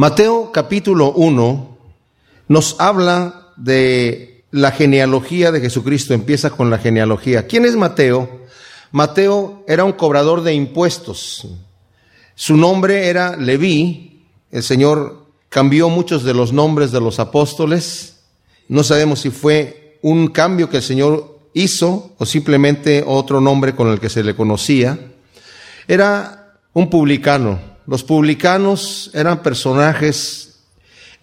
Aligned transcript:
Mateo 0.00 0.50
capítulo 0.50 1.12
1 1.12 1.76
nos 2.48 2.76
habla 2.80 3.52
de 3.58 4.46
la 4.50 4.70
genealogía 4.70 5.52
de 5.52 5.60
Jesucristo, 5.60 6.14
empieza 6.14 6.48
con 6.48 6.70
la 6.70 6.78
genealogía. 6.78 7.46
¿Quién 7.46 7.66
es 7.66 7.76
Mateo? 7.76 8.46
Mateo 8.92 9.62
era 9.68 9.84
un 9.84 9.92
cobrador 9.92 10.42
de 10.42 10.54
impuestos. 10.54 11.46
Su 12.34 12.56
nombre 12.56 13.08
era 13.08 13.36
Leví. 13.36 14.24
El 14.50 14.62
Señor 14.62 15.26
cambió 15.50 15.90
muchos 15.90 16.24
de 16.24 16.32
los 16.32 16.50
nombres 16.50 16.92
de 16.92 17.00
los 17.02 17.18
apóstoles. 17.20 18.22
No 18.68 18.82
sabemos 18.82 19.20
si 19.20 19.28
fue 19.28 19.98
un 20.00 20.28
cambio 20.28 20.70
que 20.70 20.78
el 20.78 20.82
Señor 20.82 21.40
hizo 21.52 22.14
o 22.16 22.24
simplemente 22.24 23.04
otro 23.06 23.42
nombre 23.42 23.76
con 23.76 23.88
el 23.88 24.00
que 24.00 24.08
se 24.08 24.24
le 24.24 24.34
conocía. 24.34 24.98
Era 25.86 26.56
un 26.72 26.88
publicano, 26.88 27.69
los 27.90 28.04
publicanos 28.04 29.10
eran 29.14 29.42
personajes 29.42 30.60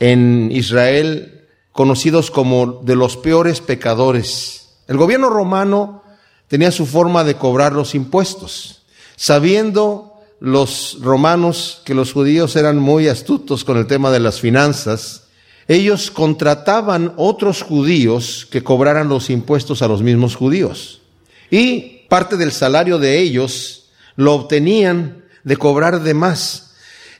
en 0.01 0.51
Israel 0.51 1.45
conocidos 1.71 2.29
como 2.29 2.81
de 2.83 2.97
los 2.97 3.15
peores 3.15 3.61
pecadores. 3.61 4.67
El 4.89 4.97
gobierno 4.97 5.29
romano 5.29 6.03
tenía 6.49 6.71
su 6.71 6.85
forma 6.85 7.23
de 7.23 7.35
cobrar 7.35 7.71
los 7.71 7.95
impuestos, 7.95 8.81
sabiendo 9.15 10.19
los 10.41 10.97
romanos 10.99 11.81
que 11.85 11.93
los 11.93 12.11
judíos 12.11 12.57
eran 12.57 12.79
muy 12.79 13.07
astutos 13.07 13.63
con 13.63 13.77
el 13.77 13.87
tema 13.87 14.11
de 14.11 14.19
las 14.19 14.41
finanzas, 14.41 15.23
ellos 15.69 16.11
contrataban 16.11 17.13
otros 17.15 17.61
judíos 17.61 18.45
que 18.51 18.61
cobraran 18.61 19.07
los 19.07 19.29
impuestos 19.29 19.81
a 19.81 19.87
los 19.87 20.01
mismos 20.01 20.35
judíos. 20.35 20.99
Y 21.49 22.01
parte 22.09 22.35
del 22.35 22.51
salario 22.51 22.99
de 22.99 23.19
ellos 23.19 23.85
lo 24.17 24.33
obtenían 24.33 25.26
de 25.47 25.55
cobrar 25.55 26.01
de 26.03 26.13
más. 26.13 26.71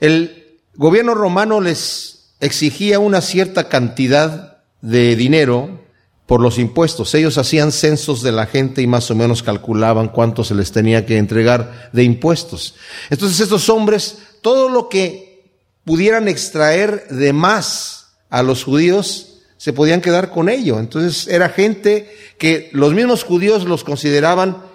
El 0.01 0.57
gobierno 0.75 1.13
romano 1.13 1.61
les 1.61 2.33
exigía 2.41 2.99
una 2.99 3.21
cierta 3.21 3.69
cantidad 3.69 4.57
de 4.81 5.15
dinero 5.15 5.79
por 6.25 6.41
los 6.41 6.59
impuestos. 6.59 7.15
Ellos 7.15 7.37
hacían 7.37 7.71
censos 7.71 8.21
de 8.21 8.33
la 8.33 8.45
gente 8.45 8.81
y 8.81 8.87
más 8.87 9.09
o 9.11 9.15
menos 9.15 9.43
calculaban 9.43 10.09
cuánto 10.09 10.43
se 10.43 10.55
les 10.55 10.73
tenía 10.73 11.05
que 11.05 11.17
entregar 11.17 11.89
de 11.93 12.03
impuestos. 12.03 12.75
Entonces 13.09 13.39
estos 13.39 13.69
hombres, 13.69 14.17
todo 14.41 14.67
lo 14.67 14.89
que 14.89 15.45
pudieran 15.85 16.27
extraer 16.27 17.07
de 17.07 17.31
más 17.31 18.09
a 18.29 18.43
los 18.43 18.65
judíos, 18.65 19.37
se 19.55 19.71
podían 19.71 20.01
quedar 20.01 20.31
con 20.31 20.49
ello. 20.49 20.79
Entonces 20.79 21.29
era 21.29 21.47
gente 21.47 22.13
que 22.37 22.69
los 22.73 22.93
mismos 22.93 23.23
judíos 23.23 23.63
los 23.63 23.85
consideraban 23.85 24.67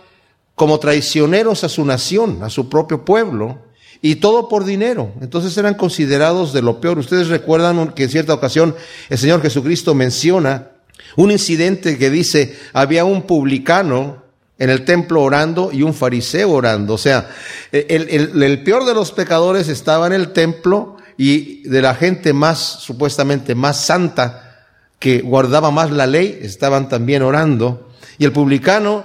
como 0.54 0.78
traicioneros 0.78 1.64
a 1.64 1.68
su 1.68 1.84
nación, 1.84 2.42
a 2.42 2.50
su 2.50 2.68
propio 2.68 3.04
pueblo, 3.04 3.58
y 4.02 4.16
todo 4.16 4.48
por 4.48 4.64
dinero. 4.64 5.12
Entonces 5.20 5.56
eran 5.56 5.74
considerados 5.74 6.52
de 6.52 6.60
lo 6.60 6.80
peor. 6.80 6.98
Ustedes 6.98 7.28
recuerdan 7.28 7.92
que 7.92 8.04
en 8.04 8.10
cierta 8.10 8.34
ocasión 8.34 8.74
el 9.08 9.16
Señor 9.16 9.40
Jesucristo 9.40 9.94
menciona 9.94 10.70
un 11.16 11.30
incidente 11.30 11.96
que 11.98 12.10
dice, 12.10 12.58
había 12.72 13.04
un 13.04 13.22
publicano 13.22 14.22
en 14.58 14.70
el 14.70 14.84
templo 14.84 15.22
orando 15.22 15.70
y 15.72 15.82
un 15.82 15.94
fariseo 15.94 16.50
orando. 16.50 16.94
O 16.94 16.98
sea, 16.98 17.30
el, 17.70 18.42
el 18.42 18.62
peor 18.64 18.84
de 18.84 18.94
los 18.94 19.12
pecadores 19.12 19.68
estaba 19.68 20.08
en 20.08 20.12
el 20.12 20.32
templo 20.32 20.96
y 21.16 21.62
de 21.68 21.82
la 21.82 21.94
gente 21.94 22.32
más, 22.32 22.58
supuestamente 22.58 23.54
más 23.54 23.84
santa, 23.84 24.66
que 24.98 25.20
guardaba 25.20 25.70
más 25.70 25.90
la 25.90 26.06
ley, 26.06 26.38
estaban 26.42 26.88
también 26.88 27.22
orando. 27.22 27.88
Y 28.18 28.24
el 28.24 28.32
publicano 28.32 29.04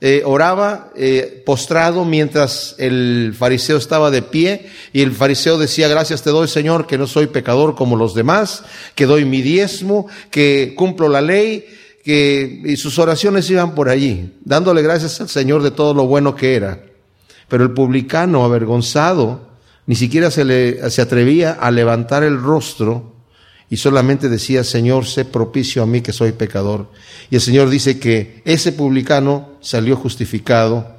eh, 0.00 0.22
oraba 0.24 0.90
eh, 0.94 1.42
postrado 1.44 2.04
mientras 2.04 2.76
el 2.78 3.34
fariseo 3.36 3.76
estaba 3.76 4.12
de 4.12 4.22
pie 4.22 4.70
y 4.92 5.00
el 5.00 5.10
fariseo 5.10 5.58
decía, 5.58 5.88
gracias 5.88 6.22
te 6.22 6.30
doy 6.30 6.46
Señor 6.46 6.86
que 6.86 6.96
no 6.96 7.08
soy 7.08 7.26
pecador 7.26 7.74
como 7.74 7.96
los 7.96 8.14
demás, 8.14 8.62
que 8.94 9.06
doy 9.06 9.24
mi 9.24 9.42
diezmo, 9.42 10.06
que 10.30 10.74
cumplo 10.76 11.08
la 11.08 11.20
ley, 11.20 11.66
que, 12.04 12.62
y 12.64 12.76
sus 12.76 12.98
oraciones 13.00 13.50
iban 13.50 13.74
por 13.74 13.88
allí, 13.88 14.34
dándole 14.44 14.82
gracias 14.82 15.20
al 15.20 15.28
Señor 15.28 15.64
de 15.64 15.72
todo 15.72 15.94
lo 15.94 16.06
bueno 16.06 16.36
que 16.36 16.54
era. 16.54 16.80
Pero 17.48 17.64
el 17.64 17.72
publicano, 17.72 18.44
avergonzado, 18.44 19.48
ni 19.86 19.96
siquiera 19.96 20.30
se, 20.30 20.44
le, 20.44 20.90
se 20.90 21.02
atrevía 21.02 21.52
a 21.52 21.72
levantar 21.72 22.22
el 22.22 22.40
rostro 22.40 23.17
y 23.70 23.76
solamente 23.76 24.28
decía, 24.28 24.64
Señor, 24.64 25.06
sé 25.06 25.24
propicio 25.24 25.82
a 25.82 25.86
mí 25.86 26.00
que 26.00 26.12
soy 26.12 26.32
pecador. 26.32 26.90
Y 27.30 27.34
el 27.34 27.40
Señor 27.40 27.68
dice 27.68 27.98
que 27.98 28.42
ese 28.44 28.72
publicano 28.72 29.50
salió 29.60 29.96
justificado 29.96 30.96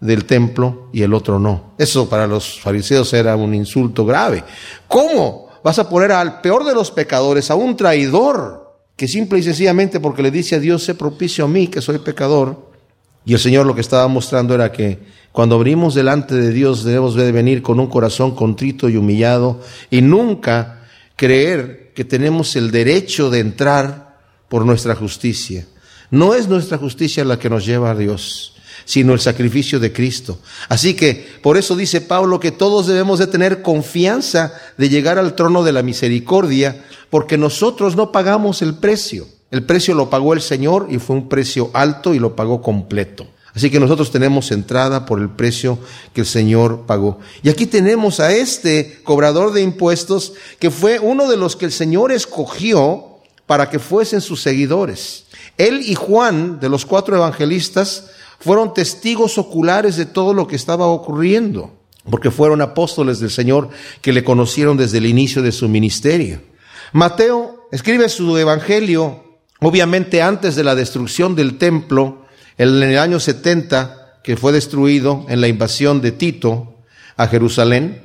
del 0.00 0.24
templo 0.24 0.88
y 0.92 1.02
el 1.02 1.14
otro 1.14 1.38
no. 1.38 1.74
Eso 1.78 2.08
para 2.08 2.26
los 2.26 2.60
fariseos 2.60 3.12
era 3.12 3.36
un 3.36 3.54
insulto 3.54 4.04
grave. 4.04 4.44
¿Cómo 4.88 5.48
vas 5.62 5.78
a 5.78 5.88
poner 5.88 6.12
al 6.12 6.40
peor 6.40 6.64
de 6.64 6.74
los 6.74 6.90
pecadores, 6.90 7.50
a 7.50 7.54
un 7.54 7.76
traidor, 7.76 8.78
que 8.96 9.06
simple 9.06 9.38
y 9.38 9.42
sencillamente 9.44 10.00
porque 10.00 10.22
le 10.22 10.30
dice 10.30 10.56
a 10.56 10.60
Dios, 10.60 10.82
sé 10.82 10.94
propicio 10.94 11.44
a 11.44 11.48
mí 11.48 11.68
que 11.68 11.80
soy 11.80 11.98
pecador? 11.98 12.68
Y 13.24 13.34
el 13.34 13.38
Señor 13.38 13.66
lo 13.66 13.74
que 13.74 13.80
estaba 13.80 14.08
mostrando 14.08 14.54
era 14.54 14.72
que 14.72 14.98
cuando 15.32 15.56
abrimos 15.56 15.94
delante 15.94 16.34
de 16.34 16.50
Dios 16.50 16.82
debemos 16.82 17.14
de 17.14 17.30
venir 17.30 17.62
con 17.62 17.78
un 17.78 17.86
corazón 17.86 18.34
contrito 18.34 18.88
y 18.88 18.96
humillado 18.96 19.60
y 19.90 20.00
nunca 20.00 20.86
creer 21.14 21.87
que 21.98 22.04
tenemos 22.04 22.54
el 22.54 22.70
derecho 22.70 23.28
de 23.28 23.40
entrar 23.40 24.20
por 24.48 24.64
nuestra 24.64 24.94
justicia. 24.94 25.66
No 26.12 26.32
es 26.32 26.46
nuestra 26.46 26.78
justicia 26.78 27.24
la 27.24 27.40
que 27.40 27.50
nos 27.50 27.66
lleva 27.66 27.90
a 27.90 27.96
Dios, 27.96 28.54
sino 28.84 29.14
el 29.14 29.18
sacrificio 29.18 29.80
de 29.80 29.92
Cristo. 29.92 30.38
Así 30.68 30.94
que 30.94 31.40
por 31.42 31.56
eso 31.56 31.74
dice 31.74 32.00
Pablo 32.00 32.38
que 32.38 32.52
todos 32.52 32.86
debemos 32.86 33.18
de 33.18 33.26
tener 33.26 33.62
confianza 33.62 34.54
de 34.76 34.88
llegar 34.88 35.18
al 35.18 35.34
trono 35.34 35.64
de 35.64 35.72
la 35.72 35.82
misericordia, 35.82 36.84
porque 37.10 37.36
nosotros 37.36 37.96
no 37.96 38.12
pagamos 38.12 38.62
el 38.62 38.76
precio. 38.76 39.26
El 39.50 39.64
precio 39.64 39.92
lo 39.96 40.08
pagó 40.08 40.34
el 40.34 40.40
Señor 40.40 40.86
y 40.88 40.98
fue 40.98 41.16
un 41.16 41.28
precio 41.28 41.68
alto 41.74 42.14
y 42.14 42.20
lo 42.20 42.36
pagó 42.36 42.62
completo. 42.62 43.26
Así 43.58 43.70
que 43.70 43.80
nosotros 43.80 44.12
tenemos 44.12 44.52
entrada 44.52 45.04
por 45.04 45.18
el 45.18 45.30
precio 45.30 45.80
que 46.14 46.20
el 46.20 46.28
Señor 46.28 46.84
pagó. 46.86 47.18
Y 47.42 47.48
aquí 47.48 47.66
tenemos 47.66 48.20
a 48.20 48.30
este 48.30 49.00
cobrador 49.02 49.52
de 49.52 49.62
impuestos 49.62 50.34
que 50.60 50.70
fue 50.70 51.00
uno 51.00 51.28
de 51.28 51.36
los 51.36 51.56
que 51.56 51.64
el 51.64 51.72
Señor 51.72 52.12
escogió 52.12 53.18
para 53.46 53.68
que 53.68 53.80
fuesen 53.80 54.20
sus 54.20 54.42
seguidores. 54.42 55.24
Él 55.56 55.82
y 55.84 55.96
Juan, 55.96 56.60
de 56.60 56.68
los 56.68 56.86
cuatro 56.86 57.16
evangelistas, 57.16 58.10
fueron 58.38 58.74
testigos 58.74 59.38
oculares 59.38 59.96
de 59.96 60.06
todo 60.06 60.34
lo 60.34 60.46
que 60.46 60.54
estaba 60.54 60.86
ocurriendo, 60.86 61.72
porque 62.08 62.30
fueron 62.30 62.62
apóstoles 62.62 63.18
del 63.18 63.32
Señor 63.32 63.70
que 64.00 64.12
le 64.12 64.22
conocieron 64.22 64.76
desde 64.76 64.98
el 64.98 65.06
inicio 65.06 65.42
de 65.42 65.50
su 65.50 65.68
ministerio. 65.68 66.40
Mateo 66.92 67.66
escribe 67.72 68.08
su 68.08 68.38
evangelio, 68.38 69.40
obviamente 69.58 70.22
antes 70.22 70.54
de 70.54 70.62
la 70.62 70.76
destrucción 70.76 71.34
del 71.34 71.58
templo, 71.58 72.27
en 72.58 72.82
el 72.82 72.98
año 72.98 73.20
70, 73.20 74.20
que 74.22 74.36
fue 74.36 74.52
destruido 74.52 75.24
en 75.28 75.40
la 75.40 75.48
invasión 75.48 76.00
de 76.00 76.12
Tito 76.12 76.74
a 77.16 77.28
Jerusalén, 77.28 78.02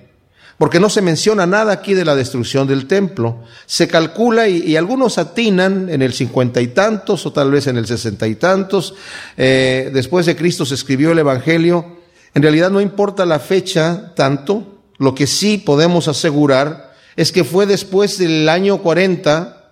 porque 0.57 0.79
no 0.79 0.89
se 0.89 1.01
menciona 1.01 1.45
nada 1.45 1.73
aquí 1.73 1.93
de 1.93 2.05
la 2.05 2.15
destrucción 2.15 2.67
del 2.67 2.87
templo. 2.87 3.43
Se 3.65 3.87
calcula 3.87 4.47
y, 4.47 4.75
algunos 4.77 5.17
atinan 5.17 5.89
en 5.89 6.01
el 6.01 6.13
cincuenta 6.13 6.61
y 6.61 6.67
tantos 6.67 7.25
o 7.25 7.33
tal 7.33 7.51
vez 7.51 7.67
en 7.67 7.77
el 7.77 7.87
sesenta 7.87 8.27
y 8.27 8.35
tantos. 8.35 8.93
Eh, 9.35 9.89
después 9.93 10.25
de 10.25 10.35
Cristo 10.35 10.65
se 10.65 10.75
escribió 10.75 11.11
el 11.11 11.19
Evangelio. 11.19 11.97
En 12.35 12.43
realidad 12.43 12.69
no 12.69 12.79
importa 12.79 13.25
la 13.25 13.39
fecha 13.39 14.13
tanto. 14.15 14.83
Lo 14.99 15.15
que 15.15 15.27
sí 15.27 15.57
podemos 15.57 16.07
asegurar 16.07 16.93
es 17.15 17.31
que 17.31 17.43
fue 17.43 17.65
después 17.65 18.17
del 18.17 18.47
año 18.47 18.77
40 18.77 19.63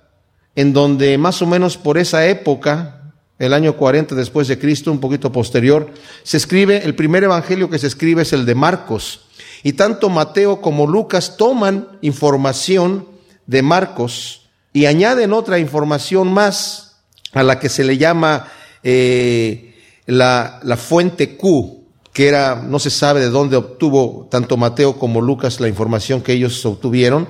en 0.56 0.74
donde 0.74 1.18
más 1.18 1.42
o 1.42 1.48
menos 1.48 1.78
por 1.78 1.98
esa 1.98 2.28
época, 2.28 3.01
el 3.42 3.54
año 3.54 3.76
40 3.76 4.14
después 4.14 4.48
de 4.48 4.60
Cristo, 4.60 4.92
un 4.92 5.00
poquito 5.00 5.32
posterior, 5.32 5.92
se 6.22 6.38
escribe, 6.38 6.84
el 6.84 6.94
primer 6.94 7.24
evangelio 7.24 7.72
que 7.72 7.80
se 7.80 7.88
escribe 7.88 8.22
es 8.22 8.34
el 8.34 8.46
de 8.46 8.54
Marcos. 8.54 9.22
Y 9.64 9.74
tanto 9.74 10.10
Mateo 10.10 10.62
como 10.62 10.86
Lucas 10.86 11.38
toman 11.38 11.88
información 12.02 13.08
de 13.48 13.64
Marcos 13.64 14.50
y 14.74 14.86
añaden 14.86 15.34
otra 15.34 15.58
información 15.58 16.32
más 16.32 17.00
a 17.34 17.42
la 17.42 17.60
que 17.60 17.70
se 17.70 17.84
le 17.84 17.98
llama 17.98 18.48
eh, 18.84 19.76
la, 20.06 20.60
la 20.62 20.78
fuente 20.78 21.36
Q, 21.36 21.84
que 22.14 22.28
era, 22.28 22.56
no 22.56 22.78
se 22.78 22.92
sabe 22.92 23.22
de 23.22 23.30
dónde 23.30 23.58
obtuvo 23.58 24.28
tanto 24.30 24.56
Mateo 24.56 25.00
como 25.00 25.20
Lucas 25.20 25.60
la 25.60 25.68
información 25.68 26.22
que 26.22 26.34
ellos 26.34 26.64
obtuvieron, 26.64 27.28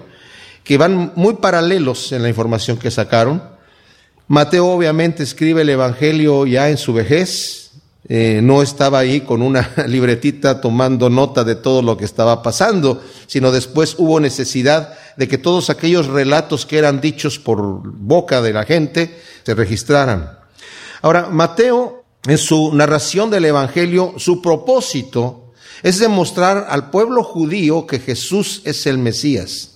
que 0.66 0.78
van 0.78 1.14
muy 1.16 1.36
paralelos 1.36 2.12
en 2.12 2.22
la 2.22 2.30
información 2.30 2.76
que 2.76 2.92
sacaron. 2.92 3.61
Mateo 4.32 4.68
obviamente 4.68 5.24
escribe 5.24 5.64
el 5.64 5.70
Evangelio 5.72 6.46
ya 6.46 6.70
en 6.70 6.78
su 6.78 6.94
vejez, 6.94 7.72
eh, 8.08 8.40
no 8.42 8.62
estaba 8.62 9.00
ahí 9.00 9.20
con 9.20 9.42
una 9.42 9.70
libretita 9.88 10.62
tomando 10.62 11.10
nota 11.10 11.44
de 11.44 11.56
todo 11.56 11.82
lo 11.82 11.98
que 11.98 12.06
estaba 12.06 12.42
pasando, 12.42 13.04
sino 13.28 13.52
después 13.52 13.96
hubo 13.98 14.22
necesidad 14.22 14.98
de 15.18 15.28
que 15.28 15.38
todos 15.38 15.70
aquellos 15.70 16.08
relatos 16.08 16.66
que 16.66 16.78
eran 16.78 17.02
dichos 17.02 17.40
por 17.40 17.60
boca 17.84 18.42
de 18.42 18.54
la 18.54 18.64
gente 18.64 19.20
se 19.44 19.54
registraran. 19.54 20.40
Ahora, 21.02 21.28
Mateo, 21.28 22.06
en 22.26 22.38
su 22.38 22.74
narración 22.74 23.32
del 23.32 23.44
Evangelio, 23.44 24.14
su 24.16 24.42
propósito 24.42 25.52
es 25.84 26.00
demostrar 26.00 26.68
al 26.70 26.90
pueblo 26.90 27.26
judío 27.26 27.86
que 27.86 28.00
Jesús 28.00 28.62
es 28.64 28.86
el 28.86 28.98
Mesías. 28.98 29.71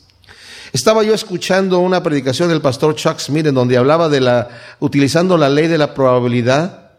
Estaba 0.75 1.03
yo 1.03 1.13
escuchando 1.13 1.79
una 1.79 2.03
predicación 2.03 2.49
del 2.49 2.59
pastor 2.59 2.95
Chuck 2.95 3.17
Smith 3.19 3.45
en 3.45 3.55
donde 3.55 3.77
hablaba 3.77 4.09
de 4.09 4.19
la, 4.19 4.49
utilizando 4.81 5.37
la 5.37 5.47
ley 5.47 5.67
de 5.67 5.77
la 5.77 5.93
probabilidad, 5.93 6.91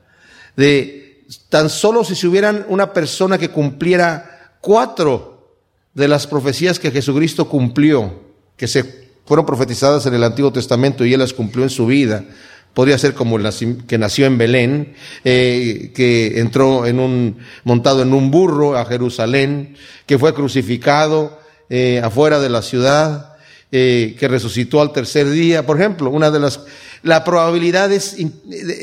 de 0.57 1.27
tan 1.51 1.69
solo 1.69 2.03
si 2.03 2.15
se 2.15 2.27
hubieran 2.27 2.65
una 2.71 2.95
persona 2.95 3.37
que 3.37 3.51
cumpliera 3.51 4.55
cuatro 4.63 5.59
de 5.93 6.09
las 6.09 6.27
profecías 6.27 6.79
que 6.79 6.91
Jesucristo 6.91 7.51
cumplió, 7.51 8.19
que 8.57 8.67
se 8.67 9.11
fueron 9.27 9.45
profetizadas 9.45 10.07
en 10.07 10.15
el 10.15 10.25
Antiguo 10.25 10.51
Testamento 10.51 11.05
y 11.05 11.13
él 11.13 11.21
las 11.21 11.35
cumplió 11.35 11.63
en 11.63 11.69
su 11.69 11.85
vida, 11.85 12.25
podría 12.73 12.97
ser 12.97 13.13
como 13.13 13.37
el 13.37 13.47
que 13.87 13.99
nació 13.99 14.25
en 14.25 14.39
Belén, 14.39 14.95
eh, 15.23 15.93
que 15.95 16.41
entró 16.41 16.87
en 16.87 16.99
un, 16.99 17.37
montado 17.65 18.01
en 18.01 18.15
un 18.15 18.31
burro 18.31 18.75
a 18.75 18.87
Jerusalén, 18.87 19.77
que 20.07 20.19
fue 20.19 20.33
crucificado 20.33 21.39
eh, 21.69 22.01
afuera 22.03 22.41
de 22.41 22.49
la 22.49 22.63
ciudad, 22.63 23.36
eh, 23.79 24.17
que 24.19 24.27
resucitó 24.27 24.81
al 24.81 24.91
tercer 24.91 25.29
día. 25.29 25.67
Por 25.67 25.79
ejemplo, 25.79 26.09
una 26.09 26.31
de 26.31 26.41
las, 26.41 26.61
la 27.03 27.25
probabilidad 27.25 27.93
es, 27.93 28.17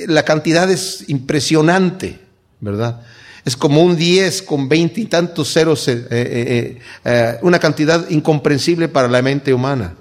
la 0.05 0.23
cantidad 0.23 0.69
es 0.69 1.05
impresionante, 1.07 2.19
¿verdad? 2.59 3.01
Es 3.43 3.57
como 3.57 3.81
un 3.81 3.95
10 3.95 4.43
con 4.43 4.69
20 4.69 5.01
y 5.01 5.05
tantos 5.05 5.51
ceros, 5.51 5.87
eh, 5.87 6.77
eh, 7.05 7.37
una 7.41 7.57
cantidad 7.57 8.07
incomprensible 8.11 8.87
para 8.87 9.07
la 9.07 9.23
mente 9.23 9.51
humana. 9.51 9.95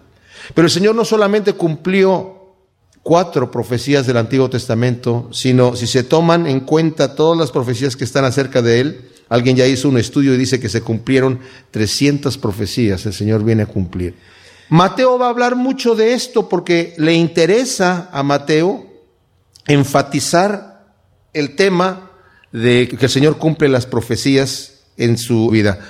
Pero 0.54 0.66
el 0.66 0.70
Señor 0.70 0.94
no 0.94 1.06
solamente 1.06 1.54
cumplió 1.54 2.54
cuatro 3.02 3.50
profecías 3.50 4.06
del 4.06 4.18
Antiguo 4.18 4.50
Testamento, 4.50 5.30
sino 5.32 5.74
si 5.74 5.86
se 5.86 6.04
toman 6.04 6.46
en 6.46 6.60
cuenta 6.60 7.14
todas 7.14 7.38
las 7.38 7.50
profecías 7.50 7.96
que 7.96 8.04
están 8.04 8.26
acerca 8.26 8.60
de 8.60 8.80
Él, 8.80 9.08
alguien 9.30 9.56
ya 9.56 9.66
hizo 9.66 9.88
un 9.88 9.96
estudio 9.96 10.34
y 10.34 10.36
dice 10.36 10.60
que 10.60 10.68
se 10.68 10.82
cumplieron 10.82 11.40
300 11.70 12.36
profecías, 12.36 13.06
el 13.06 13.14
Señor 13.14 13.42
viene 13.42 13.62
a 13.62 13.66
cumplir. 13.66 14.14
Mateo 14.68 15.18
va 15.18 15.26
a 15.26 15.30
hablar 15.30 15.56
mucho 15.56 15.94
de 15.94 16.14
esto 16.14 16.48
porque 16.48 16.94
le 16.96 17.14
interesa 17.14 18.08
a 18.12 18.22
Mateo 18.22 18.86
enfatizar 19.66 20.94
el 21.32 21.56
tema 21.56 22.10
de 22.52 22.88
que 22.88 23.06
el 23.06 23.10
Señor 23.10 23.38
cumple 23.38 23.68
las 23.68 23.86
profecías 23.86 24.84
en 24.96 25.18
su 25.18 25.48
vida. 25.48 25.80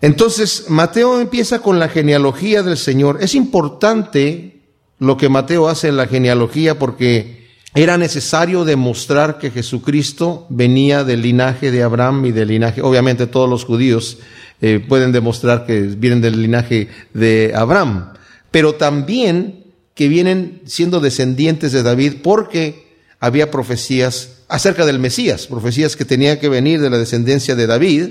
Entonces, 0.00 0.66
Mateo 0.68 1.20
empieza 1.20 1.60
con 1.60 1.78
la 1.78 1.88
genealogía 1.88 2.62
del 2.62 2.76
Señor. 2.76 3.18
Es 3.20 3.34
importante 3.34 4.62
lo 4.98 5.16
que 5.16 5.28
Mateo 5.28 5.68
hace 5.68 5.88
en 5.88 5.96
la 5.96 6.06
genealogía 6.06 6.78
porque 6.78 7.46
era 7.74 7.98
necesario 7.98 8.64
demostrar 8.64 9.38
que 9.38 9.50
Jesucristo 9.50 10.46
venía 10.48 11.04
del 11.04 11.22
linaje 11.22 11.70
de 11.70 11.82
Abraham 11.82 12.26
y 12.26 12.32
del 12.32 12.48
linaje, 12.48 12.82
obviamente 12.82 13.26
todos 13.26 13.48
los 13.48 13.64
judíos 13.64 14.18
eh, 14.60 14.84
pueden 14.86 15.12
demostrar 15.12 15.66
que 15.66 15.82
vienen 15.82 16.20
del 16.20 16.40
linaje 16.40 16.88
de 17.14 17.52
Abraham 17.54 18.14
pero 18.50 18.74
también 18.74 19.64
que 19.94 20.08
vienen 20.08 20.62
siendo 20.64 21.00
descendientes 21.00 21.72
de 21.72 21.82
David 21.82 22.18
porque 22.22 22.86
había 23.20 23.50
profecías 23.50 24.42
acerca 24.48 24.86
del 24.86 24.98
Mesías, 24.98 25.46
profecías 25.46 25.96
que 25.96 26.04
tenía 26.04 26.38
que 26.38 26.48
venir 26.48 26.80
de 26.80 26.90
la 26.90 26.98
descendencia 26.98 27.54
de 27.54 27.66
David 27.66 28.08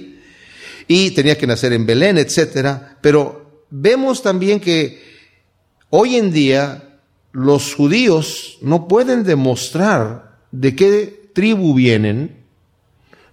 y 0.88 1.12
tenía 1.12 1.38
que 1.38 1.48
nacer 1.48 1.74
en 1.74 1.86
Belén, 1.86 2.18
etcétera, 2.18 2.98
pero 3.02 3.64
vemos 3.70 4.22
también 4.22 4.60
que 4.60 5.02
hoy 5.90 6.16
en 6.16 6.32
día 6.32 7.00
los 7.32 7.74
judíos 7.74 8.58
no 8.62 8.88
pueden 8.88 9.24
demostrar 9.24 10.40
de 10.52 10.76
qué 10.76 11.30
tribu 11.34 11.74
vienen, 11.74 12.44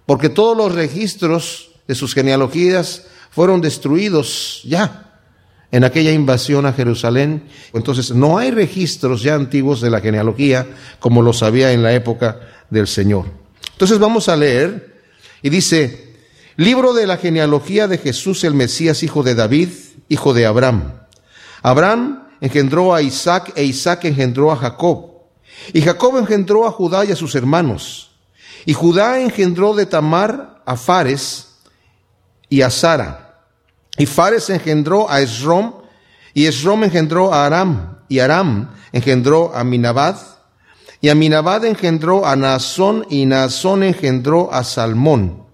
porque 0.05 0.29
todos 0.29 0.55
los 0.55 0.73
registros 0.73 1.71
de 1.87 1.95
sus 1.95 2.13
genealogías 2.13 3.07
fueron 3.31 3.61
destruidos 3.61 4.61
ya 4.63 5.04
en 5.75 5.83
aquella 5.83 6.13
invasión 6.13 6.65
a 6.65 6.71
Jerusalén. 6.71 7.43
Entonces 7.73 8.11
no 8.11 8.37
hay 8.37 8.49
registros 8.49 9.21
ya 9.21 9.35
antiguos 9.35 9.81
de 9.81 9.89
la 9.89 9.99
genealogía 9.99 10.65
como 10.99 11.21
los 11.21 11.43
había 11.43 11.73
en 11.73 11.83
la 11.83 11.91
época 11.91 12.39
del 12.69 12.87
Señor. 12.87 13.25
Entonces 13.73 13.99
vamos 13.99 14.29
a 14.29 14.37
leer 14.37 15.03
y 15.41 15.49
dice, 15.49 16.15
libro 16.55 16.93
de 16.93 17.05
la 17.05 17.17
genealogía 17.17 17.89
de 17.89 17.97
Jesús 17.97 18.45
el 18.45 18.53
Mesías, 18.53 19.03
hijo 19.03 19.21
de 19.21 19.35
David, 19.35 19.67
hijo 20.07 20.33
de 20.33 20.45
Abraham. 20.45 20.93
Abraham 21.61 22.29
engendró 22.39 22.95
a 22.95 23.01
Isaac 23.01 23.51
e 23.57 23.65
Isaac 23.65 24.05
engendró 24.05 24.53
a 24.53 24.55
Jacob. 24.55 25.11
Y 25.73 25.81
Jacob 25.81 26.17
engendró 26.17 26.65
a 26.65 26.71
Judá 26.71 27.03
y 27.03 27.11
a 27.11 27.17
sus 27.17 27.35
hermanos. 27.35 28.11
Y 28.65 28.71
Judá 28.71 29.19
engendró 29.19 29.75
de 29.75 29.87
Tamar 29.87 30.61
a 30.65 30.77
Fares 30.77 31.57
y 32.47 32.61
a 32.61 32.69
Sara. 32.69 33.24
Y 33.97 34.05
Fares 34.05 34.49
engendró 34.49 35.09
a 35.09 35.21
Esrom, 35.21 35.73
y 36.33 36.45
Esrom 36.45 36.83
engendró 36.83 37.33
a 37.33 37.45
Aram, 37.45 37.99
y 38.09 38.19
Aram 38.19 38.71
engendró 38.91 39.55
a 39.55 39.63
Minabad, 39.63 40.17
y 41.01 41.09
a 41.09 41.15
Minabad 41.15 41.65
engendró 41.65 42.25
a 42.25 42.35
Naasón, 42.35 43.05
y 43.09 43.25
Naasón 43.25 43.83
engendró 43.83 44.53
a 44.53 44.63
Salmón. 44.63 45.45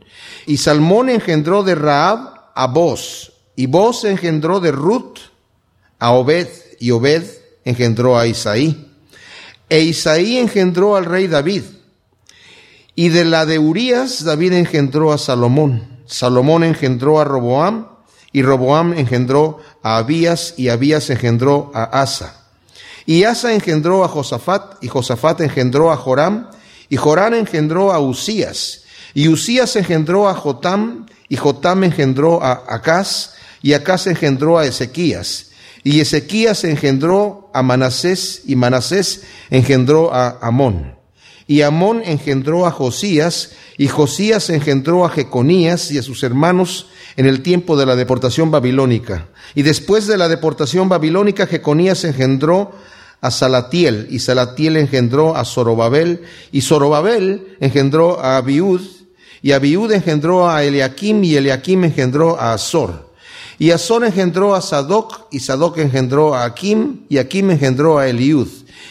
Y 0.46 0.58
Salmón 0.58 1.10
engendró 1.10 1.64
de 1.64 1.76
Raab 1.76 2.52
a 2.56 2.68
Boz, 2.68 3.34
y 3.56 3.68
Boz 3.68 4.06
engendró 4.06 4.60
de 4.60 4.72
Ruth 4.72 5.20
a 6.00 6.12
Obed, 6.12 6.48
y 6.80 6.92
Obed 6.92 7.24
engendró 7.64 8.18
a 8.18 8.26
Isaí. 8.26 8.88
E 9.70 9.82
Isaí 9.82 10.38
engendró 10.38 10.96
al 10.96 11.06
rey 11.06 11.28
David. 11.28 11.64
Y 12.96 13.10
de 13.10 13.24
la 13.24 13.46
de 13.46 13.58
Urías, 13.58 14.24
David 14.24 14.54
engendró 14.54 15.14
a 15.14 15.18
Salomón. 15.18 16.02
Salomón 16.06 16.64
engendró 16.64 17.22
a 17.22 17.24
Roboam, 17.24 17.88
y 18.34 18.42
Roboam 18.42 18.94
engendró 18.94 19.60
a 19.84 19.98
Abías 19.98 20.54
y 20.58 20.70
Abías 20.70 21.10
engendró 21.10 21.72
a 21.74 21.84
Asa. 22.02 22.46
Y 23.06 23.24
Asa 23.24 23.54
engendró 23.54 24.04
a 24.04 24.08
Josafat 24.08 24.84
y 24.84 24.88
Josafat 24.88 25.42
engendró 25.42 25.92
a 25.92 25.98
Joram 25.98 26.50
y 26.90 26.98
Joram 26.98 27.34
engendró 27.34 27.92
a 27.92 28.00
Usías. 28.00 28.84
Y 29.14 29.28
Usías 29.28 29.76
engendró 29.76 30.30
a 30.30 30.34
Jotam 30.34 31.08
y 31.28 31.36
Jotam 31.36 31.84
engendró 31.84 32.42
a 32.44 32.64
Acaz 32.68 33.34
y 33.62 33.74
Acaz 33.74 34.08
engendró 34.08 34.58
a 34.58 34.66
Ezequías. 34.66 35.48
Y 35.84 36.00
Ezequías 36.00 36.64
engendró 36.64 37.50
a 37.54 37.64
Manasés 37.64 38.44
y 38.46 38.56
Manasés 38.56 39.24
engendró 39.50 40.14
a 40.14 40.38
Amón. 40.42 40.96
Y 41.48 41.64
Amón 41.64 42.02
engendró 42.06 42.66
a 42.66 42.72
Josías 42.72 43.52
y 43.78 43.88
Josías 43.88 44.50
engendró 44.50 45.06
a 45.06 45.10
Jeconías 45.10 45.92
y 45.92 45.98
a 45.98 46.04
sus 46.04 46.24
hermanos 46.24 46.88
en 47.18 47.26
el 47.26 47.42
tiempo 47.42 47.78
de 47.78 47.86
la 47.86 47.96
deportación 47.96 48.52
babilónica. 48.52 49.28
Y 49.56 49.64
después 49.64 50.08
de 50.08 50.18
la 50.18 50.28
deportación 50.30 50.90
babilónica, 50.90 51.48
Jeconías 51.48 52.04
engendró 52.04 52.72
a 53.22 53.30
Salatiel, 53.30 54.08
y 54.10 54.20
Salatiel 54.20 54.78
engendró 54.78 55.36
a 55.36 55.46
Zorobabel, 55.46 56.24
y 56.52 56.62
Zorobabel 56.62 57.56
engendró 57.60 58.20
a 58.20 58.38
Abiud, 58.38 58.82
y 59.44 59.52
Abiud 59.52 59.92
engendró 59.92 60.50
a 60.50 60.64
Eliakim, 60.64 61.24
y 61.24 61.36
Eliakim 61.36 61.84
engendró 61.84 62.40
a 62.40 62.54
Azor. 62.54 63.12
Y 63.60 63.70
Azor 63.70 64.04
engendró 64.04 64.56
a 64.56 64.62
Sadoc, 64.62 65.28
y 65.32 65.40
Sadoc 65.40 65.78
engendró 65.78 66.34
a 66.34 66.46
Akim, 66.46 67.06
y 67.10 67.20
Akim 67.20 67.52
engendró 67.52 68.00
a 68.00 68.08
Eliud. 68.08 68.48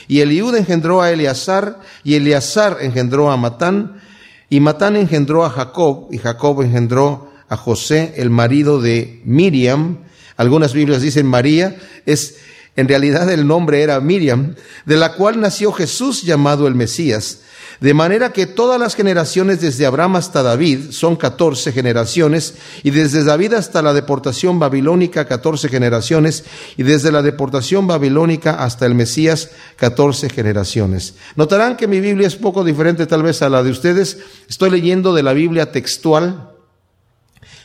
Y 0.07 0.21
Eliud 0.21 0.55
engendró 0.55 1.03
a 1.03 1.11
Eleazar, 1.11 1.81
y 2.05 2.15
Eleazar 2.15 2.79
engendró 2.81 3.33
a 3.33 3.37
Matán, 3.37 4.00
y 4.49 4.61
Matán 4.61 4.95
engendró 4.95 5.45
a 5.45 5.50
Jacob, 5.50 6.09
y 6.12 6.19
Jacob 6.19 6.62
engendró 6.62 7.30
a 7.50 7.57
José, 7.57 8.14
el 8.16 8.30
marido 8.30 8.80
de 8.80 9.21
Miriam. 9.26 9.99
Algunas 10.38 10.73
Biblias 10.73 11.02
dicen 11.02 11.26
María, 11.26 11.76
es 12.07 12.37
en 12.76 12.88
realidad 12.88 13.30
el 13.30 13.47
nombre 13.47 13.83
era 13.83 14.00
Miriam, 14.00 14.54
de 14.87 14.97
la 14.97 15.12
cual 15.12 15.40
nació 15.40 15.73
Jesús 15.73 16.23
llamado 16.23 16.66
el 16.66 16.75
Mesías. 16.75 17.40
De 17.80 17.95
manera 17.95 18.33
que 18.33 18.47
todas 18.47 18.78
las 18.78 18.95
generaciones 18.95 19.61
desde 19.61 19.87
Abraham 19.87 20.16
hasta 20.16 20.42
David 20.42 20.90
son 20.90 21.16
catorce 21.16 21.73
generaciones, 21.73 22.54
y 22.83 22.90
desde 22.90 23.25
David 23.25 23.54
hasta 23.54 23.83
la 23.83 23.92
deportación 23.92 24.59
babilónica 24.59 25.26
catorce 25.26 25.69
generaciones, 25.69 26.45
y 26.76 26.85
desde 26.85 27.11
la 27.11 27.23
deportación 27.23 27.87
babilónica 27.87 28.62
hasta 28.62 28.87
el 28.87 28.95
Mesías 28.95 29.50
catorce 29.76 30.28
generaciones. 30.28 31.14
Notarán 31.37 31.76
que 31.76 31.88
mi 31.88 32.00
Biblia 32.00 32.28
es 32.28 32.37
poco 32.37 32.64
diferente 32.64 33.07
tal 33.07 33.23
vez 33.23 33.42
a 33.42 33.49
la 33.49 33.62
de 33.62 33.71
ustedes. 33.71 34.19
Estoy 34.49 34.71
leyendo 34.71 35.14
de 35.14 35.23
la 35.23 35.33
Biblia 35.33 35.73
textual, 35.73 36.50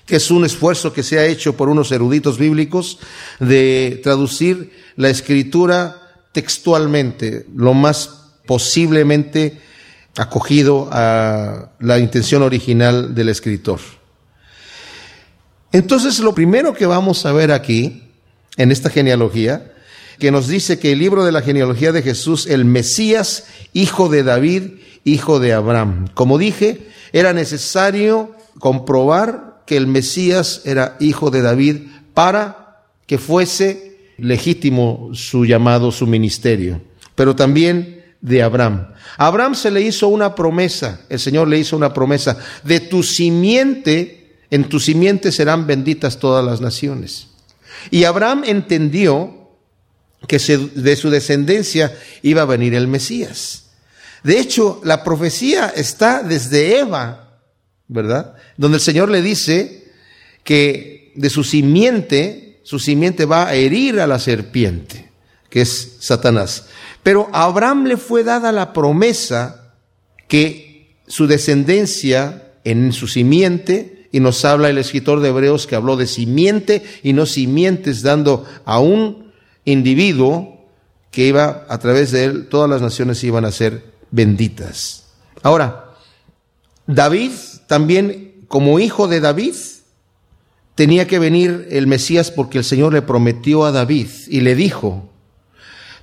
que 0.06 0.18
es 0.18 0.30
un 0.32 0.46
esfuerzo 0.46 0.94
que 0.94 1.04
se 1.04 1.20
ha 1.20 1.26
hecho 1.26 1.56
por 1.58 1.70
unos 1.70 1.92
eruditos 1.92 2.38
bíblicos 2.38 3.00
de 3.40 4.00
traducir 4.04 4.72
la 4.96 5.10
escritura 5.10 6.02
textualmente, 6.32 7.46
lo 7.56 7.74
más 7.74 8.10
posiblemente 8.46 9.60
acogido 10.18 10.90
a 10.92 11.72
la 11.80 12.00
intención 12.00 12.44
original 12.44 13.16
del 13.16 13.30
escritor. 13.30 13.80
Entonces, 15.72 16.20
lo 16.20 16.34
primero 16.34 16.74
que 16.74 16.86
vamos 16.86 17.26
a 17.26 17.34
ver 17.34 17.52
aquí, 17.52 18.04
en 18.58 18.72
esta 18.72 18.90
genealogía, 18.90 19.74
que 20.20 20.32
nos 20.32 20.48
dice 20.48 20.80
que 20.80 20.94
el 20.94 21.00
libro 21.00 21.26
de 21.26 21.32
la 21.32 21.42
genealogía 21.42 21.92
de 21.92 22.02
Jesús, 22.02 22.48
el 22.48 22.64
Mesías, 22.64 23.46
hijo 23.74 24.08
de 24.08 24.24
David, 24.24 24.64
hijo 25.04 25.40
de 25.40 25.54
Abraham. 25.54 26.08
Como 26.14 26.38
dije, 26.38 26.88
era 27.12 27.34
necesario 27.34 28.34
comprobar 28.60 29.55
que 29.66 29.78
el 29.78 29.88
Mesías 29.88 30.62
era 30.66 30.98
hijo 31.00 31.32
de 31.32 31.42
David 31.42 31.78
para 32.14 32.84
que 33.08 33.18
fuese 33.18 33.98
legítimo 34.18 35.10
su 35.14 35.46
llamado, 35.46 35.92
su 35.92 36.08
ministerio, 36.08 36.82
pero 37.16 37.36
también 37.36 38.04
de 38.22 38.42
Abraham. 38.42 38.88
A 39.18 39.28
Abraham 39.28 39.56
se 39.56 39.72
le 39.72 39.82
hizo 39.82 40.08
una 40.08 40.36
promesa, 40.36 41.02
el 41.10 41.20
Señor 41.20 41.48
le 41.48 41.60
hizo 41.60 41.76
una 41.76 41.94
promesa, 41.94 42.38
de 42.64 42.80
tu 42.80 43.04
simiente, 43.04 44.38
en 44.50 44.70
tu 44.70 44.80
simiente 44.80 45.32
serán 45.32 45.68
benditas 45.68 46.20
todas 46.20 46.44
las 46.44 46.62
naciones. 46.62 47.28
Y 47.92 48.06
Abraham 48.06 48.44
entendió 48.46 49.50
que 50.28 50.40
de 50.40 50.96
su 50.96 51.10
descendencia 51.10 51.96
iba 52.24 52.42
a 52.42 52.46
venir 52.46 52.74
el 52.74 52.88
Mesías. 52.88 53.66
De 54.24 54.40
hecho, 54.40 54.82
la 54.84 55.04
profecía 55.04 55.72
está 55.76 56.24
desde 56.24 56.80
Eva, 56.80 57.25
¿verdad? 57.88 58.36
Donde 58.58 58.78
el 58.78 58.82
Señor 58.82 59.10
le 59.10 59.22
dice 59.22 59.92
que 60.44 61.12
de 61.16 61.30
su 61.30 61.44
simiente, 61.44 62.60
su 62.64 62.80
simiente 62.80 63.26
va 63.26 63.48
a 63.48 63.56
herir 63.56 64.00
a 64.00 64.08
la 64.08 64.20
serpiente, 64.20 65.12
que 65.50 65.62
es 65.62 65.98
Satanás. 66.00 66.68
Pero 67.04 67.30
a 67.32 67.44
Abraham 67.44 67.86
le 67.86 67.98
fue 67.98 68.24
dada 68.24 68.52
la 68.52 68.74
promesa 68.74 69.74
que 70.28 70.96
su 71.08 71.28
descendencia 71.28 72.54
en 72.64 72.94
su 72.94 73.08
simiente, 73.08 74.08
y 74.12 74.22
nos 74.22 74.46
habla 74.46 74.70
el 74.70 74.78
escritor 74.78 75.20
de 75.20 75.30
Hebreos 75.30 75.68
que 75.68 75.76
habló 75.76 75.98
de 75.98 76.08
simiente 76.08 76.84
y 77.04 77.14
no 77.14 77.26
simientes, 77.26 78.02
dando 78.02 78.46
a 78.64 78.80
un 78.80 79.32
individuo 79.66 80.66
que 81.12 81.28
iba 81.28 81.66
a 81.70 81.78
través 81.80 82.12
de 82.12 82.24
él, 82.24 82.48
todas 82.48 82.70
las 82.70 82.82
naciones 82.82 83.24
iban 83.24 83.46
a 83.46 83.52
ser 83.52 83.84
benditas. 84.12 85.06
Ahora, 85.44 85.92
David 86.88 87.32
también, 87.68 88.46
como 88.48 88.80
hijo 88.80 89.08
de 89.08 89.20
David, 89.20 89.56
tenía 90.76 91.08
que 91.08 91.20
venir 91.20 91.68
el 91.72 91.88
Mesías 91.88 92.32
porque 92.32 92.60
el 92.60 92.64
Señor 92.64 92.94
le 92.94 93.02
prometió 93.02 93.66
a 93.66 93.72
David 93.72 94.08
y 94.28 94.42
le 94.42 94.56
dijo, 94.56 95.10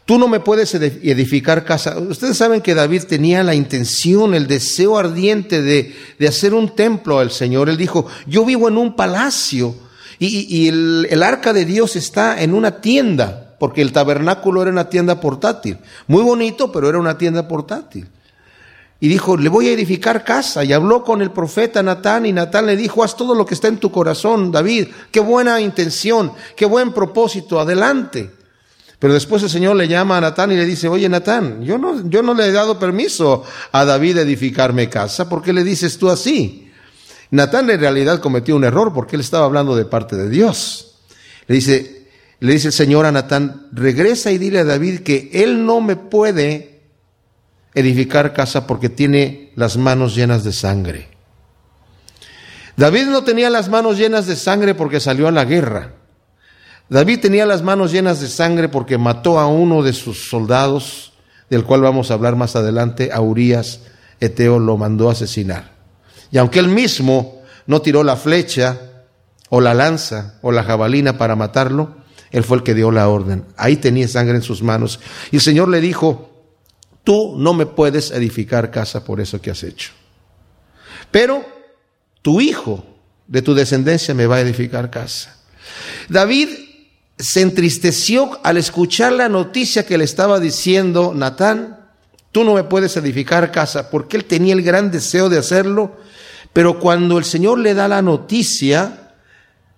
Tú 0.04 0.19
no 0.19 0.26
me 0.26 0.40
puedes 0.40 0.75
edificar 0.75 1.64
casa. 1.64 1.97
Ustedes 1.99 2.37
saben 2.37 2.61
que 2.61 2.75
David 2.75 3.04
tenía 3.04 3.45
la 3.45 3.54
intención, 3.54 4.35
el 4.35 4.49
deseo 4.49 4.99
ardiente 4.99 5.62
de, 5.62 5.95
hacer 6.26 6.54
un 6.54 6.75
templo 6.75 7.21
al 7.21 7.31
Señor. 7.31 7.69
Él 7.69 7.76
dijo, 7.76 8.07
yo 8.26 8.45
vivo 8.45 8.69
en 8.69 8.78
un 8.78 8.97
palacio 8.97 9.76
y, 10.19 10.69
el, 10.69 11.07
el, 11.09 11.23
arca 11.23 11.52
de 11.52 11.64
Dios 11.64 11.97
está 11.97 12.42
en 12.42 12.54
una 12.54 12.81
tienda, 12.81 13.57
porque 13.59 13.81
el 13.81 13.92
tabernáculo 13.92 14.62
era 14.62 14.71
una 14.71 14.88
tienda 14.88 15.21
portátil. 15.21 15.78
Muy 16.09 16.23
bonito, 16.23 16.73
pero 16.73 16.88
era 16.88 16.99
una 16.99 17.16
tienda 17.16 17.47
portátil. 17.47 18.09
Y 19.02 19.09
dijo, 19.09 19.37
le 19.37 19.49
voy 19.49 19.66
a 19.66 19.73
edificar 19.73 20.23
casa. 20.23 20.62
Y 20.62 20.73
habló 20.73 21.02
con 21.02 21.23
el 21.23 21.32
profeta 21.32 21.82
Natán 21.82 22.25
y 22.25 22.32
Natán 22.32 22.66
le 22.66 22.76
dijo, 22.76 23.02
haz 23.02 23.16
todo 23.16 23.35
lo 23.35 23.44
que 23.44 23.54
está 23.54 23.66
en 23.66 23.78
tu 23.78 23.90
corazón, 23.90 24.52
David. 24.52 24.90
Qué 25.11 25.18
buena 25.18 25.61
intención, 25.61 26.30
qué 26.54 26.66
buen 26.66 26.92
propósito, 26.92 27.59
adelante. 27.59 28.30
Pero 29.00 29.12
después 29.12 29.42
el 29.42 29.50
Señor 29.50 29.75
le 29.75 29.88
llama 29.88 30.18
a 30.18 30.21
Natán 30.21 30.52
y 30.52 30.54
le 30.54 30.64
dice, 30.64 30.87
oye 30.87 31.09
Natán, 31.09 31.64
yo 31.64 31.78
no, 31.78 32.09
yo 32.09 32.23
no 32.23 32.32
le 32.32 32.47
he 32.47 32.52
dado 32.52 32.78
permiso 32.78 33.42
a 33.73 33.85
David 33.85 34.14
de 34.14 34.23
edificarme 34.23 34.88
casa, 34.88 35.28
¿por 35.28 35.42
qué 35.42 35.52
le 35.52 35.64
dices 35.64 35.99
tú 35.99 36.09
así? 36.09 36.71
Natán 37.32 37.68
en 37.71 37.80
realidad 37.80 38.21
cometió 38.21 38.54
un 38.54 38.62
error 38.62 38.92
porque 38.94 39.16
él 39.16 39.21
estaba 39.23 39.47
hablando 39.47 39.75
de 39.75 39.85
parte 39.85 40.14
de 40.14 40.30
Dios. 40.30 40.99
Le 41.49 41.56
dice, 41.56 42.06
le 42.38 42.52
dice 42.52 42.68
el 42.68 42.73
Señor 42.73 43.04
a 43.04 43.11
Natán, 43.11 43.66
regresa 43.73 44.30
y 44.30 44.38
dile 44.38 44.61
a 44.61 44.64
David 44.64 45.00
que 45.00 45.28
él 45.32 45.66
no 45.66 45.80
me 45.80 45.97
puede 45.97 46.72
edificar 47.75 48.33
casa 48.33 48.67
porque 48.67 48.88
tiene 48.88 49.52
las 49.55 49.76
manos 49.76 50.14
llenas 50.14 50.45
de 50.45 50.52
sangre. 50.52 51.09
David 52.76 53.07
no 53.07 53.23
tenía 53.25 53.50
las 53.50 53.69
manos 53.69 53.99
llenas 53.99 54.26
de 54.26 54.37
sangre 54.37 54.75
porque 54.75 55.00
salió 55.00 55.29
a 55.29 55.33
la 55.33 55.45
guerra. 55.45 55.95
David 56.88 57.21
tenía 57.21 57.47
las 57.47 57.62
manos 57.62 57.93
llenas 57.93 58.21
de 58.21 58.29
sangre 58.29 58.69
porque 58.69 58.99
mató 58.99 59.38
a 59.38 59.47
uno 59.47 59.83
de 59.83 59.93
sus 59.93 60.29
soldados, 60.29 61.12
del 61.49 61.64
cual 61.64 61.83
vamos 61.83 62.11
a 62.11 62.14
hablar 62.14 62.37
más 62.37 62.57
adelante, 62.57 63.11
a 63.12 63.21
Urias, 63.21 63.81
Eteo 64.21 64.59
lo 64.59 64.76
mandó 64.76 65.09
a 65.09 65.12
asesinar. 65.12 65.73
Y 66.31 66.38
aunque 66.38 66.59
él 66.59 66.69
mismo 66.69 67.43
no 67.67 67.83
tiró 67.83 68.02
la 68.02 68.17
flecha 68.17 68.79
o 69.49 69.61
la 69.61 69.75
lanza 69.75 70.38
o 70.43 70.50
la 70.50 70.64
jabalina 70.64 71.19
para 71.19 71.37
matarlo, 71.37 71.97
él 72.31 72.43
fue 72.43 72.57
el 72.57 72.62
que 72.62 72.75
dio 72.75 72.91
la 72.91 73.09
orden. 73.09 73.45
Ahí 73.57 73.76
tenía 73.76 74.09
sangre 74.09 74.37
en 74.37 74.43
sus 74.43 74.62
manos. 74.62 75.00
Y 75.31 75.37
el 75.37 75.43
Señor 75.43 75.69
le 75.69 75.81
dijo, 75.81 76.31
tú 77.04 77.35
no 77.37 77.54
me 77.54 77.66
puedes 77.66 78.11
edificar 78.11 78.71
casa 78.71 79.04
por 79.04 79.21
eso 79.21 79.40
que 79.40 79.50
has 79.50 79.62
hecho. 79.62 79.92
Pero 81.11 81.44
tu 82.23 82.40
hijo 82.40 82.85
de 83.26 83.42
tu 83.42 83.54
descendencia 83.54 84.14
me 84.14 84.26
va 84.26 84.37
a 84.37 84.40
edificar 84.40 84.90
casa. 84.90 85.38
David 86.09 86.49
se 87.18 87.40
entristeció 87.40 88.40
al 88.42 88.56
escuchar 88.56 89.12
la 89.12 89.28
noticia 89.28 89.87
que 89.87 89.99
le 89.99 90.04
estaba 90.04 90.40
diciendo 90.40 91.12
Natán, 91.14 91.78
tú 92.30 92.44
no 92.44 92.54
me 92.54 92.64
puedes 92.64 92.97
edificar 92.97 93.52
casa, 93.52 93.90
porque 93.90 94.16
él 94.16 94.25
tenía 94.25 94.54
el 94.54 94.62
gran 94.62 94.90
deseo 94.90 95.28
de 95.28 95.38
hacerlo, 95.38 95.97
pero 96.52 96.78
cuando 96.78 97.18
el 97.18 97.25
Señor 97.25 97.59
le 97.59 97.75
da 97.75 97.88
la 97.88 98.02
noticia 98.02 99.14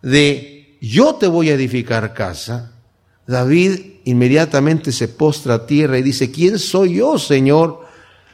de 0.03 0.79
yo 0.81 1.17
te 1.17 1.27
voy 1.27 1.51
a 1.51 1.55
edificar 1.55 2.15
casa, 2.15 2.74
David 3.27 3.81
inmediatamente 4.05 4.93
se 4.93 5.09
postra 5.09 5.55
a 5.55 5.67
tierra 5.67 5.99
y 5.99 6.03
dice, 6.03 6.31
¿quién 6.31 6.59
soy 6.59 6.97
yo, 6.97 7.19
Señor, 7.19 7.87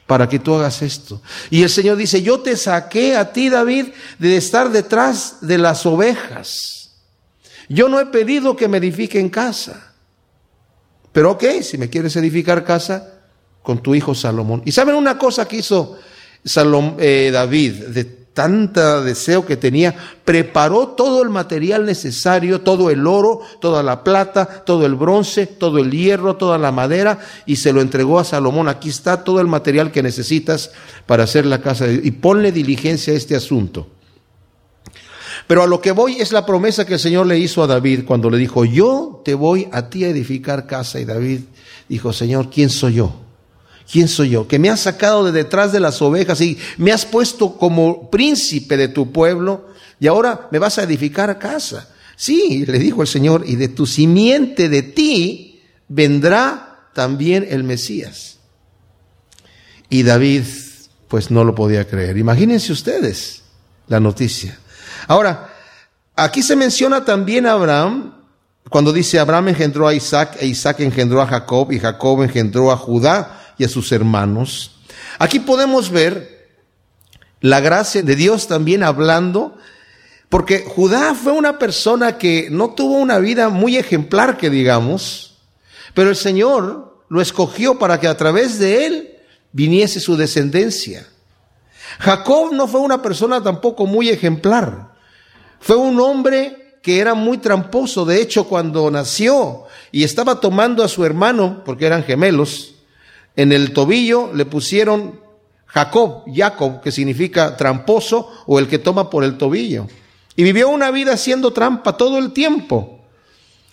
para 0.07 0.29
que 0.29 0.39
tú 0.39 0.55
hagas 0.55 0.83
esto? 0.83 1.23
Y 1.51 1.63
el 1.63 1.71
Señor 1.71 1.97
dice, 1.97 2.23
yo 2.23 2.41
te 2.41 2.57
saqué 2.57 3.17
a 3.17 3.33
ti, 3.33 3.49
David, 3.49 3.87
de 4.19 4.37
estar 4.37 4.71
detrás 4.71 5.39
de 5.41 5.59
las 5.59 5.87
ovejas 5.87 6.81
yo 7.71 7.89
no 7.89 8.01
he 8.01 8.07
pedido 8.07 8.57
que 8.57 8.67
me 8.67 8.79
edifiquen 8.79 9.31
casa. 9.31 9.95
Pero 11.13 11.33
ok, 11.33 11.45
si 11.63 11.79
me 11.79 11.89
quieres 11.89 12.17
edificar 12.17 12.65
casa, 12.65 13.21
con 13.63 13.81
tu 13.81 13.95
hijo 13.95 14.13
Salomón. 14.13 14.63
¿Y 14.65 14.73
saben 14.73 14.97
una 14.97 15.17
cosa 15.17 15.47
que 15.47 15.59
hizo 15.59 15.97
eh, 16.99 17.31
David? 17.33 17.75
De 17.87 18.20
tanta 18.41 19.03
deseo 19.03 19.45
que 19.45 19.59
tenía, 19.59 19.95
preparó 20.25 20.89
todo 20.89 21.23
el 21.23 21.29
material 21.29 21.85
necesario, 21.85 22.63
todo 22.63 22.89
el 22.89 23.07
oro, 23.07 23.43
toda 23.61 23.83
la 23.83 24.03
plata, 24.03 24.65
todo 24.65 24.87
el 24.87 24.95
bronce, 24.95 25.47
todo 25.47 25.77
el 25.77 25.91
hierro, 25.91 26.37
toda 26.37 26.57
la 26.57 26.73
madera, 26.73 27.19
y 27.45 27.57
se 27.57 27.71
lo 27.71 27.83
entregó 27.83 28.19
a 28.19 28.25
Salomón. 28.25 28.67
Aquí 28.67 28.89
está 28.89 29.25
todo 29.25 29.43
el 29.43 29.47
material 29.47 29.93
que 29.93 30.03
necesitas 30.03 30.71
para 31.05 31.25
hacer 31.25 31.45
la 31.45 31.61
casa. 31.61 31.87
Y 31.87 32.13
ponle 32.13 32.51
diligencia 32.51 33.13
a 33.13 33.17
este 33.17 33.37
asunto. 33.37 33.89
Pero 35.47 35.63
a 35.63 35.67
lo 35.67 35.83
que 35.83 35.93
voy 35.93 36.17
es 36.17 36.33
la 36.33 36.47
promesa 36.47 36.87
que 36.87 36.95
el 36.95 36.99
Señor 36.99 37.27
le 37.27 37.39
hizo 37.39 37.63
a 37.63 37.67
David 37.67 38.07
cuando 38.07 38.31
le 38.31 38.39
dijo, 38.39 38.65
yo 38.65 39.21
te 39.23 39.35
voy 39.35 39.69
a 39.71 39.91
ti 39.91 40.05
a 40.05 40.09
edificar 40.09 40.67
casa. 40.67 40.99
Y 40.99 41.05
David 41.05 41.41
dijo, 41.91 42.15
Señor, 42.15 42.49
¿quién 42.49 42.71
soy 42.71 42.95
yo? 42.95 43.13
¿Quién 43.91 44.07
soy 44.07 44.31
yo? 44.31 44.47
Que 44.47 44.59
me 44.59 44.71
has 44.71 44.81
sacado 44.81 45.25
de 45.25 45.33
detrás 45.33 45.73
de 45.73 45.81
las 45.81 46.01
ovejas 46.01 46.41
y 46.41 46.59
me 46.77 46.93
has 46.93 47.05
puesto 47.05 47.57
como 47.57 48.09
príncipe 48.11 48.77
de 48.77 48.89
tu 48.89 49.11
pueblo 49.11 49.69
y 49.99 50.07
ahora 50.07 50.49
me 50.53 50.59
vas 50.59 50.79
a 50.79 50.85
edificar 50.85 51.39
casa. 51.39 51.89
Sí, 52.15 52.65
le 52.67 52.79
dijo 52.79 53.03
el 53.03 53.09
Señor, 53.09 53.45
y 53.47 53.57
de 53.57 53.69
tu 53.69 53.87
simiente 53.87 54.69
de 54.69 54.83
ti 54.83 55.63
vendrá 55.89 56.89
también 56.95 57.47
el 57.49 57.65
Mesías. 57.65 58.39
Y 59.89 60.03
David 60.03 60.45
pues 61.09 61.31
no 61.31 61.43
lo 61.43 61.55
podía 61.55 61.89
creer. 61.89 62.17
Imagínense 62.17 62.73
ustedes 62.73 63.43
la 63.89 63.99
noticia. 63.99 64.57
Ahora, 65.09 65.53
aquí 66.15 66.43
se 66.43 66.55
menciona 66.55 67.05
también 67.05 67.47
a 67.47 67.53
Abraham, 67.53 68.15
cuando 68.69 68.93
dice 68.93 69.19
Abraham 69.19 69.49
engendró 69.49 69.89
a 69.89 69.95
Isaac, 69.95 70.37
e 70.39 70.47
Isaac 70.47 70.81
engendró 70.81 71.21
a 71.21 71.27
Jacob, 71.27 71.73
y 71.73 71.81
Jacob 71.81 72.23
engendró 72.23 72.71
a 72.71 72.77
Judá 72.77 73.40
y 73.61 73.65
a 73.65 73.69
sus 73.69 73.93
hermanos. 73.93 74.71
Aquí 75.19 75.39
podemos 75.39 75.91
ver 75.91 76.49
la 77.43 77.61
gracia 77.61 78.03
de 78.03 78.17
Dios 78.17 78.49
también 78.49 78.83
hablando, 78.83 79.55
porque 80.31 80.65
Judá 80.67 81.15
fue 81.15 81.33
una 81.33 81.59
persona 81.59 82.17
que 82.17 82.49
no 82.51 82.71
tuvo 82.71 82.95
una 82.95 83.19
vida 83.19 83.51
muy 83.51 83.77
ejemplar, 83.77 84.39
que 84.39 84.49
digamos, 84.49 85.37
pero 85.93 86.09
el 86.09 86.17
Señor 86.17 87.05
lo 87.11 87.21
escogió 87.21 87.79
para 87.79 88.01
que 88.01 88.09
a 88.09 88.17
través 88.17 88.59
de 88.59 88.87
él 88.87 89.11
viniese 89.53 90.01
su 90.01 90.17
descendencia. 90.17 91.07
Jacob 91.99 92.55
no 92.55 92.67
fue 92.67 92.81
una 92.81 93.03
persona 93.03 93.43
tampoco 93.43 93.85
muy 93.85 94.09
ejemplar. 94.09 94.95
Fue 95.61 95.77
un 95.77 96.01
hombre 96.01 96.79
que 96.81 96.99
era 96.99 97.13
muy 97.13 97.37
tramposo. 97.37 98.07
De 98.07 98.23
hecho, 98.23 98.45
cuando 98.45 98.91
nació 98.91 99.65
y 99.93 100.05
estaba 100.05 100.41
tomando 100.41 100.83
a 100.83 100.89
su 100.89 101.05
hermano, 101.05 101.63
porque 101.63 101.85
eran 101.85 102.05
gemelos, 102.05 102.77
en 103.41 103.53
el 103.53 103.73
tobillo 103.73 104.35
le 104.35 104.45
pusieron 104.45 105.19
Jacob, 105.65 106.25
Jacob, 106.31 106.83
que 106.83 106.93
significa 106.93 107.57
tramposo 107.57 108.31
o 108.47 108.59
el 108.59 108.69
que 108.69 108.79
toma 108.79 109.09
por 109.09 109.25
el 109.25 109.39
tobillo. 109.39 109.87
Y 110.37 110.43
vivió 110.43 110.69
una 110.69 110.91
vida 110.91 111.15
haciendo 111.15 111.51
trampa 111.51 111.97
todo 111.97 112.19
el 112.19 112.33
tiempo. 112.33 113.01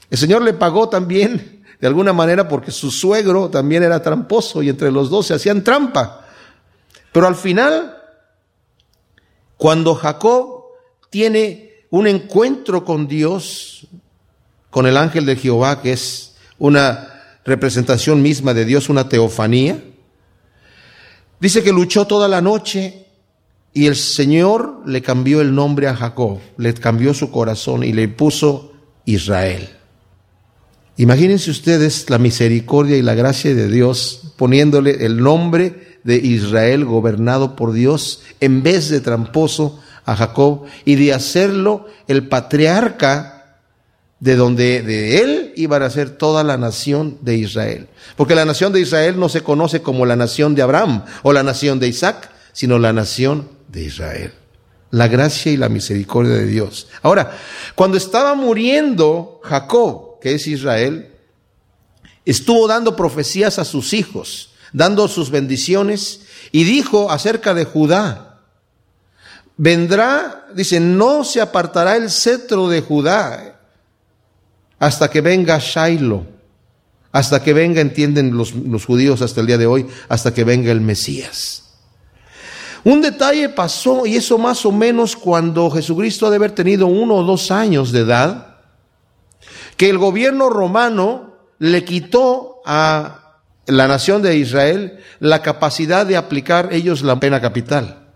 El 0.09 0.17
Señor 0.17 0.41
le 0.41 0.53
pagó 0.53 0.87
también, 0.87 1.65
de 1.81 1.87
alguna 1.87 2.13
manera, 2.13 2.47
porque 2.47 2.71
su 2.71 2.91
suegro 2.91 3.49
también 3.49 3.83
era 3.83 4.01
tramposo 4.01 4.63
y 4.63 4.69
entre 4.69 4.89
los 4.89 5.09
dos 5.09 5.27
se 5.27 5.33
hacían 5.33 5.65
trampa. 5.65 6.25
Pero 7.11 7.27
al 7.27 7.35
final, 7.35 7.97
cuando 9.57 9.95
Jacob 9.95 10.63
tiene 11.09 11.73
un 11.89 12.07
encuentro 12.07 12.85
con 12.85 13.09
Dios, 13.09 13.85
con 14.69 14.87
el 14.87 14.95
ángel 14.95 15.25
de 15.25 15.35
Jehová, 15.35 15.81
que 15.81 15.91
es 15.91 16.35
una 16.57 17.16
representación 17.47 18.21
misma 18.21 18.53
de 18.53 18.65
Dios, 18.65 18.89
una 18.89 19.09
teofanía. 19.09 19.81
Dice 21.39 21.63
que 21.63 21.71
luchó 21.71 22.05
toda 22.05 22.27
la 22.27 22.41
noche 22.41 23.05
y 23.73 23.87
el 23.87 23.95
Señor 23.95 24.83
le 24.85 25.01
cambió 25.01 25.39
el 25.39 25.55
nombre 25.55 25.87
a 25.87 25.95
Jacob, 25.95 26.39
le 26.57 26.73
cambió 26.73 27.13
su 27.13 27.31
corazón 27.31 27.83
y 27.83 27.93
le 27.93 28.09
puso 28.09 28.73
Israel. 29.05 29.69
Imagínense 30.97 31.49
ustedes 31.49 32.09
la 32.09 32.17
misericordia 32.17 32.97
y 32.97 33.01
la 33.01 33.15
gracia 33.15 33.55
de 33.55 33.69
Dios 33.69 34.33
poniéndole 34.35 35.05
el 35.05 35.21
nombre 35.21 35.99
de 36.03 36.17
Israel 36.17 36.83
gobernado 36.83 37.55
por 37.55 37.71
Dios 37.71 38.23
en 38.41 38.61
vez 38.61 38.89
de 38.89 38.99
tramposo 38.99 39.79
a 40.05 40.15
Jacob 40.15 40.63
y 40.83 40.95
de 40.95 41.13
hacerlo 41.13 41.85
el 42.07 42.27
patriarca 42.27 43.36
de 44.19 44.35
donde 44.35 44.81
de 44.81 45.19
él 45.21 45.53
iba 45.55 45.77
a 45.77 45.89
ser 45.89 46.09
toda 46.09 46.43
la 46.43 46.57
nación 46.57 47.17
de 47.21 47.35
Israel. 47.35 47.87
Porque 48.15 48.35
la 48.35 48.45
nación 48.45 48.73
de 48.73 48.81
Israel 48.81 49.19
no 49.19 49.29
se 49.29 49.43
conoce 49.43 49.81
como 49.81 50.05
la 50.05 50.15
nación 50.15 50.55
de 50.55 50.63
Abraham 50.63 51.05
o 51.23 51.33
la 51.33 51.43
nación 51.43 51.79
de 51.79 51.87
Isaac, 51.87 52.31
sino 52.51 52.79
la 52.79 52.93
nación 52.93 53.47
de 53.67 53.83
Israel. 53.83 54.33
La 54.89 55.07
gracia 55.07 55.51
y 55.51 55.57
la 55.57 55.69
misericordia 55.69 56.33
de 56.33 56.47
Dios. 56.47 56.87
Ahora, 57.03 57.37
cuando 57.75 57.97
estaba 57.97 58.33
muriendo 58.33 59.39
Jacob, 59.43 60.19
que 60.19 60.33
es 60.33 60.47
Israel, 60.47 61.11
estuvo 62.25 62.67
dando 62.67 62.95
profecías 62.95 63.59
a 63.59 63.65
sus 63.65 63.93
hijos, 63.93 64.51
dando 64.73 65.07
sus 65.07 65.29
bendiciones, 65.29 66.21
y 66.51 66.63
dijo 66.63 67.11
acerca 67.11 67.53
de 67.53 67.65
Judá, 67.65 68.39
vendrá, 69.57 70.47
dice, 70.55 70.79
no 70.79 71.23
se 71.23 71.41
apartará 71.41 71.97
el 71.97 72.09
cetro 72.09 72.69
de 72.69 72.81
Judá 72.81 73.56
hasta 74.79 75.09
que 75.09 75.21
venga 75.21 75.59
Shiloh, 75.59 76.25
hasta 77.11 77.41
que 77.41 77.53
venga, 77.53 77.81
entienden 77.81 78.37
los, 78.37 78.53
judíos 78.85 79.21
hasta 79.21 79.41
el 79.41 79.47
día 79.47 79.57
de 79.57 79.65
hoy, 79.65 79.87
hasta 80.09 80.33
que 80.33 80.43
venga 80.43 80.71
el 80.71 80.81
Mesías. 80.81 81.63
Un 82.83 83.01
detalle 83.01 83.49
pasó, 83.49 84.05
y 84.05 84.15
eso 84.15 84.37
más 84.37 84.65
o 84.65 84.71
menos 84.71 85.15
cuando 85.15 85.69
Jesucristo 85.71 86.27
ha 86.27 86.29
de 86.29 86.35
haber 86.35 86.51
tenido 86.51 86.87
uno 86.87 87.15
o 87.15 87.23
dos 87.23 87.51
años 87.51 87.91
de 87.91 88.01
edad, 88.01 88.57
que 89.77 89.89
el 89.89 89.97
gobierno 89.97 90.49
romano 90.49 91.35
le 91.59 91.83
quitó 91.83 92.61
a 92.65 93.41
la 93.65 93.87
nación 93.87 94.21
de 94.21 94.37
Israel 94.37 94.99
la 95.19 95.41
capacidad 95.41 96.05
de 96.05 96.17
aplicar 96.17 96.69
ellos 96.71 97.01
la 97.01 97.19
pena 97.19 97.41
capital. 97.41 98.07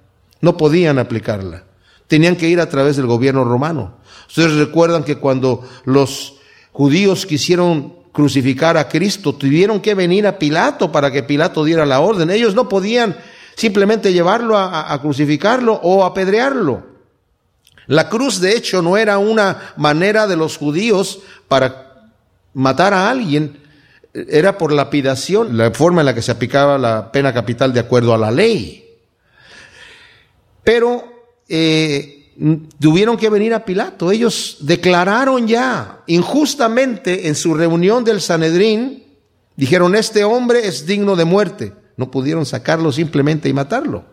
No 0.41 0.57
podían 0.57 0.99
aplicarla. 0.99 1.63
Tenían 2.07 2.35
que 2.35 2.49
ir 2.49 2.59
a 2.59 2.69
través 2.69 2.97
del 2.97 3.05
gobierno 3.05 3.43
romano. 3.43 3.97
Ustedes 4.27 4.53
recuerdan 4.53 5.03
que 5.03 5.17
cuando 5.17 5.67
los 5.85 6.40
judíos 6.71 7.25
quisieron 7.25 8.01
crucificar 8.11 8.77
a 8.77 8.87
Cristo, 8.89 9.33
tuvieron 9.33 9.79
que 9.79 9.95
venir 9.95 10.27
a 10.27 10.37
Pilato 10.37 10.91
para 10.91 11.11
que 11.11 11.23
Pilato 11.23 11.63
diera 11.63 11.85
la 11.85 12.01
orden. 12.01 12.29
Ellos 12.29 12.55
no 12.55 12.67
podían 12.67 13.17
simplemente 13.55 14.13
llevarlo 14.13 14.57
a, 14.57 14.99
crucificarlo 15.01 15.73
o 15.83 16.03
apedrearlo. 16.03 16.83
La 17.87 18.09
cruz, 18.09 18.39
de 18.39 18.55
hecho, 18.55 18.81
no 18.81 18.97
era 18.97 19.17
una 19.17 19.73
manera 19.77 20.27
de 20.27 20.35
los 20.35 20.57
judíos 20.57 21.19
para 21.47 22.09
matar 22.53 22.93
a 22.93 23.09
alguien, 23.09 23.59
era 24.13 24.57
por 24.57 24.73
lapidación, 24.73 25.57
la 25.57 25.71
forma 25.71 26.01
en 26.01 26.05
la 26.05 26.15
que 26.15 26.21
se 26.21 26.31
aplicaba 26.31 26.77
la 26.77 27.11
pena 27.11 27.33
capital 27.33 27.73
de 27.73 27.79
acuerdo 27.79 28.13
a 28.13 28.17
la 28.17 28.31
ley. 28.31 28.97
Pero 30.63 31.03
eh, 31.47 32.20
tuvieron 32.79 33.17
que 33.17 33.29
venir 33.29 33.53
a 33.53 33.65
Pilato. 33.65 34.11
Ellos 34.11 34.57
declararon 34.61 35.47
ya 35.47 36.01
injustamente 36.07 37.27
en 37.27 37.35
su 37.35 37.53
reunión 37.53 38.03
del 38.03 38.21
Sanedrín, 38.21 39.03
dijeron, 39.55 39.95
este 39.95 40.23
hombre 40.23 40.67
es 40.67 40.85
digno 40.85 41.15
de 41.15 41.25
muerte. 41.25 41.73
No 41.97 42.09
pudieron 42.09 42.45
sacarlo 42.45 42.91
simplemente 42.91 43.49
y 43.49 43.53
matarlo. 43.53 44.05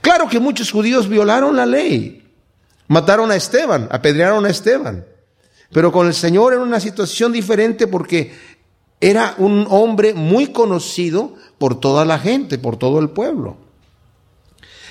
Claro 0.00 0.28
que 0.28 0.40
muchos 0.40 0.70
judíos 0.70 1.08
violaron 1.08 1.56
la 1.56 1.66
ley. 1.66 2.28
Mataron 2.88 3.30
a 3.30 3.36
Esteban, 3.36 3.88
apedrearon 3.90 4.44
a 4.44 4.50
Esteban. 4.50 5.04
Pero 5.72 5.92
con 5.92 6.06
el 6.06 6.14
Señor 6.14 6.52
era 6.52 6.62
una 6.62 6.80
situación 6.80 7.32
diferente 7.32 7.86
porque 7.86 8.32
era 9.00 9.34
un 9.38 9.66
hombre 9.70 10.14
muy 10.14 10.48
conocido 10.48 11.34
por 11.58 11.78
toda 11.78 12.04
la 12.04 12.18
gente, 12.18 12.58
por 12.58 12.76
todo 12.76 12.98
el 12.98 13.10
pueblo. 13.10 13.56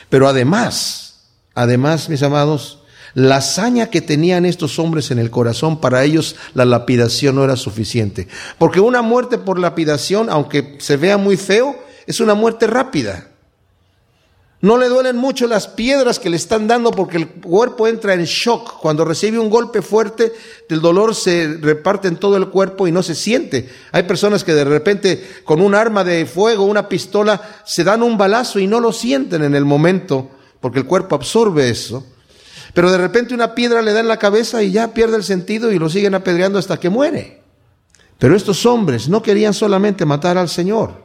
Pero 0.09 0.27
además, 0.27 1.08
Además, 1.55 2.09
mis 2.09 2.23
amados, 2.23 2.79
la 3.13 3.37
hazaña 3.37 3.89
que 3.89 4.01
tenían 4.01 4.45
estos 4.45 4.77
hombres 4.79 5.11
en 5.11 5.19
el 5.19 5.31
corazón, 5.31 5.81
para 5.81 6.03
ellos 6.03 6.35
la 6.53 6.65
lapidación 6.65 7.35
no 7.35 7.43
era 7.43 7.55
suficiente. 7.55 8.27
Porque 8.57 8.79
una 8.79 9.01
muerte 9.01 9.37
por 9.37 9.59
lapidación, 9.59 10.29
aunque 10.29 10.77
se 10.79 10.97
vea 10.97 11.17
muy 11.17 11.37
feo, 11.37 11.75
es 12.05 12.19
una 12.19 12.33
muerte 12.33 12.67
rápida. 12.67 13.27
No 14.61 14.77
le 14.77 14.89
duelen 14.89 15.15
mucho 15.15 15.47
las 15.47 15.69
piedras 15.69 16.19
que 16.19 16.29
le 16.29 16.35
están 16.35 16.67
dando 16.67 16.91
porque 16.91 17.15
el 17.15 17.29
cuerpo 17.29 17.87
entra 17.87 18.13
en 18.13 18.25
shock. 18.25 18.79
Cuando 18.81 19.05
recibe 19.05 19.39
un 19.39 19.49
golpe 19.49 19.81
fuerte, 19.81 20.33
el 20.67 20.81
dolor 20.81 21.15
se 21.15 21.57
reparte 21.61 22.09
en 22.09 22.17
todo 22.17 22.35
el 22.35 22.49
cuerpo 22.49 22.85
y 22.85 22.91
no 22.91 23.01
se 23.01 23.15
siente. 23.15 23.69
Hay 23.93 24.03
personas 24.03 24.43
que 24.43 24.53
de 24.53 24.65
repente 24.65 25.41
con 25.45 25.61
un 25.61 25.75
arma 25.75 26.03
de 26.03 26.25
fuego, 26.25 26.65
una 26.65 26.89
pistola, 26.89 27.41
se 27.65 27.85
dan 27.85 28.03
un 28.03 28.17
balazo 28.17 28.59
y 28.59 28.67
no 28.67 28.81
lo 28.81 28.91
sienten 28.91 29.43
en 29.43 29.55
el 29.55 29.63
momento 29.63 30.29
porque 30.61 30.79
el 30.79 30.85
cuerpo 30.85 31.15
absorbe 31.15 31.69
eso. 31.69 32.05
Pero 32.73 32.91
de 32.91 32.97
repente 32.97 33.33
una 33.33 33.55
piedra 33.55 33.81
le 33.81 33.93
da 33.93 33.99
en 33.99 34.07
la 34.07 34.17
cabeza 34.17 34.61
y 34.61 34.71
ya 34.71 34.93
pierde 34.93 35.17
el 35.17 35.23
sentido 35.23 35.71
y 35.71 35.79
lo 35.79 35.89
siguen 35.89 36.15
apedreando 36.15 36.59
hasta 36.59 36.79
que 36.79 36.89
muere. 36.89 37.41
Pero 38.17 38.35
estos 38.35 38.65
hombres 38.65 39.07
no 39.09 39.21
querían 39.21 39.53
solamente 39.53 40.05
matar 40.05 40.37
al 40.37 40.49
Señor, 40.49 41.03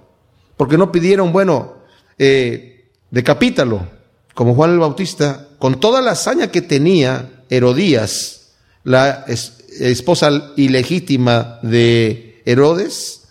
porque 0.57 0.77
no 0.77 0.91
pidieron, 0.91 1.33
bueno, 1.33 1.75
eh, 2.19 2.91
decapítalo, 3.11 3.87
como 4.35 4.55
Juan 4.55 4.73
el 4.73 4.81
Bautista, 4.81 5.49
con 5.59 5.79
toda 5.79 6.03
la 6.03 6.11
hazaña 6.11 6.51
que 6.51 6.61
tenía 6.61 7.45
Herodías, 7.49 8.53
la 8.83 9.25
esposa 9.29 10.53
ilegítima 10.57 11.61
de 11.63 12.43
Herodes, 12.45 13.29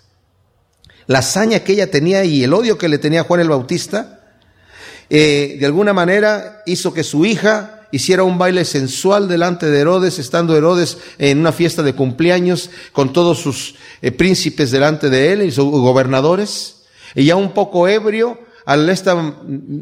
la 1.07 1.19
hazaña 1.19 1.59
que 1.59 1.73
ella 1.73 1.91
tenía 1.91 2.23
y 2.23 2.43
el 2.43 2.53
odio 2.53 2.77
que 2.77 2.87
le 2.87 2.97
tenía 2.97 3.23
Juan 3.23 3.41
el 3.41 3.49
Bautista, 3.49 4.22
eh, 5.09 5.57
de 5.59 5.65
alguna 5.65 5.93
manera 5.93 6.61
hizo 6.65 6.93
que 6.93 7.03
su 7.03 7.25
hija 7.25 7.87
hiciera 7.93 8.23
un 8.23 8.39
baile 8.39 8.65
sensual 8.65 9.27
delante 9.27 9.69
de 9.69 9.79
Herodes, 9.79 10.17
estando 10.17 10.57
Herodes 10.57 10.97
en 11.19 11.39
una 11.39 11.51
fiesta 11.51 11.83
de 11.83 11.93
cumpleaños 11.93 12.71
con 12.91 13.13
todos 13.13 13.37
sus 13.37 13.75
eh, 14.01 14.11
príncipes 14.11 14.71
delante 14.71 15.11
de 15.11 15.31
él 15.31 15.43
y 15.43 15.51
sus 15.51 15.65
gobernadores. 15.65 16.77
Y 17.13 17.25
ya 17.25 17.35
un 17.35 17.51
poco 17.51 17.87
ebrio, 17.87 18.39
al 18.65 18.89
esta 18.89 19.35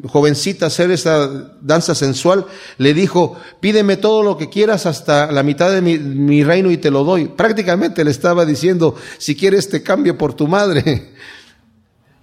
jovencita 0.08 0.66
hacer 0.66 0.92
esta 0.92 1.30
danza 1.62 1.96
sensual, 1.96 2.46
le 2.78 2.94
dijo, 2.94 3.38
pídeme 3.62 3.96
todo 3.96 4.24
lo 4.24 4.38
que 4.38 4.50
quieras 4.50 4.86
hasta 4.86 5.32
la 5.32 5.44
mitad 5.44 5.72
de 5.72 5.82
mi 5.82 6.44
reino 6.44 6.70
y 6.70 6.78
te 6.78 6.92
lo 6.92 7.06
doy. 7.06 7.30
Prácticamente 7.30 8.04
le 8.04 8.12
estaba 8.12 8.46
diciendo, 8.46 8.96
si 9.20 9.38
quieres 9.38 9.70
te 9.70 9.84
cambio 9.84 10.18
por 10.18 10.34
tu 10.34 10.48
madre. 10.48 11.12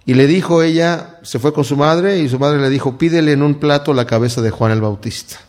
Y 0.05 0.13
le 0.13 0.27
dijo 0.27 0.63
ella, 0.63 1.19
se 1.23 1.39
fue 1.39 1.53
con 1.53 1.63
su 1.63 1.75
madre 1.75 2.19
y 2.19 2.29
su 2.29 2.39
madre 2.39 2.59
le 2.59 2.69
dijo, 2.69 2.97
pídele 2.97 3.33
en 3.33 3.43
un 3.43 3.55
plato 3.55 3.93
la 3.93 4.05
cabeza 4.05 4.41
de 4.41 4.49
Juan 4.49 4.71
el 4.71 4.81
Bautista. 4.81 5.39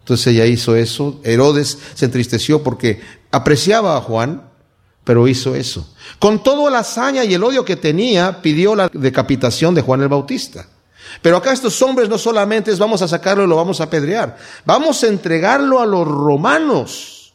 Entonces 0.00 0.28
ella 0.28 0.46
hizo 0.46 0.74
eso. 0.74 1.20
Herodes 1.22 1.78
se 1.94 2.06
entristeció 2.06 2.62
porque 2.62 3.00
apreciaba 3.30 3.96
a 3.96 4.00
Juan, 4.00 4.50
pero 5.04 5.28
hizo 5.28 5.54
eso. 5.54 5.94
Con 6.18 6.42
toda 6.42 6.70
la 6.70 6.80
hazaña 6.80 7.24
y 7.24 7.34
el 7.34 7.44
odio 7.44 7.64
que 7.64 7.76
tenía, 7.76 8.42
pidió 8.42 8.74
la 8.74 8.88
decapitación 8.92 9.74
de 9.74 9.82
Juan 9.82 10.02
el 10.02 10.08
Bautista. 10.08 10.66
Pero 11.20 11.36
acá 11.36 11.52
estos 11.52 11.80
hombres 11.82 12.08
no 12.08 12.18
solamente 12.18 12.70
es 12.70 12.78
vamos 12.78 13.02
a 13.02 13.08
sacarlo 13.08 13.44
y 13.44 13.46
lo 13.46 13.56
vamos 13.56 13.80
a 13.80 13.84
apedrear, 13.84 14.38
vamos 14.64 15.02
a 15.02 15.08
entregarlo 15.08 15.80
a 15.80 15.86
los 15.86 16.06
romanos 16.08 17.34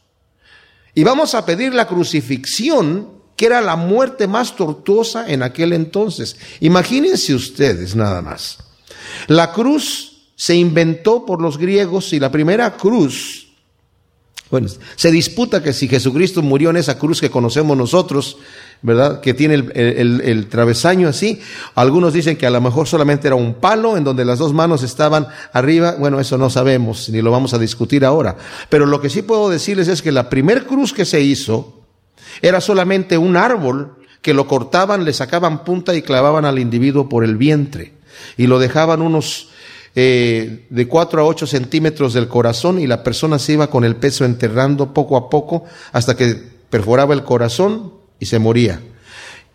y 0.94 1.04
vamos 1.04 1.34
a 1.34 1.46
pedir 1.46 1.74
la 1.74 1.86
crucifixión 1.86 3.17
que 3.38 3.46
era 3.46 3.60
la 3.60 3.76
muerte 3.76 4.26
más 4.26 4.56
tortuosa 4.56 5.30
en 5.30 5.44
aquel 5.44 5.72
entonces. 5.72 6.36
Imagínense 6.58 7.36
ustedes 7.36 7.94
nada 7.94 8.20
más. 8.20 8.58
La 9.28 9.52
cruz 9.52 10.26
se 10.34 10.56
inventó 10.56 11.24
por 11.24 11.40
los 11.40 11.56
griegos 11.56 12.12
y 12.12 12.18
la 12.18 12.32
primera 12.32 12.76
cruz, 12.76 13.46
bueno, 14.50 14.66
se 14.96 15.12
disputa 15.12 15.62
que 15.62 15.72
si 15.72 15.86
Jesucristo 15.86 16.42
murió 16.42 16.70
en 16.70 16.78
esa 16.78 16.98
cruz 16.98 17.20
que 17.20 17.30
conocemos 17.30 17.76
nosotros, 17.76 18.38
¿verdad? 18.82 19.20
Que 19.20 19.34
tiene 19.34 19.54
el, 19.54 20.48
travesaño 20.48 21.06
así. 21.06 21.40
Algunos 21.76 22.14
dicen 22.14 22.36
que 22.36 22.46
a 22.46 22.50
lo 22.50 22.60
mejor 22.60 22.88
solamente 22.88 23.28
era 23.28 23.36
un 23.36 23.54
palo 23.54 23.96
en 23.96 24.02
donde 24.02 24.24
las 24.24 24.40
dos 24.40 24.52
manos 24.52 24.82
estaban 24.82 25.28
arriba. 25.52 25.94
Bueno, 25.96 26.18
eso 26.18 26.36
no 26.38 26.50
sabemos, 26.50 27.08
ni 27.10 27.22
lo 27.22 27.30
vamos 27.30 27.54
a 27.54 27.58
discutir 27.58 28.04
ahora. 28.04 28.36
Pero 28.68 28.84
lo 28.84 29.00
que 29.00 29.10
sí 29.10 29.22
puedo 29.22 29.48
decirles 29.48 29.86
es 29.86 30.02
que 30.02 30.10
la 30.10 30.28
primer 30.28 30.66
cruz 30.66 30.92
que 30.92 31.04
se 31.04 31.20
hizo, 31.20 31.77
era 32.42 32.60
solamente 32.60 33.18
un 33.18 33.36
árbol 33.36 33.96
que 34.22 34.34
lo 34.34 34.46
cortaban, 34.46 35.04
le 35.04 35.12
sacaban 35.12 35.64
punta 35.64 35.94
y 35.94 36.02
clavaban 36.02 36.44
al 36.44 36.58
individuo 36.58 37.08
por 37.08 37.24
el 37.24 37.36
vientre 37.36 37.92
y 38.36 38.46
lo 38.46 38.58
dejaban 38.58 39.02
unos 39.02 39.48
eh, 39.94 40.66
de 40.70 40.88
4 40.88 41.20
a 41.20 41.24
8 41.24 41.46
centímetros 41.46 42.14
del 42.14 42.28
corazón 42.28 42.78
y 42.78 42.86
la 42.86 43.02
persona 43.02 43.38
se 43.38 43.54
iba 43.54 43.68
con 43.68 43.84
el 43.84 43.96
peso 43.96 44.24
enterrando 44.24 44.92
poco 44.92 45.16
a 45.16 45.30
poco 45.30 45.64
hasta 45.92 46.16
que 46.16 46.36
perforaba 46.70 47.14
el 47.14 47.24
corazón 47.24 47.92
y 48.18 48.26
se 48.26 48.38
moría. 48.38 48.80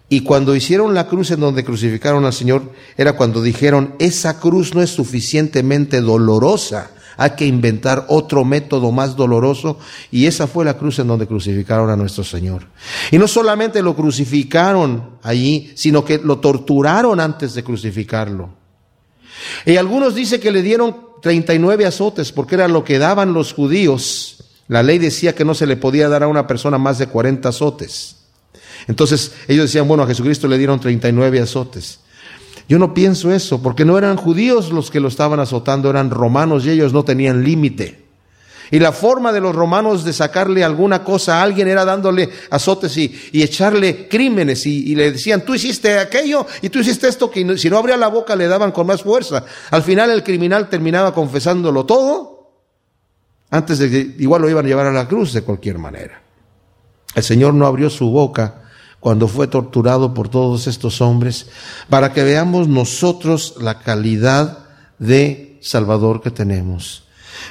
Y 0.10 0.22
cuando 0.22 0.56
hicieron 0.56 0.93
la 0.93 1.08
cruz 1.08 1.32
en 1.32 1.39
donde 1.39 1.63
crucificaron 1.63 2.26
al 2.26 2.34
Señor, 2.34 2.72
era 2.98 3.13
cuando 3.13 3.41
dijeron, 3.41 3.96
esa 4.00 4.39
cruz 4.39 4.76
no 4.76 4.82
es 4.82 4.91
suficientemente 4.91 6.02
dolorosa, 6.02 6.91
hay 7.17 7.32
que 7.32 7.45
inventar 7.45 8.06
otro 8.10 8.43
método 8.43 8.91
más 8.91 9.15
doloroso. 9.15 9.80
Y 10.12 10.26
esa 10.26 10.47
fue 10.47 10.65
la 10.65 10.78
cruz 10.78 10.99
en 10.99 11.08
donde 11.08 11.28
crucificaron 11.28 11.89
a 11.89 11.95
nuestro 11.95 12.23
Señor. 12.23 12.67
Y 13.12 13.17
no 13.17 13.28
solamente 13.28 13.82
lo 13.82 13.95
crucificaron 13.95 15.17
allí, 15.23 15.71
sino 15.76 16.04
que 16.04 16.19
lo 16.19 16.39
torturaron 16.39 17.19
antes 17.19 17.54
de 17.54 17.63
crucificarlo. 17.63 18.49
Y 19.65 19.78
algunos 19.78 20.15
dicen 20.15 20.41
que 20.41 20.52
le 20.52 20.62
dieron 20.62 20.95
39 21.21 21.86
azotes 21.86 22.32
porque 22.32 22.56
era 22.56 22.67
lo 22.67 22.84
que 22.84 22.99
daban 22.99 23.34
los 23.34 23.54
judíos. 23.54 24.43
La 24.67 24.84
ley 24.84 24.97
decía 24.97 25.36
que 25.36 25.45
no 25.45 25.54
se 25.54 25.67
le 25.67 25.78
podía 25.78 26.10
dar 26.10 26.23
a 26.23 26.28
una 26.28 26.47
persona 26.47 26.78
más 26.78 26.97
de 26.97 27.08
40 27.08 27.49
azotes. 27.49 28.17
Entonces 28.88 29.34
ellos 29.47 29.65
decían, 29.65 29.88
bueno, 29.88 30.04
a 30.04 30.08
Jesucristo 30.08 30.47
le 30.47 30.58
dieron 30.58 30.80
39 30.80 31.41
azotes. 31.41 31.99
Yo 32.67 32.80
no 32.80 32.93
pienso 32.93 33.32
eso, 33.32 33.62
porque 33.62 33.86
no 33.86 33.97
eran 33.97 34.17
judíos 34.17 34.71
los 34.71 34.89
que 34.89 34.99
lo 34.99 35.08
estaban 35.08 35.39
azotando, 35.39 35.89
eran 35.89 36.10
romanos 36.10 36.65
y 36.65 36.69
ellos 36.69 36.93
no 36.93 37.04
tenían 37.04 37.43
límite. 37.43 38.04
Y 38.71 38.80
la 38.80 38.91
forma 38.91 39.32
de 39.32 39.39
los 39.39 39.54
romanos 39.54 40.04
de 40.04 40.13
sacarle 40.13 40.63
alguna 40.63 41.04
cosa 41.04 41.39
a 41.39 41.43
alguien 41.43 41.67
era 41.67 41.86
dándole 41.86 42.30
azotes 42.49 42.97
y, 42.97 43.13
echarle 43.34 44.08
crímenes 44.08 44.65
y, 44.65 44.95
le 44.95 45.12
decían, 45.12 45.45
tú 45.45 45.54
hiciste 45.54 45.99
aquello 45.99 46.47
y 46.62 46.69
tú 46.69 46.80
hiciste 46.80 47.08
esto, 47.08 47.30
que 47.30 47.58
si 47.58 47.69
no 47.69 47.78
abría 47.78 47.97
la 47.97 48.08
boca 48.08 48.36
le 48.36 48.47
daban 48.47 48.71
con 48.71 48.88
más 48.88 49.04
fuerza. 49.04 49.45
Al 49.69 49.84
final 49.84 50.10
el 50.10 50.23
criminal 50.23 50.69
terminaba 50.69 51.13
confesándolo 51.13 51.86
todo 51.86 52.34
antes 53.52 53.78
de 53.78 53.91
que 53.91 54.15
igual 54.17 54.41
lo 54.41 54.49
iban 54.49 54.65
a 54.65 54.67
llevar 54.67 54.88
a 54.88 54.91
la 54.91 55.08
cruz 55.08 55.34
de 55.34 55.43
cualquier 55.43 55.78
manera. 55.78 56.23
El 57.13 57.21
Señor 57.21 57.54
no 57.54 57.67
abrió 57.67 57.91
su 57.91 58.10
boca 58.10 58.62
cuando 59.04 59.28
fue 59.28 59.48
torturado 59.48 60.13
por 60.13 60.30
todos 60.30 60.66
estos 60.66 61.02
hombres, 61.02 61.48
para 61.89 62.13
que 62.13 62.24
veamos 62.24 62.70
nosotros 62.70 63.56
la 63.60 63.80
calidad 63.80 64.60
de 64.98 65.58
Salvador 65.60 66.22
que 66.22 66.32
tenemos. 66.32 67.04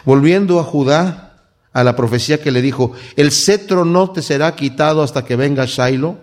Volviendo 0.07 0.59
a 0.59 0.65
Judá, 0.65 1.43
a 1.75 1.85
la 1.85 1.95
profecía 1.95 2.41
que 2.41 2.51
le 2.51 2.63
dijo, 2.63 2.93
el 3.17 3.33
cetro 3.33 3.85
no 3.85 4.13
te 4.13 4.23
será 4.23 4.57
quitado 4.57 5.03
hasta 5.03 5.27
que 5.27 5.37
venga 5.37 5.67
Shiloh. 5.67 6.17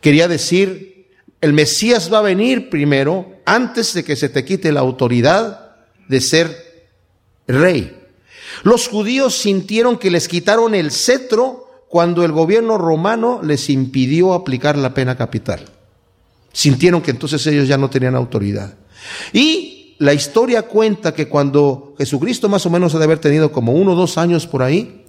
Quería 0.00 0.26
decir, 0.26 1.10
el 1.42 1.52
Mesías 1.52 2.10
va 2.10 2.20
a 2.20 2.22
venir 2.22 2.70
primero, 2.70 3.34
antes 3.44 3.92
de 3.92 4.04
que 4.04 4.16
se 4.16 4.30
te 4.30 4.42
quite 4.42 4.72
la 4.72 4.80
autoridad 4.80 5.76
de 6.08 6.22
ser 6.22 6.88
rey. 7.46 7.94
Los 8.62 8.88
judíos 8.88 9.34
sintieron 9.34 9.98
que 9.98 10.10
les 10.10 10.28
quitaron 10.28 10.74
el 10.74 10.92
cetro 10.92 11.67
cuando 11.88 12.24
el 12.24 12.32
gobierno 12.32 12.78
romano 12.78 13.40
les 13.42 13.70
impidió 13.70 14.34
aplicar 14.34 14.76
la 14.76 14.94
pena 14.94 15.16
capital. 15.16 15.64
Sintieron 16.52 17.02
que 17.02 17.10
entonces 17.10 17.46
ellos 17.46 17.68
ya 17.68 17.78
no 17.78 17.90
tenían 17.90 18.14
autoridad. 18.14 18.74
Y 19.32 19.94
la 19.98 20.12
historia 20.12 20.62
cuenta 20.62 21.14
que 21.14 21.28
cuando 21.28 21.94
Jesucristo 21.98 22.48
más 22.48 22.66
o 22.66 22.70
menos 22.70 22.94
ha 22.94 22.98
de 22.98 23.04
haber 23.04 23.18
tenido 23.18 23.52
como 23.52 23.72
uno 23.72 23.92
o 23.92 23.96
dos 23.96 24.18
años 24.18 24.46
por 24.46 24.62
ahí, 24.62 25.04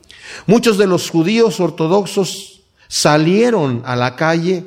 muchos 0.47 0.77
de 0.77 0.87
los 0.87 1.09
judíos 1.09 1.59
ortodoxos 1.59 2.61
salieron 2.87 3.83
a 3.85 3.95
la 3.95 4.15
calle 4.15 4.65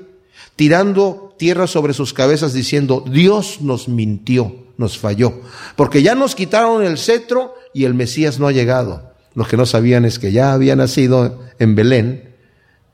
tirando 0.54 1.34
tierra 1.38 1.66
sobre 1.66 1.94
sus 1.94 2.12
cabezas 2.12 2.52
diciendo, 2.52 3.04
Dios 3.08 3.60
nos 3.60 3.88
mintió, 3.88 4.54
nos 4.76 4.98
falló, 4.98 5.40
porque 5.76 6.02
ya 6.02 6.14
nos 6.14 6.34
quitaron 6.34 6.84
el 6.84 6.98
cetro 6.98 7.54
y 7.74 7.84
el 7.84 7.94
Mesías 7.94 8.38
no 8.38 8.46
ha 8.46 8.52
llegado. 8.52 9.11
Los 9.34 9.48
que 9.48 9.56
no 9.56 9.66
sabían 9.66 10.04
es 10.04 10.18
que 10.18 10.32
ya 10.32 10.52
había 10.52 10.76
nacido 10.76 11.40
en 11.58 11.74
Belén 11.74 12.34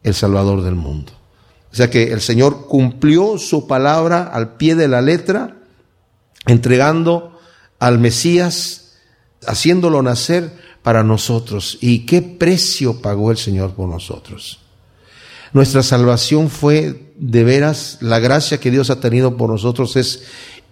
el 0.03 0.15
Salvador 0.15 0.63
del 0.63 0.75
mundo. 0.75 1.13
O 1.73 1.77
sea 1.77 1.91
que 1.91 2.13
el 2.13 2.21
Señor 2.21 2.67
cumplió 2.67 3.39
su 3.39 3.67
palabra 3.67 4.23
al 4.23 4.57
pie 4.57 4.75
de 4.75 4.89
la 4.89 5.03
letra, 5.03 5.57
entregando 6.47 7.39
al 7.79 7.99
Mesías, 7.99 8.97
haciéndolo 9.47 10.03
nacer 10.03 10.51
para 10.83 11.03
nosotros. 11.03 11.79
¿Y 11.81 12.07
qué 12.07 12.23
precio 12.23 13.03
pagó 13.03 13.31
el 13.31 13.37
Señor 13.37 13.75
por 13.75 13.89
nosotros? 13.89 14.61
Nuestra 15.53 15.83
salvación 15.83 16.51
fue 16.51 17.13
de 17.17 17.45
veras, 17.45 17.99
la 18.01 18.19
gracia 18.19 18.61
que 18.61 18.71
Dios 18.71 18.91
ha 18.91 19.01
tenido 19.01 19.37
por 19.37 19.51
nosotros 19.51 19.97
es 19.97 20.23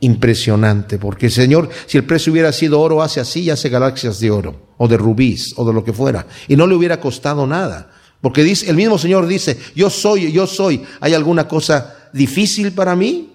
impresionante, 0.01 0.99
porque 0.99 1.27
el 1.27 1.33
Señor, 1.33 1.69
si 1.87 1.97
el 1.97 2.05
precio 2.05 2.33
hubiera 2.33 2.53
sido 2.53 2.81
oro, 2.81 3.03
hace 3.03 3.21
así 3.21 3.41
y 3.41 3.51
hace 3.51 3.69
galaxias 3.69 4.21
de 4.21 4.31
oro, 4.31 4.69
o 4.77 4.89
de 4.89 4.97
rubíes, 4.97 5.55
o 5.57 5.65
de 5.67 5.73
lo 5.73 5.85
que 5.85 5.93
fuera, 5.93 6.27
y 6.49 6.57
no 6.57 6.67
le 6.67 6.75
hubiera 6.75 7.01
costado 7.01 7.47
nada. 7.47 7.91
Porque 8.21 8.43
dice, 8.43 8.69
el 8.69 8.77
mismo 8.77 8.99
Señor 8.99 9.27
dice, 9.27 9.59
yo 9.75 9.91
soy, 9.91 10.33
yo 10.33 10.47
soy, 10.47 10.83
¿hay 11.01 11.15
alguna 11.15 11.47
cosa 11.47 12.09
difícil 12.13 12.73
para 12.73 12.97
mí? 12.97 13.33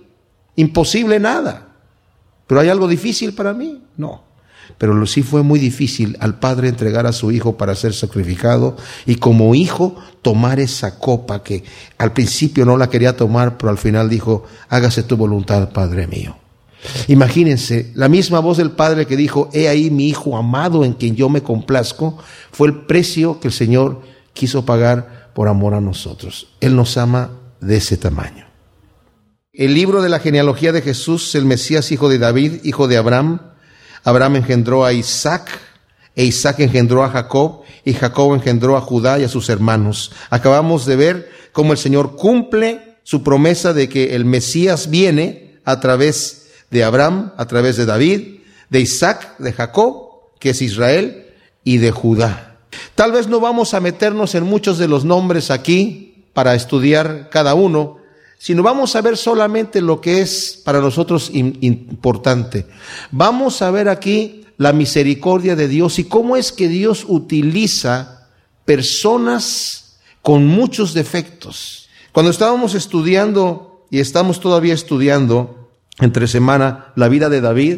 Imposible 0.55 1.19
nada. 1.19 1.67
¿Pero 2.47 2.61
hay 2.61 2.69
algo 2.69 2.87
difícil 2.87 3.33
para 3.33 3.53
mí? 3.53 3.81
No. 3.97 4.23
Pero 4.77 5.05
sí 5.05 5.23
fue 5.23 5.43
muy 5.43 5.59
difícil 5.59 6.17
al 6.19 6.39
Padre 6.39 6.67
entregar 6.67 7.05
a 7.05 7.13
su 7.13 7.31
Hijo 7.31 7.57
para 7.57 7.75
ser 7.75 7.93
sacrificado 7.93 8.75
y 9.05 9.15
como 9.15 9.55
Hijo 9.55 9.95
tomar 10.21 10.59
esa 10.59 10.97
copa 10.97 11.43
que 11.43 11.63
al 11.97 12.13
principio 12.13 12.65
no 12.65 12.77
la 12.77 12.89
quería 12.89 13.15
tomar, 13.15 13.57
pero 13.57 13.69
al 13.69 13.77
final 13.77 14.09
dijo, 14.09 14.43
hágase 14.69 15.03
tu 15.03 15.17
voluntad, 15.17 15.71
Padre 15.71 16.07
mío. 16.07 16.40
Imagínense, 17.07 17.91
la 17.93 18.09
misma 18.09 18.39
voz 18.39 18.57
del 18.57 18.71
Padre 18.71 19.05
que 19.05 19.15
dijo, 19.15 19.49
he 19.53 19.67
ahí 19.67 19.91
mi 19.91 20.07
Hijo 20.07 20.37
amado 20.37 20.83
en 20.83 20.93
quien 20.93 21.15
yo 21.15 21.29
me 21.29 21.43
complazco, 21.43 22.17
fue 22.51 22.67
el 22.67 22.85
precio 22.85 23.39
que 23.39 23.47
el 23.47 23.53
Señor 23.53 24.01
quiso 24.33 24.65
pagar 24.65 25.31
por 25.33 25.47
amor 25.47 25.73
a 25.73 25.81
nosotros. 25.81 26.47
Él 26.59 26.75
nos 26.75 26.97
ama 26.97 27.31
de 27.59 27.77
ese 27.77 27.97
tamaño. 27.97 28.47
El 29.53 29.73
libro 29.73 30.01
de 30.01 30.09
la 30.09 30.19
genealogía 30.19 30.71
de 30.71 30.81
Jesús, 30.81 31.35
el 31.35 31.45
Mesías, 31.45 31.91
hijo 31.91 32.09
de 32.09 32.17
David, 32.17 32.61
hijo 32.63 32.87
de 32.87 32.97
Abraham. 32.97 33.41
Abraham 34.03 34.37
engendró 34.37 34.85
a 34.85 34.93
Isaac, 34.93 35.49
e 36.15 36.25
Isaac 36.25 36.59
engendró 36.61 37.03
a 37.03 37.09
Jacob, 37.09 37.61
y 37.85 37.93
Jacob 37.93 38.33
engendró 38.33 38.77
a 38.77 38.81
Judá 38.81 39.19
y 39.19 39.23
a 39.23 39.29
sus 39.29 39.49
hermanos. 39.49 40.11
Acabamos 40.29 40.85
de 40.85 40.95
ver 40.95 41.31
cómo 41.51 41.73
el 41.73 41.77
Señor 41.77 42.15
cumple 42.15 42.97
su 43.03 43.23
promesa 43.23 43.73
de 43.73 43.89
que 43.89 44.15
el 44.15 44.25
Mesías 44.25 44.89
viene 44.89 45.59
a 45.65 45.79
través 45.79 46.40
de 46.71 46.83
Abraham 46.83 47.33
a 47.37 47.45
través 47.45 47.77
de 47.77 47.85
David, 47.85 48.39
de 48.69 48.79
Isaac, 48.79 49.37
de 49.37 49.53
Jacob, 49.53 50.09
que 50.39 50.51
es 50.51 50.61
Israel, 50.61 51.27
y 51.63 51.77
de 51.77 51.91
Judá. 51.91 52.57
Tal 52.95 53.11
vez 53.11 53.27
no 53.27 53.39
vamos 53.39 53.73
a 53.73 53.79
meternos 53.79 54.33
en 54.33 54.43
muchos 54.43 54.77
de 54.77 54.87
los 54.87 55.05
nombres 55.05 55.51
aquí 55.51 56.25
para 56.33 56.55
estudiar 56.55 57.29
cada 57.29 57.53
uno, 57.53 57.97
sino 58.37 58.63
vamos 58.63 58.95
a 58.95 59.01
ver 59.01 59.17
solamente 59.17 59.81
lo 59.81 60.01
que 60.01 60.21
es 60.21 60.59
para 60.63 60.79
nosotros 60.79 61.29
importante. 61.33 62.65
Vamos 63.11 63.61
a 63.61 63.69
ver 63.69 63.89
aquí 63.89 64.45
la 64.57 64.73
misericordia 64.73 65.55
de 65.55 65.67
Dios 65.67 65.99
y 65.99 66.05
cómo 66.05 66.37
es 66.37 66.51
que 66.51 66.67
Dios 66.67 67.05
utiliza 67.07 68.29
personas 68.65 69.97
con 70.21 70.47
muchos 70.47 70.93
defectos. 70.93 71.89
Cuando 72.11 72.31
estábamos 72.31 72.73
estudiando 72.73 73.85
y 73.89 73.99
estamos 73.99 74.39
todavía 74.39 74.73
estudiando 74.73 75.60
entre 76.01 76.27
semana 76.27 76.91
la 76.95 77.07
vida 77.07 77.29
de 77.29 77.39
David, 77.39 77.77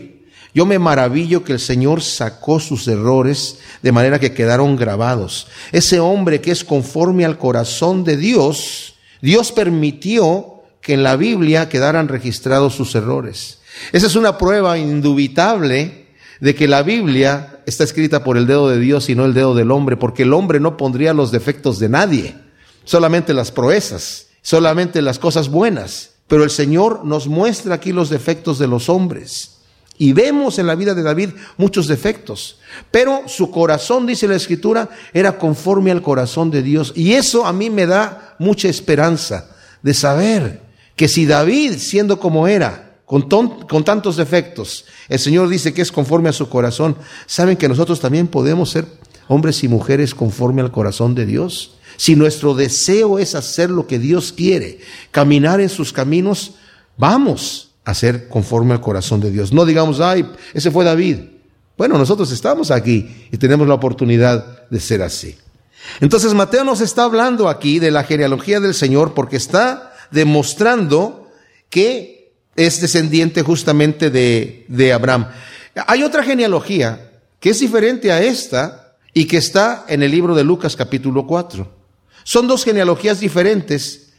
yo 0.54 0.66
me 0.66 0.80
maravillo 0.80 1.44
que 1.44 1.54
el 1.54 1.60
Señor 1.60 2.02
sacó 2.02 2.60
sus 2.60 2.88
errores 2.88 3.60
de 3.82 3.92
manera 3.92 4.20
que 4.20 4.34
quedaron 4.34 4.76
grabados. 4.76 5.48
Ese 5.72 6.00
hombre 6.00 6.42
que 6.42 6.52
es 6.52 6.64
conforme 6.64 7.26
al 7.26 7.38
corazón 7.38 8.04
de 8.04 8.18
Dios, 8.18 8.96
Dios 9.22 9.52
permitió 9.52 10.62
que 10.82 10.94
en 10.94 11.04
la 11.04 11.16
Biblia 11.16 11.70
quedaran 11.70 12.08
registrados 12.08 12.76
sus 12.76 12.94
errores. 12.94 13.60
Esa 13.92 14.08
es 14.08 14.16
una 14.16 14.38
prueba 14.38 14.78
indubitable 14.78 16.08
de 16.40 16.56
que 16.56 16.68
la 16.68 16.84
Biblia 16.84 17.62
está 17.66 17.84
escrita 17.84 18.24
por 18.24 18.38
el 18.38 18.46
dedo 18.46 18.70
de 18.70 18.80
Dios 18.80 19.10
y 19.10 19.16
no 19.16 19.26
el 19.26 19.34
dedo 19.34 19.56
del 19.56 19.72
hombre, 19.72 19.98
porque 19.98 20.24
el 20.24 20.34
hombre 20.34 20.60
no 20.60 20.78
pondría 20.78 21.14
los 21.14 21.32
defectos 21.32 21.80
de 21.80 21.90
nadie, 21.90 22.36
solamente 22.84 23.34
las 23.34 23.52
proezas, 23.52 24.28
solamente 24.42 25.02
las 25.02 25.20
cosas 25.20 25.50
buenas. 25.50 26.13
Pero 26.34 26.46
el 26.46 26.50
Señor 26.50 27.06
nos 27.06 27.28
muestra 27.28 27.76
aquí 27.76 27.92
los 27.92 28.10
defectos 28.10 28.58
de 28.58 28.66
los 28.66 28.90
hombres. 28.90 29.58
Y 30.00 30.14
vemos 30.14 30.58
en 30.58 30.66
la 30.66 30.74
vida 30.74 30.96
de 30.96 31.04
David 31.04 31.30
muchos 31.58 31.86
defectos. 31.86 32.58
Pero 32.90 33.22
su 33.28 33.52
corazón, 33.52 34.08
dice 34.08 34.28
la 34.28 34.36
Escritura, 34.36 34.90
era 35.14 35.38
conforme 35.38 35.92
al 35.92 36.02
corazón 36.02 36.50
de 36.50 36.64
Dios. 36.64 36.92
Y 36.96 37.14
eso 37.14 37.46
a 37.46 37.54
mí 37.54 37.70
me 37.70 37.86
da 37.86 38.36
mucha 38.40 38.68
esperanza 38.68 39.52
de 39.84 39.94
saber 39.94 40.64
que 40.96 41.08
si 41.08 41.28
David, 41.28 41.74
siendo 41.78 42.20
como 42.20 42.48
era, 42.48 42.98
con, 43.06 43.30
con 43.30 43.84
tantos 43.84 44.16
defectos, 44.16 44.86
el 45.10 45.20
Señor 45.20 45.50
dice 45.50 45.72
que 45.72 45.84
es 45.84 45.92
conforme 45.92 46.30
a 46.30 46.34
su 46.34 46.50
corazón, 46.50 46.98
saben 47.28 47.58
que 47.58 47.70
nosotros 47.70 48.00
también 48.00 48.26
podemos 48.26 48.72
ser 48.72 48.88
hombres 49.28 49.64
y 49.64 49.68
mujeres 49.68 50.16
conforme 50.16 50.64
al 50.64 50.72
corazón 50.72 51.14
de 51.14 51.28
Dios. 51.28 51.76
Si 51.98 52.16
nuestro 52.16 52.54
deseo 52.54 53.20
es 53.20 53.36
hacer 53.36 53.70
lo 53.70 53.88
que 53.88 54.00
Dios 54.00 54.32
quiere, 54.32 54.80
caminar 55.12 55.62
en 55.62 55.70
sus 55.70 55.94
caminos, 55.94 56.56
vamos. 56.98 57.70
hacer 57.86 58.30
conforme 58.30 58.74
al 58.74 58.80
corazón 58.80 59.20
de 59.20 59.30
Dios. 59.30 59.52
No 59.52 59.66
digamos, 59.66 60.00
ay, 60.00 60.26
ese 60.54 60.72
fue 60.72 60.86
David. 60.86 61.18
Bueno, 61.78 61.98
nosotros 61.98 62.32
estamos 62.32 62.72
aquí 62.72 63.28
y 63.30 63.38
tenemos 63.38 63.68
la 63.68 63.74
oportunidad 63.74 64.70
de 64.70 64.80
ser 64.80 65.02
así. 65.02 65.36
Entonces 66.00 66.34
Mateo 66.34 66.64
nos 66.64 66.80
está 66.80 67.04
hablando 67.04 67.50
aquí 67.50 67.80
de 67.80 67.92
la 67.92 68.04
genealogía 68.04 68.60
del 68.60 68.74
Señor 68.74 69.14
porque 69.14 69.36
está 69.36 69.94
demostrando 70.12 71.30
que 71.70 72.32
es 72.56 72.80
descendiente 72.80 73.42
justamente 73.42 74.10
de, 74.10 74.66
de 74.70 74.94
Abraham. 74.94 75.28
Hay 75.88 76.04
otra 76.04 76.24
genealogía 76.24 77.12
que 77.40 77.50
es 77.50 77.60
diferente 77.60 78.12
a 78.12 78.22
esta 78.22 78.96
y 79.14 79.26
que 79.26 79.38
está 79.38 79.86
en 79.88 80.04
el 80.04 80.12
libro 80.12 80.36
de 80.36 80.44
Lucas 80.44 80.76
capítulo 80.76 81.28
4. 81.28 81.83
Son 82.24 82.48
dos 82.48 82.64
genealogías 82.64 83.20
diferentes. 83.20 84.14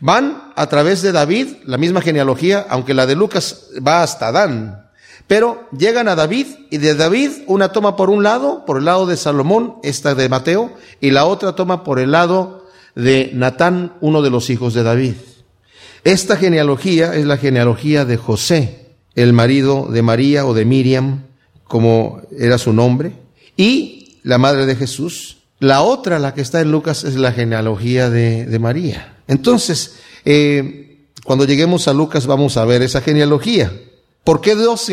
Van 0.00 0.52
a 0.56 0.66
través 0.66 1.02
de 1.02 1.12
David, 1.12 1.48
la 1.64 1.78
misma 1.78 2.00
genealogía, 2.00 2.66
aunque 2.68 2.94
la 2.94 3.06
de 3.06 3.16
Lucas 3.16 3.68
va 3.86 4.02
hasta 4.02 4.28
Adán. 4.28 4.90
Pero 5.26 5.68
llegan 5.76 6.08
a 6.08 6.14
David 6.14 6.46
y 6.70 6.78
de 6.78 6.94
David 6.94 7.30
una 7.46 7.70
toma 7.70 7.96
por 7.96 8.10
un 8.10 8.22
lado, 8.22 8.64
por 8.66 8.78
el 8.78 8.84
lado 8.84 9.06
de 9.06 9.16
Salomón, 9.16 9.76
esta 9.82 10.14
de 10.14 10.28
Mateo, 10.28 10.72
y 11.00 11.10
la 11.10 11.24
otra 11.24 11.54
toma 11.54 11.84
por 11.84 11.98
el 11.98 12.12
lado 12.12 12.66
de 12.94 13.30
Natán, 13.32 13.94
uno 14.00 14.20
de 14.22 14.30
los 14.30 14.50
hijos 14.50 14.74
de 14.74 14.82
David. 14.82 15.14
Esta 16.04 16.36
genealogía 16.36 17.14
es 17.14 17.24
la 17.24 17.38
genealogía 17.38 18.04
de 18.04 18.18
José, 18.18 18.90
el 19.14 19.32
marido 19.32 19.88
de 19.90 20.02
María 20.02 20.44
o 20.44 20.52
de 20.52 20.66
Miriam, 20.66 21.22
como 21.66 22.20
era 22.38 22.58
su 22.58 22.74
nombre, 22.74 23.14
y 23.56 24.18
la 24.22 24.36
madre 24.36 24.66
de 24.66 24.76
Jesús. 24.76 25.38
La 25.64 25.80
otra, 25.80 26.18
la 26.18 26.34
que 26.34 26.42
está 26.42 26.60
en 26.60 26.70
Lucas, 26.70 27.04
es 27.04 27.14
la 27.14 27.32
genealogía 27.32 28.10
de, 28.10 28.58
María. 28.60 29.16
Entonces, 29.26 29.94
eh, 30.26 31.06
cuando 31.24 31.46
lleguemos 31.46 31.88
a 31.88 31.94
Lucas 31.94 32.26
vamos 32.26 32.58
a 32.58 32.66
ver 32.66 32.82
esa 32.82 33.00
genealogía. 33.00 33.72
¿Por 34.24 34.42
qué 34.42 34.56
dos 34.56 34.84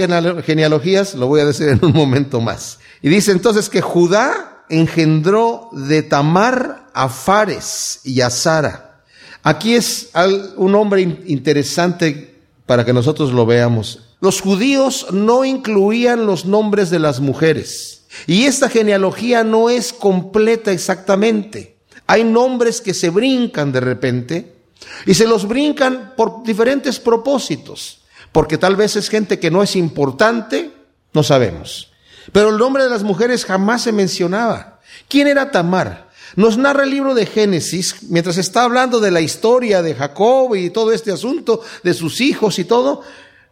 genealogías? 0.45 1.15
Lo 1.15 1.27
voy 1.27 1.41
a 1.41 1.45
decir 1.45 1.67
en 1.67 1.83
un 1.83 1.91
momento 1.91 2.39
más. 2.39 2.79
Y 3.01 3.09
dice 3.09 3.33
entonces 3.33 3.67
que 3.67 3.81
Judá 3.81 4.63
engendró 4.69 5.67
de 5.73 6.03
Tamar 6.03 6.87
a 6.93 7.09
Fares 7.09 7.99
y 8.05 8.21
a 8.21 8.29
Sara. 8.29 9.01
Aquí 9.43 9.75
es 9.75 10.11
un 10.55 10.71
nombre 10.71 11.01
interesante 11.01 12.39
para 12.65 12.85
que 12.85 12.93
nosotros 12.93 13.33
lo 13.33 13.45
veamos. 13.45 13.99
Los 14.21 14.39
judíos 14.39 15.07
no 15.11 15.43
incluían 15.43 16.25
los 16.25 16.45
nombres 16.45 16.89
de 16.89 16.99
las 16.99 17.19
mujeres. 17.19 18.00
Y 18.27 18.45
esta 18.45 18.69
genealogía 18.69 19.43
no 19.43 19.69
es 19.69 19.93
completa 19.93 20.71
exactamente. 20.71 21.77
Hay 22.07 22.23
nombres 22.23 22.81
que 22.81 22.93
se 22.93 23.09
brincan 23.09 23.71
de 23.71 23.79
repente 23.79 24.55
y 25.05 25.13
se 25.13 25.27
los 25.27 25.47
brincan 25.47 26.13
por 26.15 26.43
diferentes 26.43 26.99
propósitos. 26.99 28.01
Porque 28.31 28.57
tal 28.57 28.75
vez 28.75 28.95
es 28.95 29.09
gente 29.09 29.39
que 29.39 29.51
no 29.51 29.63
es 29.63 29.75
importante, 29.75 30.71
no 31.13 31.23
sabemos. 31.23 31.91
Pero 32.31 32.49
el 32.49 32.57
nombre 32.57 32.83
de 32.83 32.89
las 32.89 33.03
mujeres 33.03 33.45
jamás 33.45 33.83
se 33.83 33.91
mencionaba. 33.91 34.79
¿Quién 35.07 35.27
era 35.27 35.51
Tamar? 35.51 36.09
Nos 36.35 36.57
narra 36.57 36.83
el 36.83 36.91
libro 36.91 37.13
de 37.13 37.25
Génesis, 37.25 38.03
mientras 38.03 38.37
está 38.37 38.63
hablando 38.63 39.01
de 39.01 39.11
la 39.11 39.19
historia 39.19 39.81
de 39.81 39.95
Jacob 39.95 40.55
y 40.55 40.69
todo 40.69 40.93
este 40.93 41.11
asunto 41.11 41.61
de 41.83 41.93
sus 41.93 42.21
hijos 42.21 42.57
y 42.57 42.63
todo, 42.63 43.01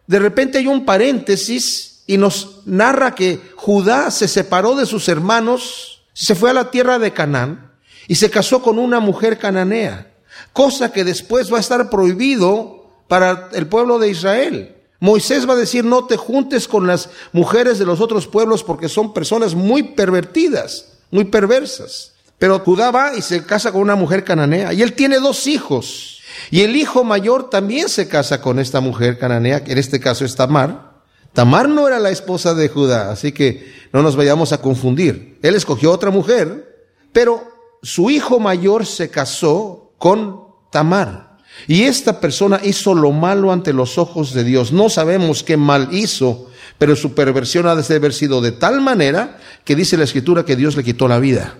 de 0.08 0.20
repente 0.20 0.60
hay 0.60 0.68
un 0.68 0.86
paréntesis 0.86 1.89
y 2.10 2.18
nos 2.18 2.62
narra 2.66 3.14
que 3.14 3.40
Judá 3.56 4.10
se 4.10 4.28
separó 4.28 4.74
de 4.74 4.88
sus 4.88 5.08
hermanos, 5.10 6.02
se 6.12 6.34
fue 6.34 6.50
a 6.50 6.54
la 6.54 6.72
tierra 6.72 6.98
de 6.98 7.14
Canaán 7.14 7.72
y 8.08 8.16
se 8.16 8.32
casó 8.32 8.64
con 8.64 8.80
una 8.80 9.00
mujer 9.00 9.38
cananea, 9.38 10.12
cosa 10.52 10.92
que 10.92 11.04
después 11.04 11.54
va 11.54 11.58
a 11.58 11.60
estar 11.60 11.92
prohibido 11.92 12.90
para 13.08 13.50
el 13.54 13.68
pueblo 13.68 14.00
de 14.00 14.10
Israel. 14.10 14.76
Moisés 15.00 15.48
va 15.48 15.54
a 15.54 15.58
decir, 15.58 15.86
no 15.86 16.08
te 16.08 16.18
juntes 16.18 16.68
con 16.68 16.88
las 16.88 17.12
mujeres 17.32 17.78
de 17.78 17.86
los 17.86 18.02
otros 18.02 18.26
pueblos 18.26 18.64
porque 18.64 18.90
son 18.90 19.14
personas 19.14 19.54
muy 19.54 19.84
pervertidas, 19.84 20.94
muy 21.12 21.26
perversas. 21.26 22.14
Pero 22.40 22.58
Judá 22.58 22.90
va 22.90 23.16
y 23.16 23.22
se 23.22 23.46
casa 23.46 23.72
con 23.72 23.82
una 23.82 23.96
mujer 23.96 24.24
cananea. 24.24 24.74
Y 24.74 24.82
él 24.82 24.94
tiene 24.94 25.20
dos 25.20 25.46
hijos. 25.46 26.22
Y 26.50 26.62
el 26.62 26.76
hijo 26.76 27.04
mayor 27.04 27.52
también 27.52 27.88
se 27.88 28.08
casa 28.08 28.42
con 28.42 28.58
esta 28.58 28.80
mujer 28.80 29.20
cananea, 29.20 29.64
que 29.64 29.74
en 29.74 29.78
este 29.78 30.00
caso 30.00 30.26
es 30.26 30.36
Tamar. 30.36 30.89
Tamar 31.34 31.70
no 31.70 31.88
era 31.88 32.00
la 32.00 32.10
esposa 32.10 32.54
de 32.54 32.70
Judá, 32.70 33.12
así 33.12 33.32
que 33.32 33.74
no 33.94 34.02
nos 34.02 34.16
vayamos 34.16 34.52
a 34.52 34.62
confundir. 34.62 35.38
Él 35.42 35.56
escogió 35.56 35.92
otra 35.92 36.12
mujer, 36.12 36.88
pero 37.12 37.44
su 37.82 38.10
hijo 38.10 38.40
mayor 38.40 38.86
se 38.86 39.10
casó 39.10 39.94
con 39.98 40.42
Tamar. 40.72 41.38
Y 41.68 41.84
esta 41.84 42.20
persona 42.20 42.62
hizo 42.64 42.94
lo 42.96 43.12
malo 43.12 43.52
ante 43.52 43.74
los 43.74 43.98
ojos 43.98 44.34
de 44.34 44.44
Dios. 44.44 44.72
No 44.72 44.90
sabemos 44.90 45.44
qué 45.44 45.58
mal 45.58 45.90
hizo, 45.92 46.50
pero 46.78 46.96
su 46.96 47.14
perversión 47.14 47.68
ha 47.68 47.76
de 47.76 47.96
haber 47.96 48.14
sido 48.14 48.42
de 48.42 48.52
tal 48.52 48.82
manera 48.82 49.38
que 49.66 49.76
dice 49.76 49.98
la 49.98 50.06
escritura 50.06 50.46
que 50.46 50.56
Dios 50.56 50.76
le 50.76 50.84
quitó 50.84 51.08
la 51.08 51.20
vida. 51.20 51.56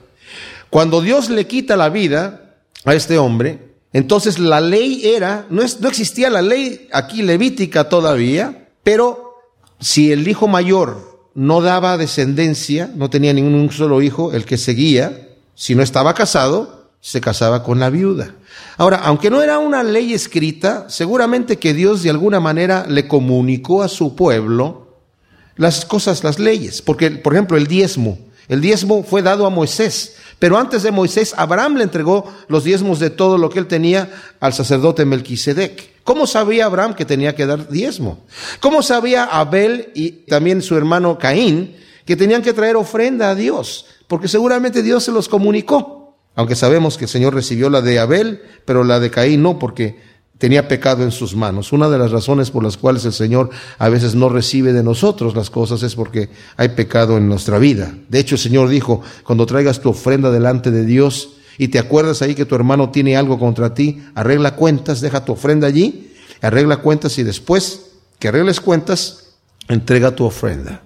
Cuando 0.70 1.02
Dios 1.02 1.30
le 1.30 1.48
quita 1.48 1.76
la 1.76 1.90
vida 1.90 2.56
a 2.86 2.94
este 2.94 3.18
hombre, 3.18 3.74
entonces 3.92 4.40
la 4.40 4.62
ley 4.62 5.02
era, 5.04 5.46
no, 5.50 5.64
es, 5.64 5.80
no 5.82 5.90
existía 5.90 6.30
la 6.30 6.42
ley 6.42 6.88
aquí 6.92 7.24
levítica 7.24 7.90
todavía, 7.90 8.70
pero 8.84 9.29
si 9.80 10.12
el 10.12 10.28
hijo 10.28 10.48
mayor 10.48 11.30
no 11.36 11.62
daba 11.62 11.98
descendencia, 11.98 12.92
no 12.96 13.10
tenía 13.10 13.34
ningún 13.34 13.72
solo 13.72 14.02
hijo, 14.02 14.34
el 14.34 14.46
que 14.46 14.58
seguía, 14.58 15.30
si 15.56 15.76
no 15.76 15.84
estaba 15.84 16.14
casado, 16.14 16.90
se 17.02 17.22
casaba 17.22 17.64
con 17.64 17.80
la 17.80 17.90
viuda. 17.90 18.36
Ahora, 18.78 18.98
aunque 18.98 19.30
no 19.30 19.42
era 19.42 19.60
una 19.60 19.84
ley 19.84 20.14
escrita, 20.14 20.90
seguramente 20.90 21.58
que 21.58 21.74
Dios 21.74 22.04
de 22.04 22.10
alguna 22.10 22.40
manera 22.40 22.86
le 22.88 23.08
comunicó 23.08 23.84
a 23.84 23.88
su 23.88 24.16
pueblo 24.16 24.98
las 25.56 25.86
cosas, 25.86 26.24
las 26.24 26.40
leyes, 26.40 26.82
porque, 26.82 27.12
por 27.12 27.34
ejemplo, 27.34 27.58
el 27.58 27.68
diezmo, 27.68 28.18
el 28.48 28.62
diezmo 28.62 29.04
fue 29.04 29.22
dado 29.22 29.46
a 29.46 29.50
Moisés, 29.50 30.16
pero 30.40 30.58
antes 30.58 30.84
de 30.84 30.92
Moisés, 30.92 31.34
Abraham 31.38 31.76
le 31.76 31.84
entregó 31.84 32.34
los 32.48 32.64
diezmos 32.64 33.00
de 33.00 33.10
todo 33.10 33.38
lo 33.38 33.50
que 33.50 33.60
él 33.60 33.68
tenía 33.68 34.10
al 34.40 34.54
sacerdote 34.54 35.06
Melquisedec. 35.06 35.99
¿Cómo 36.10 36.26
sabía 36.26 36.66
Abraham 36.66 36.96
que 36.96 37.06
tenía 37.06 37.36
que 37.36 37.46
dar 37.46 37.70
diezmo? 37.70 38.26
¿Cómo 38.62 38.82
sabía 38.82 39.26
Abel 39.26 39.92
y 39.94 40.26
también 40.26 40.64
su 40.64 40.76
hermano 40.76 41.20
Caín 41.20 41.76
que 42.04 42.16
tenían 42.16 42.42
que 42.42 42.52
traer 42.52 42.78
ofrenda 42.78 43.30
a 43.30 43.36
Dios? 43.36 43.86
Porque 44.08 44.28
seguramente 44.28 44.82
Dios 44.82 45.04
se 45.04 45.12
los 45.12 45.30
comunicó. 45.30 46.18
Aunque 46.34 46.56
sabemos 46.56 46.98
que 46.98 47.04
el 47.06 47.10
Señor 47.10 47.36
recibió 47.36 47.70
la 47.70 47.84
de 47.84 48.00
Abel, 48.00 48.42
pero 48.66 48.84
la 48.84 49.00
de 49.00 49.12
Caín 49.12 49.44
no, 49.44 49.60
porque 49.60 50.00
tenía 50.40 50.68
pecado 50.68 51.04
en 51.04 51.12
sus 51.12 51.36
manos. 51.36 51.74
Una 51.74 51.90
de 51.90 52.00
las 52.00 52.10
razones 52.10 52.50
por 52.50 52.64
las 52.64 52.76
cuales 52.76 53.06
el 53.06 53.14
Señor 53.14 53.52
a 53.78 53.88
veces 53.90 54.16
no 54.16 54.30
recibe 54.30 54.74
de 54.74 54.82
nosotros 54.82 55.36
las 55.36 55.52
cosas 55.52 55.84
es 55.84 55.94
porque 55.94 56.32
hay 56.58 56.70
pecado 56.70 57.18
en 57.18 57.30
nuestra 57.30 57.60
vida. 57.60 57.94
De 58.10 58.18
hecho, 58.18 58.34
el 58.34 58.42
Señor 58.42 58.70
dijo, 58.70 59.04
cuando 59.24 59.46
traigas 59.46 59.80
tu 59.80 59.90
ofrenda 59.90 60.32
delante 60.32 60.72
de 60.72 60.86
Dios 60.86 61.36
y 61.60 61.68
te 61.68 61.78
acuerdas 61.78 62.22
ahí 62.22 62.36
que 62.36 62.46
tu 62.46 62.56
hermano 62.56 62.90
tiene 62.90 63.18
algo 63.18 63.38
contra 63.38 63.74
ti, 63.74 64.02
arregla 64.16 64.56
cuentas, 64.56 65.02
deja 65.02 65.26
tu 65.26 65.34
ofrenda 65.34 65.68
allí, 65.68 66.16
arregla 66.42 66.78
cuentas 66.78 67.18
y 67.20 67.24
después 67.24 67.92
que 68.18 68.30
arregles 68.30 68.62
cuentas, 68.62 69.34
entrega 69.68 70.16
tu 70.16 70.24
ofrenda. 70.24 70.82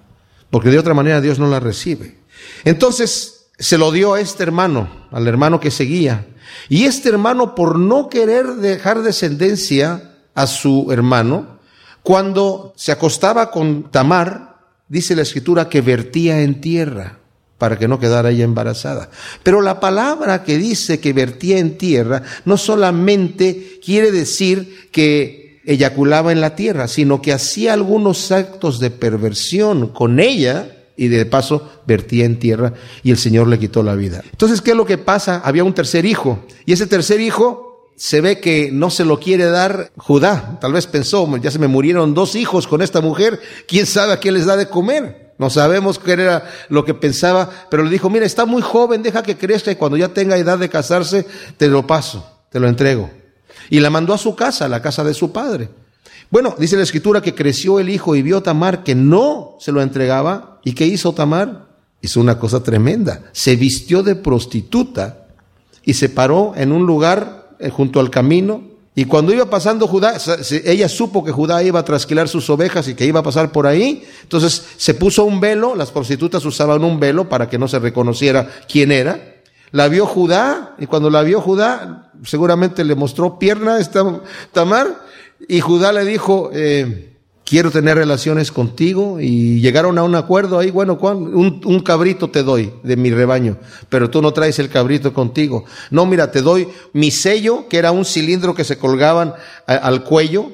Porque 0.50 0.70
de 0.70 0.80
otra 0.80 0.92
manera 0.92 1.20
Dios 1.20 1.38
no 1.38 1.46
la 1.46 1.60
recibe. 1.60 2.18
Entonces, 2.64 3.46
se 3.56 3.78
lo 3.78 3.92
dio 3.92 4.14
a 4.14 4.20
este 4.20 4.42
hermano, 4.42 5.06
al 5.12 5.28
hermano 5.28 5.60
que 5.60 5.70
seguía, 5.70 6.26
y 6.68 6.86
este 6.86 7.08
hermano, 7.08 7.54
por 7.54 7.78
no 7.78 8.08
querer 8.08 8.46
dejar 8.56 9.02
descendencia 9.02 10.16
a 10.34 10.48
su 10.48 10.90
hermano, 10.90 11.60
cuando 12.02 12.74
se 12.74 12.90
acostaba 12.90 13.52
con 13.52 13.92
Tamar, 13.92 14.56
dice 14.88 15.14
la 15.14 15.22
escritura 15.22 15.68
que 15.68 15.82
vertía 15.82 16.40
en 16.40 16.60
tierra 16.60 17.20
para 17.58 17.78
que 17.78 17.88
no 17.88 17.98
quedara 17.98 18.30
ella 18.30 18.44
embarazada. 18.44 19.10
Pero 19.42 19.60
la 19.62 19.80
palabra 19.80 20.42
que 20.42 20.58
dice 20.58 21.00
que 21.00 21.12
vertía 21.12 21.58
en 21.58 21.78
tierra 21.78 22.22
no 22.44 22.56
solamente 22.56 23.78
quiere 23.84 24.10
decir 24.10 24.88
que 24.90 25.60
eyaculaba 25.64 26.32
en 26.32 26.40
la 26.40 26.56
tierra, 26.56 26.88
sino 26.88 27.22
que 27.22 27.32
hacía 27.32 27.72
algunos 27.72 28.32
actos 28.32 28.80
de 28.80 28.90
perversión 28.90 29.88
con 29.88 30.20
ella 30.20 30.70
y 30.96 31.08
de 31.08 31.26
paso 31.26 31.70
vertía 31.86 32.24
en 32.24 32.38
tierra 32.38 32.74
y 33.02 33.10
el 33.10 33.18
Señor 33.18 33.48
le 33.48 33.58
quitó 33.58 33.82
la 33.82 33.94
vida. 33.94 34.22
Entonces, 34.30 34.60
¿qué 34.60 34.72
es 34.72 34.76
lo 34.76 34.86
que 34.86 34.98
pasa? 34.98 35.40
Había 35.44 35.64
un 35.64 35.74
tercer 35.74 36.04
hijo 36.04 36.44
y 36.66 36.72
ese 36.72 36.86
tercer 36.86 37.20
hijo 37.20 37.88
se 37.96 38.20
ve 38.20 38.40
que 38.40 38.70
no 38.72 38.90
se 38.90 39.04
lo 39.04 39.20
quiere 39.20 39.44
dar 39.44 39.90
Judá. 39.96 40.58
Tal 40.60 40.72
vez 40.72 40.86
pensó, 40.86 41.28
ya 41.38 41.50
se 41.50 41.58
me 41.58 41.68
murieron 41.68 42.14
dos 42.14 42.34
hijos 42.34 42.66
con 42.66 42.82
esta 42.82 43.00
mujer, 43.00 43.40
¿quién 43.66 43.86
sabe 43.86 44.12
a 44.12 44.20
qué 44.20 44.32
les 44.32 44.46
da 44.46 44.56
de 44.56 44.68
comer? 44.68 45.23
No 45.38 45.50
sabemos 45.50 45.98
qué 45.98 46.12
era 46.12 46.48
lo 46.68 46.84
que 46.84 46.94
pensaba, 46.94 47.50
pero 47.70 47.82
le 47.82 47.90
dijo, 47.90 48.08
mira, 48.08 48.24
está 48.24 48.44
muy 48.44 48.62
joven, 48.62 49.02
deja 49.02 49.22
que 49.22 49.36
crezca 49.36 49.72
y 49.72 49.76
cuando 49.76 49.96
ya 49.96 50.08
tenga 50.08 50.36
edad 50.36 50.58
de 50.58 50.68
casarse, 50.68 51.26
te 51.56 51.68
lo 51.68 51.86
paso, 51.86 52.24
te 52.50 52.60
lo 52.60 52.68
entrego. 52.68 53.10
Y 53.70 53.80
la 53.80 53.90
mandó 53.90 54.14
a 54.14 54.18
su 54.18 54.36
casa, 54.36 54.66
a 54.66 54.68
la 54.68 54.82
casa 54.82 55.02
de 55.02 55.14
su 55.14 55.32
padre. 55.32 55.68
Bueno, 56.30 56.54
dice 56.58 56.76
la 56.76 56.82
escritura 56.82 57.20
que 57.20 57.34
creció 57.34 57.80
el 57.80 57.88
hijo 57.88 58.14
y 58.16 58.22
vio 58.22 58.38
a 58.38 58.42
Tamar 58.42 58.84
que 58.84 58.94
no 58.94 59.56
se 59.60 59.72
lo 59.72 59.82
entregaba. 59.82 60.60
¿Y 60.64 60.74
qué 60.74 60.86
hizo 60.86 61.12
Tamar? 61.12 61.66
Hizo 62.00 62.20
una 62.20 62.38
cosa 62.38 62.62
tremenda. 62.62 63.22
Se 63.32 63.56
vistió 63.56 64.02
de 64.02 64.14
prostituta 64.14 65.26
y 65.84 65.94
se 65.94 66.08
paró 66.08 66.52
en 66.56 66.72
un 66.72 66.86
lugar 66.86 67.50
eh, 67.58 67.70
junto 67.70 68.00
al 68.00 68.10
camino 68.10 68.73
Y 68.96 69.06
cuando 69.06 69.32
iba 69.32 69.46
pasando 69.50 69.88
Judá, 69.88 70.16
ella 70.64 70.88
supo 70.88 71.24
que 71.24 71.32
Judá 71.32 71.62
iba 71.64 71.80
a 71.80 71.84
trasquilar 71.84 72.28
sus 72.28 72.48
ovejas 72.48 72.86
y 72.86 72.94
que 72.94 73.04
iba 73.04 73.20
a 73.20 73.24
pasar 73.24 73.50
por 73.50 73.66
ahí. 73.66 74.04
Entonces 74.22 74.64
se 74.76 74.94
puso 74.94 75.24
un 75.24 75.40
velo, 75.40 75.74
las 75.74 75.90
prostitutas 75.90 76.44
usaban 76.44 76.84
un 76.84 77.00
velo 77.00 77.28
para 77.28 77.48
que 77.48 77.58
no 77.58 77.66
se 77.66 77.80
reconociera 77.80 78.48
quién 78.68 78.92
era. 78.92 79.34
La 79.72 79.88
vio 79.88 80.06
Judá 80.06 80.76
y 80.78 80.86
cuando 80.86 81.10
la 81.10 81.22
vio 81.22 81.40
Judá, 81.40 82.12
seguramente 82.22 82.84
le 82.84 82.94
mostró 82.94 83.36
pierna 83.36 83.80
esta 83.80 84.20
Tamar 84.52 85.00
y 85.48 85.58
Judá 85.58 85.92
le 85.92 86.04
dijo, 86.04 86.50
eh, 86.52 87.13
quiero 87.44 87.70
tener 87.70 87.96
relaciones 87.96 88.50
contigo 88.50 89.20
y 89.20 89.60
llegaron 89.60 89.98
a 89.98 90.02
un 90.02 90.14
acuerdo 90.14 90.58
ahí, 90.58 90.70
bueno, 90.70 90.98
un, 91.00 91.60
un, 91.64 91.80
cabrito 91.80 92.30
te 92.30 92.42
doy 92.42 92.72
de 92.82 92.96
mi 92.96 93.10
rebaño, 93.10 93.58
pero 93.88 94.10
tú 94.10 94.22
no 94.22 94.32
traes 94.32 94.58
el 94.58 94.70
cabrito 94.70 95.12
contigo. 95.12 95.64
No, 95.90 96.06
mira, 96.06 96.30
te 96.30 96.42
doy 96.42 96.68
mi 96.92 97.10
sello, 97.10 97.68
que 97.68 97.78
era 97.78 97.92
un 97.92 98.04
cilindro 98.04 98.54
que 98.54 98.64
se 98.64 98.78
colgaban 98.78 99.34
al 99.66 100.04
cuello, 100.04 100.50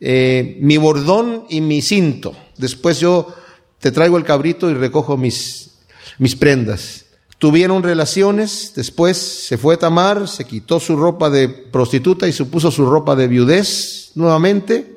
eh, 0.00 0.58
mi 0.60 0.76
bordón 0.76 1.44
y 1.48 1.60
mi 1.60 1.80
cinto. 1.80 2.34
Después 2.56 2.98
yo 2.98 3.32
te 3.78 3.92
traigo 3.92 4.18
el 4.18 4.24
cabrito 4.24 4.68
y 4.68 4.74
recojo 4.74 5.16
mis, 5.16 5.70
mis 6.18 6.34
prendas. 6.34 7.06
Tuvieron 7.38 7.82
relaciones, 7.82 8.72
después 8.76 9.16
se 9.16 9.58
fue 9.58 9.74
a 9.74 9.78
Tamar, 9.78 10.28
se 10.28 10.44
quitó 10.44 10.78
su 10.78 10.96
ropa 10.96 11.28
de 11.28 11.48
prostituta 11.48 12.28
y 12.28 12.32
se 12.32 12.44
puso 12.44 12.70
su 12.70 12.86
ropa 12.86 13.16
de 13.16 13.26
viudez 13.26 14.12
nuevamente 14.14 14.91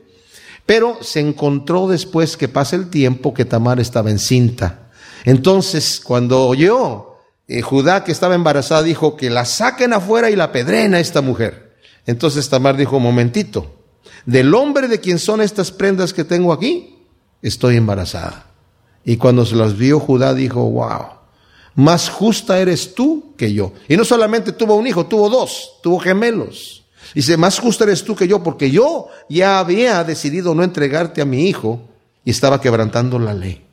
pero 0.65 0.97
se 1.01 1.19
encontró 1.19 1.88
después 1.88 2.38
que 2.38 2.47
pasa 2.47 2.75
el 2.75 2.89
tiempo 2.89 3.34
que 3.34 3.45
Tamar 3.45 3.80
estaba 3.80 4.10
encinta. 4.10 4.89
Entonces, 5.25 5.99
cuando 6.04 6.45
oyó 6.47 7.15
eh, 7.47 7.62
Judá 7.62 8.04
que 8.04 8.12
estaba 8.12 8.36
embarazada, 8.36 8.84
dijo 8.84 9.15
que 9.15 9.30
la 9.30 9.45
saquen 9.45 9.93
afuera 9.93 10.30
y 10.30 10.36
la 10.36 10.51
pedren 10.51 10.95
a 10.95 10.99
esta 10.99 11.21
mujer. 11.21 11.75
Entonces 12.08 12.49
Tamar 12.49 12.78
dijo, 12.78 12.99
momentito, 12.99 13.75
del 14.25 14.54
hombre 14.54 14.88
de 14.88 14.99
quien 14.99 15.19
son 15.19 15.41
estas 15.41 15.71
prendas 15.71 16.13
que 16.13 16.23
tengo 16.23 16.54
aquí, 16.54 16.97
estoy 17.41 17.78
embarazada. 17.78 18.47
Y 19.04 19.17
cuando 19.17 19.45
se 19.45 19.56
las 19.56 19.78
vio 19.78 19.99
Judá 19.99 20.34
dijo, 20.34 20.63
wow, 20.69 21.06
más 21.75 22.10
justa 22.10 22.60
eres 22.60 22.95
tú 22.95 23.34
que 23.38 23.54
yo. 23.54 23.73
Y 23.88 23.97
no 23.97 24.06
solamente 24.06 24.51
tuvo 24.51 24.75
un 24.75 24.88
hijo, 24.88 25.06
tuvo 25.06 25.30
dos, 25.30 25.73
tuvo 25.84 25.99
gemelos. 25.99 26.84
Dice, 27.13 27.37
más 27.37 27.59
justo 27.59 27.83
eres 27.83 28.03
tú 28.03 28.15
que 28.15 28.27
yo, 28.27 28.41
porque 28.43 28.71
yo 28.71 29.07
ya 29.29 29.59
había 29.59 30.03
decidido 30.03 30.55
no 30.55 30.63
entregarte 30.63 31.21
a 31.21 31.25
mi 31.25 31.47
hijo 31.47 31.81
y 32.23 32.31
estaba 32.31 32.59
quebrantando 32.59 33.19
la 33.19 33.33
ley. 33.33 33.65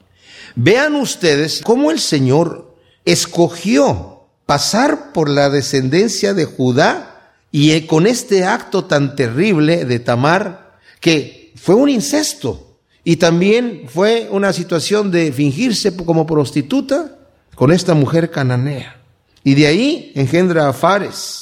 Vean 0.55 0.97
ustedes 0.97 1.63
cómo 1.65 1.91
el 1.91 1.99
Señor 1.99 2.75
escogió 3.05 4.25
pasar 4.47 5.13
por 5.13 5.29
la 5.29 5.49
descendencia 5.49 6.35
de 6.35 6.45
Judá 6.45 7.33
y 7.51 7.73
eh, 7.73 7.87
con 7.87 8.07
este 8.07 8.45
acto 8.45 8.85
tan 8.85 9.17
terrible 9.17 9.85
de 9.85 9.99
Tamar, 9.99 10.79
que 11.01 11.53
fue 11.57 11.75
un 11.75 11.89
incesto 11.89 12.77
y 13.05 13.17
también 13.17 13.85
fue 13.89 14.29
una 14.31 14.53
situación 14.53 15.11
de 15.11 15.33
fingirse 15.33 15.97
como 15.97 16.27
prostituta 16.27 17.19
con 17.55 17.73
esta 17.73 17.95
mujer 17.95 18.31
cananea. 18.31 19.01
Y 19.45 19.55
de 19.55 19.67
ahí 19.67 20.13
engendra 20.15 20.69
a 20.69 20.73
Fares 20.73 21.42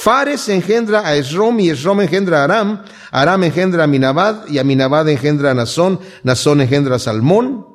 Fares 0.00 0.48
engendra 0.48 1.00
a 1.00 1.16
Esrom 1.16 1.58
y 1.58 1.70
Esrom 1.70 2.00
engendra 2.00 2.42
a 2.42 2.44
Aram. 2.44 2.84
Aram 3.10 3.42
engendra 3.42 3.82
a 3.82 3.88
Minabad 3.88 4.46
y 4.46 4.58
Aminabad 4.58 5.08
engendra 5.08 5.50
a 5.50 5.54
Nazón. 5.54 5.98
Nazón 6.22 6.60
engendra 6.60 6.94
a 6.94 6.98
Salmón. 7.00 7.66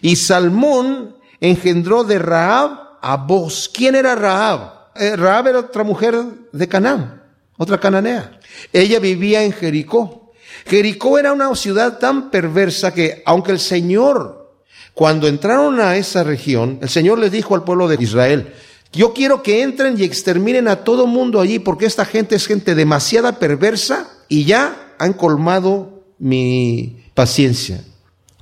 Y 0.00 0.16
Salmón 0.16 1.16
engendró 1.38 2.02
de 2.02 2.18
Raab 2.18 2.98
a 3.02 3.18
Boz. 3.18 3.68
¿Quién 3.68 3.94
era 3.94 4.14
Raab? 4.14 4.92
Eh, 4.94 5.16
Raab 5.16 5.48
era 5.48 5.58
otra 5.58 5.84
mujer 5.84 6.14
de 6.50 6.66
Canaán, 6.66 7.22
otra 7.58 7.78
cananea. 7.78 8.40
Ella 8.72 8.98
vivía 8.98 9.42
en 9.42 9.52
Jericó. 9.52 10.32
Jericó 10.64 11.18
era 11.18 11.34
una 11.34 11.54
ciudad 11.54 11.98
tan 11.98 12.30
perversa 12.30 12.94
que 12.94 13.22
aunque 13.26 13.52
el 13.52 13.60
Señor, 13.60 14.50
cuando 14.94 15.28
entraron 15.28 15.78
a 15.78 15.98
esa 15.98 16.24
región, 16.24 16.78
el 16.80 16.88
Señor 16.88 17.18
les 17.18 17.32
dijo 17.32 17.54
al 17.54 17.64
pueblo 17.64 17.86
de 17.86 18.02
Israel, 18.02 18.54
yo 18.96 19.12
quiero 19.12 19.42
que 19.42 19.62
entren 19.62 20.00
y 20.00 20.04
exterminen 20.04 20.68
a 20.68 20.76
todo 20.76 21.06
mundo 21.06 21.40
allí 21.40 21.58
porque 21.58 21.84
esta 21.84 22.06
gente 22.06 22.34
es 22.34 22.46
gente 22.46 22.74
demasiada 22.74 23.38
perversa 23.38 24.08
y 24.28 24.44
ya 24.44 24.94
han 24.98 25.12
colmado 25.12 26.02
mi 26.18 27.04
paciencia. 27.14 27.84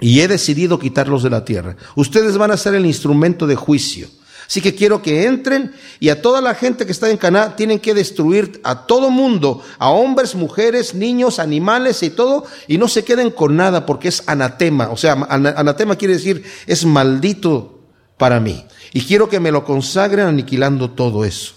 Y 0.00 0.20
he 0.20 0.28
decidido 0.28 0.78
quitarlos 0.78 1.22
de 1.22 1.30
la 1.30 1.44
tierra. 1.44 1.76
Ustedes 1.96 2.38
van 2.38 2.52
a 2.52 2.56
ser 2.56 2.74
el 2.74 2.86
instrumento 2.86 3.46
de 3.46 3.56
juicio. 3.56 4.08
Así 4.46 4.60
que 4.60 4.74
quiero 4.74 5.02
que 5.02 5.24
entren 5.26 5.72
y 5.98 6.10
a 6.10 6.22
toda 6.22 6.40
la 6.40 6.54
gente 6.54 6.86
que 6.86 6.92
está 6.92 7.10
en 7.10 7.16
Caná 7.16 7.56
tienen 7.56 7.80
que 7.80 7.94
destruir 7.94 8.60
a 8.62 8.86
todo 8.86 9.10
mundo, 9.10 9.62
a 9.78 9.88
hombres, 9.90 10.34
mujeres, 10.34 10.94
niños, 10.94 11.38
animales 11.38 12.02
y 12.02 12.10
todo, 12.10 12.44
y 12.68 12.78
no 12.78 12.86
se 12.86 13.04
queden 13.04 13.30
con 13.30 13.56
nada 13.56 13.86
porque 13.86 14.08
es 14.08 14.22
anatema. 14.26 14.90
O 14.90 14.96
sea, 14.96 15.14
anatema 15.14 15.96
quiere 15.96 16.14
decir 16.14 16.44
es 16.66 16.84
maldito 16.84 17.80
para 18.18 18.38
mí. 18.38 18.64
Y 18.94 19.02
quiero 19.02 19.28
que 19.28 19.40
me 19.40 19.50
lo 19.50 19.64
consagren 19.64 20.26
aniquilando 20.26 20.92
todo 20.92 21.26
eso. 21.26 21.52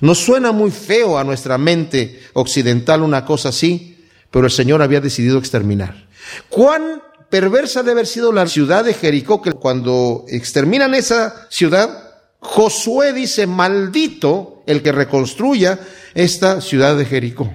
Nos 0.00 0.18
suena 0.18 0.52
muy 0.52 0.70
feo 0.70 1.18
a 1.18 1.24
nuestra 1.24 1.58
mente 1.58 2.20
occidental 2.32 3.02
una 3.02 3.24
cosa 3.24 3.50
así, 3.50 4.04
pero 4.30 4.46
el 4.46 4.50
Señor 4.50 4.82
había 4.82 5.00
decidido 5.00 5.38
exterminar. 5.38 6.08
¿Cuán 6.48 7.02
perversa 7.28 7.82
debe 7.82 7.92
haber 7.92 8.06
sido 8.06 8.32
la 8.32 8.46
ciudad 8.46 8.84
de 8.84 8.94
Jericó 8.94 9.42
que 9.42 9.52
cuando 9.52 10.24
exterminan 10.28 10.94
esa 10.94 11.46
ciudad, 11.50 12.08
Josué 12.40 13.12
dice, 13.12 13.46
maldito 13.46 14.62
el 14.66 14.82
que 14.82 14.92
reconstruya 14.92 15.80
esta 16.14 16.60
ciudad 16.60 16.96
de 16.96 17.04
Jericó. 17.04 17.52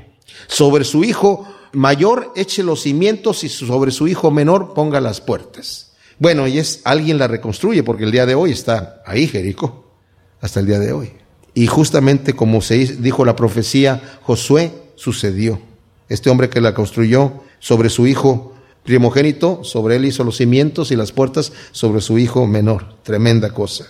Sobre 0.47 0.83
su 0.83 1.03
hijo 1.03 1.47
mayor 1.71 2.33
eche 2.35 2.61
los 2.61 2.83
cimientos 2.83 3.43
y 3.43 3.49
sobre 3.49 3.91
su 3.91 4.07
hijo 4.07 4.29
menor 4.29 4.73
ponga 4.73 5.01
las 5.01 5.21
puertas. 5.21 5.92
Bueno, 6.23 6.47
y 6.47 6.57
es 6.57 6.79
alguien 6.85 7.17
la 7.17 7.27
reconstruye 7.27 7.83
porque 7.83 8.05
el 8.05 8.11
día 8.11 8.25
de 8.25 8.33
hoy 8.33 8.53
está 8.53 9.03
ahí 9.05 9.27
Jericó, 9.27 9.91
hasta 10.39 10.61
el 10.61 10.67
día 10.67 10.79
de 10.79 10.93
hoy. 10.93 11.11
Y 11.53 11.67
justamente 11.67 12.31
como 12.31 12.61
se 12.61 12.77
dijo 12.77 13.25
la 13.25 13.35
profecía, 13.35 14.19
Josué 14.21 14.71
sucedió. 14.95 15.59
Este 16.07 16.29
hombre 16.29 16.49
que 16.49 16.61
la 16.61 16.73
construyó 16.73 17.43
sobre 17.59 17.89
su 17.89 18.07
hijo 18.07 18.53
primogénito, 18.85 19.65
sobre 19.65 19.97
él 19.97 20.05
hizo 20.05 20.23
los 20.23 20.37
cimientos 20.37 20.91
y 20.91 20.95
las 20.95 21.11
puertas 21.11 21.51
sobre 21.73 21.99
su 21.99 22.17
hijo 22.17 22.47
menor. 22.47 23.03
Tremenda 23.03 23.49
cosa. 23.49 23.87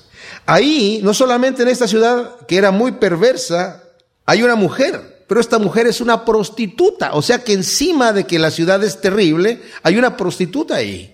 Ahí, 0.48 1.02
no 1.04 1.14
solamente 1.14 1.62
en 1.62 1.70
esta 1.70 1.88
ciudad 1.88 2.38
que 2.48 2.58
era 2.58 2.72
muy 2.72 2.94
perversa, 2.94 3.84
hay 4.26 4.42
una 4.42 4.56
mujer, 4.56 5.26
pero 5.28 5.40
esta 5.40 5.60
mujer 5.60 5.86
es 5.86 6.02
una 6.02 6.26
prostituta. 6.26 7.14
O 7.14 7.22
sea 7.22 7.44
que 7.44 7.54
encima 7.54 8.12
de 8.12 8.24
que 8.24 8.40
la 8.40 8.50
ciudad 8.50 8.84
es 8.84 9.02
terrible, 9.02 9.62
hay 9.84 10.00
una 10.00 10.18
prostituta 10.18 10.78
ahí. 10.78 11.14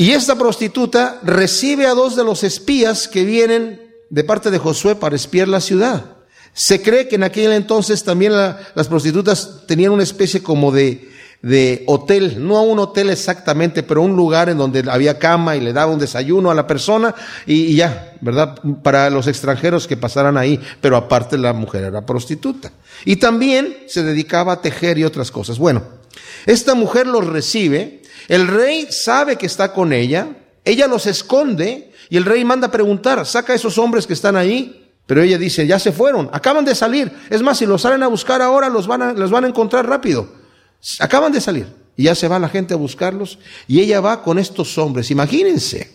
Y 0.00 0.12
esta 0.12 0.34
prostituta 0.34 1.20
recibe 1.22 1.84
a 1.84 1.92
dos 1.92 2.16
de 2.16 2.24
los 2.24 2.42
espías 2.42 3.06
que 3.06 3.22
vienen 3.22 3.82
de 4.08 4.24
parte 4.24 4.50
de 4.50 4.56
Josué 4.56 4.94
para 4.94 5.14
espiar 5.14 5.46
la 5.46 5.60
ciudad. 5.60 6.16
Se 6.54 6.80
cree 6.80 7.06
que 7.06 7.16
en 7.16 7.22
aquel 7.22 7.52
entonces 7.52 8.02
también 8.02 8.32
las 8.32 8.88
prostitutas 8.88 9.66
tenían 9.66 9.92
una 9.92 10.02
especie 10.02 10.42
como 10.42 10.72
de, 10.72 11.06
de 11.42 11.84
hotel, 11.86 12.36
no 12.38 12.62
un 12.62 12.78
hotel 12.78 13.10
exactamente, 13.10 13.82
pero 13.82 14.00
un 14.00 14.16
lugar 14.16 14.48
en 14.48 14.56
donde 14.56 14.90
había 14.90 15.18
cama 15.18 15.54
y 15.56 15.60
le 15.60 15.74
daba 15.74 15.92
un 15.92 15.98
desayuno 15.98 16.50
a 16.50 16.54
la 16.54 16.66
persona 16.66 17.14
y, 17.44 17.64
y 17.64 17.76
ya, 17.76 18.14
¿verdad? 18.22 18.58
Para 18.82 19.10
los 19.10 19.26
extranjeros 19.26 19.86
que 19.86 19.98
pasaran 19.98 20.38
ahí, 20.38 20.58
pero 20.80 20.96
aparte 20.96 21.36
la 21.36 21.52
mujer 21.52 21.84
era 21.84 22.06
prostituta. 22.06 22.72
Y 23.04 23.16
también 23.16 23.76
se 23.86 24.02
dedicaba 24.02 24.54
a 24.54 24.62
tejer 24.62 24.96
y 24.96 25.04
otras 25.04 25.30
cosas. 25.30 25.58
Bueno, 25.58 25.99
esta 26.46 26.74
mujer 26.74 27.06
los 27.06 27.26
recibe 27.26 28.00
el 28.30 28.46
rey 28.46 28.86
sabe 28.90 29.34
que 29.34 29.46
está 29.46 29.72
con 29.72 29.92
ella, 29.92 30.28
ella 30.64 30.86
los 30.86 31.06
esconde 31.06 31.90
y 32.10 32.16
el 32.16 32.24
rey 32.24 32.44
manda 32.44 32.68
a 32.68 32.70
preguntar, 32.70 33.26
saca 33.26 33.52
a 33.52 33.56
esos 33.56 33.76
hombres 33.76 34.06
que 34.06 34.12
están 34.12 34.36
ahí. 34.36 34.88
Pero 35.04 35.20
ella 35.20 35.36
dice, 35.36 35.66
ya 35.66 35.80
se 35.80 35.90
fueron, 35.90 36.30
acaban 36.32 36.64
de 36.64 36.76
salir. 36.76 37.10
Es 37.28 37.42
más, 37.42 37.58
si 37.58 37.66
los 37.66 37.82
salen 37.82 38.04
a 38.04 38.06
buscar 38.06 38.40
ahora, 38.40 38.68
los 38.68 38.86
van 38.86 39.02
a, 39.02 39.12
los 39.14 39.32
van 39.32 39.44
a 39.44 39.48
encontrar 39.48 39.88
rápido. 39.88 40.32
Acaban 41.00 41.32
de 41.32 41.40
salir. 41.40 41.66
Y 41.96 42.04
ya 42.04 42.14
se 42.14 42.28
va 42.28 42.38
la 42.38 42.48
gente 42.48 42.72
a 42.72 42.76
buscarlos. 42.76 43.40
Y 43.66 43.80
ella 43.80 44.00
va 44.00 44.22
con 44.22 44.38
estos 44.38 44.78
hombres. 44.78 45.10
Imagínense, 45.10 45.90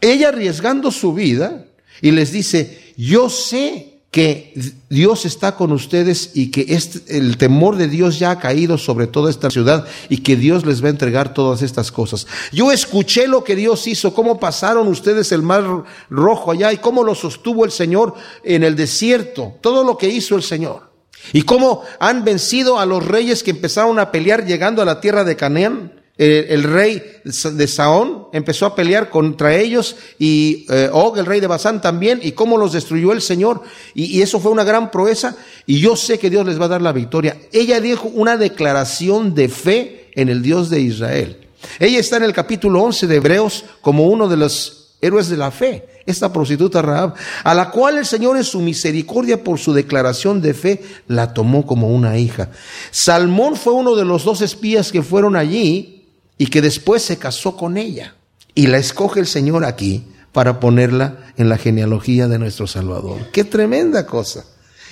ella 0.00 0.28
arriesgando 0.28 0.90
su 0.90 1.12
vida 1.12 1.66
y 2.00 2.12
les 2.12 2.32
dice, 2.32 2.94
yo 2.96 3.28
sé 3.28 3.95
que 4.16 4.54
Dios 4.88 5.26
está 5.26 5.56
con 5.56 5.72
ustedes 5.72 6.30
y 6.32 6.50
que 6.50 6.64
este, 6.70 7.18
el 7.18 7.36
temor 7.36 7.76
de 7.76 7.86
Dios 7.86 8.18
ya 8.18 8.30
ha 8.30 8.38
caído 8.38 8.78
sobre 8.78 9.06
toda 9.06 9.28
esta 9.28 9.50
ciudad 9.50 9.86
y 10.08 10.22
que 10.22 10.36
Dios 10.36 10.64
les 10.64 10.82
va 10.82 10.86
a 10.86 10.92
entregar 10.92 11.34
todas 11.34 11.60
estas 11.60 11.92
cosas. 11.92 12.26
Yo 12.50 12.72
escuché 12.72 13.28
lo 13.28 13.44
que 13.44 13.54
Dios 13.54 13.86
hizo, 13.86 14.14
cómo 14.14 14.40
pasaron 14.40 14.88
ustedes 14.88 15.32
el 15.32 15.42
mar 15.42 15.84
rojo 16.08 16.50
allá 16.50 16.72
y 16.72 16.78
cómo 16.78 17.04
lo 17.04 17.14
sostuvo 17.14 17.66
el 17.66 17.70
Señor 17.70 18.14
en 18.42 18.64
el 18.64 18.74
desierto, 18.74 19.56
todo 19.60 19.84
lo 19.84 19.98
que 19.98 20.08
hizo 20.08 20.34
el 20.34 20.42
Señor. 20.42 20.90
Y 21.34 21.42
cómo 21.42 21.82
han 22.00 22.24
vencido 22.24 22.78
a 22.78 22.86
los 22.86 23.04
reyes 23.04 23.42
que 23.42 23.50
empezaron 23.50 23.98
a 23.98 24.10
pelear 24.12 24.46
llegando 24.46 24.80
a 24.80 24.86
la 24.86 25.02
tierra 25.02 25.24
de 25.24 25.36
Canaán 25.36 25.92
el, 26.18 26.62
rey 26.62 27.02
de 27.24 27.66
Saón 27.66 28.28
empezó 28.32 28.64
a 28.64 28.74
pelear 28.74 29.10
contra 29.10 29.54
ellos 29.54 29.96
y 30.18 30.64
eh, 30.70 30.88
Og, 30.90 31.18
el 31.18 31.26
rey 31.26 31.40
de 31.40 31.46
Basán 31.46 31.82
también, 31.82 32.20
y 32.22 32.32
cómo 32.32 32.56
los 32.56 32.72
destruyó 32.72 33.12
el 33.12 33.20
Señor. 33.20 33.62
Y, 33.94 34.22
eso 34.22 34.40
fue 34.40 34.50
una 34.50 34.64
gran 34.64 34.90
proeza 34.90 35.36
y 35.66 35.78
yo 35.78 35.94
sé 35.94 36.18
que 36.18 36.30
Dios 36.30 36.46
les 36.46 36.58
va 36.58 36.64
a 36.66 36.68
dar 36.68 36.82
la 36.82 36.92
victoria. 36.92 37.36
Ella 37.52 37.80
dijo 37.80 38.08
una 38.08 38.38
declaración 38.38 39.34
de 39.34 39.48
fe 39.48 40.10
en 40.14 40.30
el 40.30 40.42
Dios 40.42 40.70
de 40.70 40.80
Israel. 40.80 41.48
Ella 41.78 41.98
está 41.98 42.16
en 42.16 42.22
el 42.22 42.32
capítulo 42.32 42.82
11 42.82 43.06
de 43.06 43.16
Hebreos 43.16 43.64
como 43.82 44.06
uno 44.06 44.28
de 44.28 44.38
los 44.38 44.96
héroes 45.02 45.28
de 45.28 45.36
la 45.36 45.50
fe, 45.50 45.86
esta 46.06 46.32
prostituta 46.32 46.80
Rahab, 46.80 47.14
a 47.44 47.54
la 47.54 47.70
cual 47.70 47.98
el 47.98 48.06
Señor 48.06 48.36
en 48.38 48.44
su 48.44 48.60
misericordia 48.60 49.44
por 49.44 49.58
su 49.58 49.74
declaración 49.74 50.40
de 50.40 50.54
fe 50.54 50.82
la 51.06 51.34
tomó 51.34 51.66
como 51.66 51.88
una 51.88 52.18
hija. 52.18 52.50
Salmón 52.90 53.56
fue 53.56 53.74
uno 53.74 53.94
de 53.94 54.06
los 54.06 54.24
dos 54.24 54.40
espías 54.40 54.90
que 54.90 55.02
fueron 55.02 55.36
allí 55.36 55.95
y 56.38 56.46
que 56.46 56.62
después 56.62 57.02
se 57.02 57.18
casó 57.18 57.56
con 57.56 57.76
ella. 57.76 58.14
Y 58.54 58.66
la 58.66 58.78
escoge 58.78 59.20
el 59.20 59.26
Señor 59.26 59.64
aquí 59.64 60.06
para 60.32 60.60
ponerla 60.60 61.32
en 61.36 61.48
la 61.48 61.56
genealogía 61.56 62.28
de 62.28 62.38
nuestro 62.38 62.66
Salvador. 62.66 63.30
Qué 63.32 63.44
tremenda 63.44 64.06
cosa. 64.06 64.44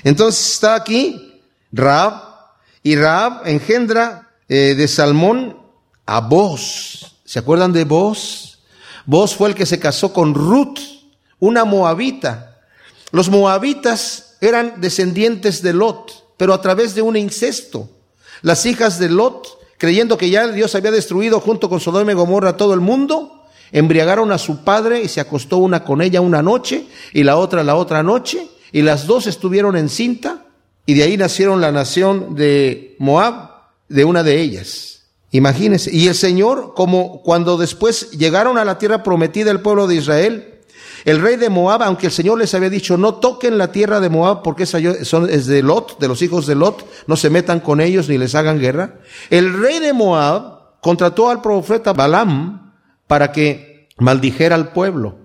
Entonces 0.02 0.52
está 0.52 0.74
aquí 0.74 1.42
Raab, 1.72 2.22
y 2.82 2.96
Raab 2.96 3.46
engendra 3.46 4.30
eh, 4.48 4.74
de 4.76 4.86
Salmón 4.86 5.58
a 6.06 6.20
Boz. 6.20 7.16
¿Se 7.24 7.38
acuerdan 7.38 7.72
de 7.72 7.84
Boz? 7.84 8.60
Boz 9.06 9.34
fue 9.34 9.48
el 9.48 9.54
que 9.54 9.66
se 9.66 9.78
casó 9.78 10.12
con 10.12 10.34
Ruth, 10.34 10.78
una 11.40 11.64
moabita. 11.64 12.60
Los 13.10 13.28
moabitas 13.28 14.36
eran 14.40 14.80
descendientes 14.80 15.62
de 15.62 15.72
Lot, 15.72 16.34
pero 16.36 16.54
a 16.54 16.60
través 16.60 16.94
de 16.94 17.02
un 17.02 17.16
incesto. 17.16 17.88
Las 18.42 18.66
hijas 18.66 18.98
de 18.98 19.08
Lot 19.08 19.58
creyendo 19.84 20.16
que 20.16 20.30
ya 20.30 20.48
Dios 20.48 20.74
había 20.74 20.90
destruido 20.90 21.40
junto 21.40 21.68
con 21.68 21.78
Sodoma 21.78 22.10
y 22.10 22.14
Gomorra 22.14 22.56
todo 22.56 22.72
el 22.72 22.80
mundo, 22.80 23.44
embriagaron 23.70 24.32
a 24.32 24.38
su 24.38 24.64
padre 24.64 25.02
y 25.02 25.08
se 25.08 25.20
acostó 25.20 25.58
una 25.58 25.84
con 25.84 26.00
ella 26.00 26.22
una 26.22 26.40
noche 26.40 26.86
y 27.12 27.22
la 27.22 27.36
otra 27.36 27.62
la 27.62 27.76
otra 27.76 28.02
noche, 28.02 28.48
y 28.72 28.80
las 28.80 29.06
dos 29.06 29.26
estuvieron 29.26 29.76
en 29.76 29.90
cinta, 29.90 30.46
y 30.86 30.94
de 30.94 31.02
ahí 31.02 31.18
nacieron 31.18 31.60
la 31.60 31.70
nación 31.70 32.34
de 32.34 32.96
Moab, 32.98 33.50
de 33.90 34.06
una 34.06 34.22
de 34.22 34.40
ellas. 34.40 35.02
Imagínense. 35.32 35.94
Y 35.94 36.08
el 36.08 36.14
Señor, 36.14 36.72
como 36.74 37.20
cuando 37.22 37.58
después 37.58 38.12
llegaron 38.12 38.56
a 38.56 38.64
la 38.64 38.78
tierra 38.78 39.02
prometida 39.02 39.50
el 39.50 39.60
pueblo 39.60 39.86
de 39.86 39.96
Israel, 39.96 40.53
el 41.04 41.20
rey 41.20 41.36
de 41.36 41.50
Moab, 41.50 41.82
aunque 41.82 42.06
el 42.06 42.12
Señor 42.12 42.38
les 42.38 42.54
había 42.54 42.70
dicho, 42.70 42.96
no 42.96 43.16
toquen 43.16 43.58
la 43.58 43.72
tierra 43.72 44.00
de 44.00 44.08
Moab 44.08 44.42
porque 44.42 44.62
es 44.62 44.72
de 44.72 45.62
Lot, 45.62 45.98
de 45.98 46.08
los 46.08 46.22
hijos 46.22 46.46
de 46.46 46.54
Lot, 46.54 46.86
no 47.06 47.16
se 47.16 47.30
metan 47.30 47.60
con 47.60 47.80
ellos 47.80 48.08
ni 48.08 48.16
les 48.16 48.34
hagan 48.34 48.58
guerra. 48.58 49.00
El 49.28 49.60
rey 49.60 49.80
de 49.80 49.92
Moab 49.92 50.80
contrató 50.80 51.28
al 51.28 51.42
profeta 51.42 51.92
Balaam 51.92 52.72
para 53.06 53.32
que 53.32 53.88
maldijera 53.98 54.54
al 54.54 54.72
pueblo. 54.72 55.16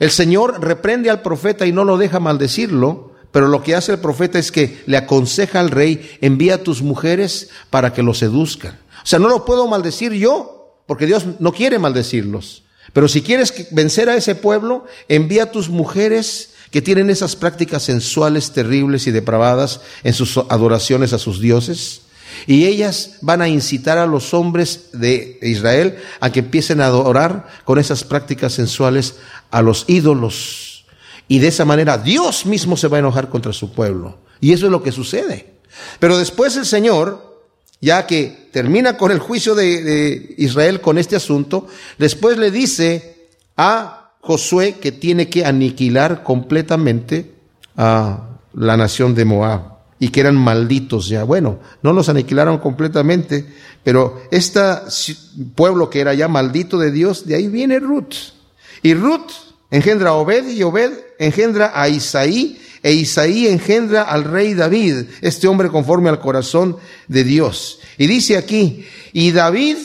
El 0.00 0.10
Señor 0.10 0.60
reprende 0.62 1.10
al 1.10 1.22
profeta 1.22 1.66
y 1.66 1.72
no 1.72 1.84
lo 1.84 1.96
deja 1.96 2.18
maldecirlo, 2.20 3.12
pero 3.30 3.46
lo 3.46 3.62
que 3.62 3.76
hace 3.76 3.92
el 3.92 3.98
profeta 4.00 4.38
es 4.38 4.50
que 4.50 4.82
le 4.86 4.96
aconseja 4.96 5.60
al 5.60 5.70
rey, 5.70 6.18
envía 6.20 6.56
a 6.56 6.62
tus 6.62 6.82
mujeres 6.82 7.50
para 7.70 7.92
que 7.92 8.02
lo 8.02 8.14
seduzcan. 8.14 8.78
O 9.02 9.06
sea, 9.06 9.18
no 9.18 9.28
lo 9.28 9.44
puedo 9.44 9.68
maldecir 9.68 10.12
yo, 10.12 10.82
porque 10.86 11.06
Dios 11.06 11.24
no 11.38 11.52
quiere 11.52 11.78
maldecirlos. 11.78 12.64
Pero 12.92 13.08
si 13.08 13.22
quieres 13.22 13.52
vencer 13.70 14.08
a 14.08 14.16
ese 14.16 14.34
pueblo, 14.34 14.84
envía 15.08 15.44
a 15.44 15.50
tus 15.50 15.68
mujeres 15.68 16.50
que 16.70 16.82
tienen 16.82 17.10
esas 17.10 17.36
prácticas 17.36 17.82
sensuales 17.82 18.52
terribles 18.52 19.06
y 19.06 19.10
depravadas 19.10 19.80
en 20.04 20.14
sus 20.14 20.36
adoraciones 20.36 21.12
a 21.12 21.18
sus 21.18 21.40
dioses. 21.40 22.02
Y 22.46 22.66
ellas 22.66 23.16
van 23.20 23.42
a 23.42 23.48
incitar 23.48 23.98
a 23.98 24.06
los 24.06 24.34
hombres 24.34 24.90
de 24.92 25.38
Israel 25.42 25.98
a 26.20 26.30
que 26.30 26.40
empiecen 26.40 26.80
a 26.80 26.86
adorar 26.86 27.48
con 27.64 27.78
esas 27.78 28.04
prácticas 28.04 28.52
sensuales 28.52 29.16
a 29.50 29.62
los 29.62 29.84
ídolos. 29.88 30.84
Y 31.28 31.40
de 31.40 31.48
esa 31.48 31.64
manera 31.64 31.98
Dios 31.98 32.46
mismo 32.46 32.76
se 32.76 32.88
va 32.88 32.96
a 32.96 33.00
enojar 33.00 33.28
contra 33.28 33.52
su 33.52 33.72
pueblo. 33.72 34.18
Y 34.40 34.52
eso 34.52 34.66
es 34.66 34.72
lo 34.72 34.82
que 34.82 34.92
sucede. 34.92 35.54
Pero 35.98 36.18
después 36.18 36.56
el 36.56 36.66
Señor 36.66 37.29
ya 37.80 38.06
que 38.06 38.48
termina 38.52 38.96
con 38.96 39.10
el 39.10 39.18
juicio 39.18 39.54
de, 39.54 40.34
Israel 40.38 40.80
con 40.80 40.98
este 40.98 41.16
asunto, 41.16 41.66
después 41.98 42.38
le 42.38 42.50
dice 42.50 43.28
a 43.56 44.12
Josué 44.20 44.76
que 44.80 44.92
tiene 44.92 45.28
que 45.28 45.46
aniquilar 45.46 46.22
completamente 46.22 47.32
a 47.76 48.38
la 48.52 48.76
nación 48.76 49.14
de 49.14 49.24
Moab 49.24 49.62
y 49.98 50.08
que 50.08 50.20
eran 50.20 50.36
malditos 50.36 51.08
ya. 51.08 51.24
Bueno, 51.24 51.58
no 51.82 51.92
los 51.92 52.08
aniquilaron 52.08 52.58
completamente, 52.58 53.46
pero 53.82 54.22
este 54.30 54.60
pueblo 55.54 55.88
que 55.88 56.00
era 56.00 56.14
ya 56.14 56.28
maldito 56.28 56.78
de 56.78 56.90
Dios, 56.90 57.26
de 57.26 57.36
ahí 57.36 57.48
viene 57.48 57.78
Ruth. 57.78 58.14
Y 58.82 58.94
Ruth 58.94 59.30
engendra 59.70 60.10
a 60.10 60.14
Obed 60.14 60.48
y 60.48 60.62
Obed 60.62 60.92
engendra 61.18 61.72
a 61.74 61.88
Isaí 61.88 62.60
e 62.82 62.92
Isaí 62.92 63.46
engendra 63.46 64.02
al 64.02 64.24
rey 64.24 64.54
David, 64.54 65.04
este 65.20 65.48
hombre 65.48 65.68
conforme 65.68 66.08
al 66.08 66.20
corazón 66.20 66.76
de 67.08 67.24
Dios. 67.24 67.80
Y 67.98 68.06
dice 68.06 68.36
aquí, 68.36 68.86
y 69.12 69.32
David 69.32 69.76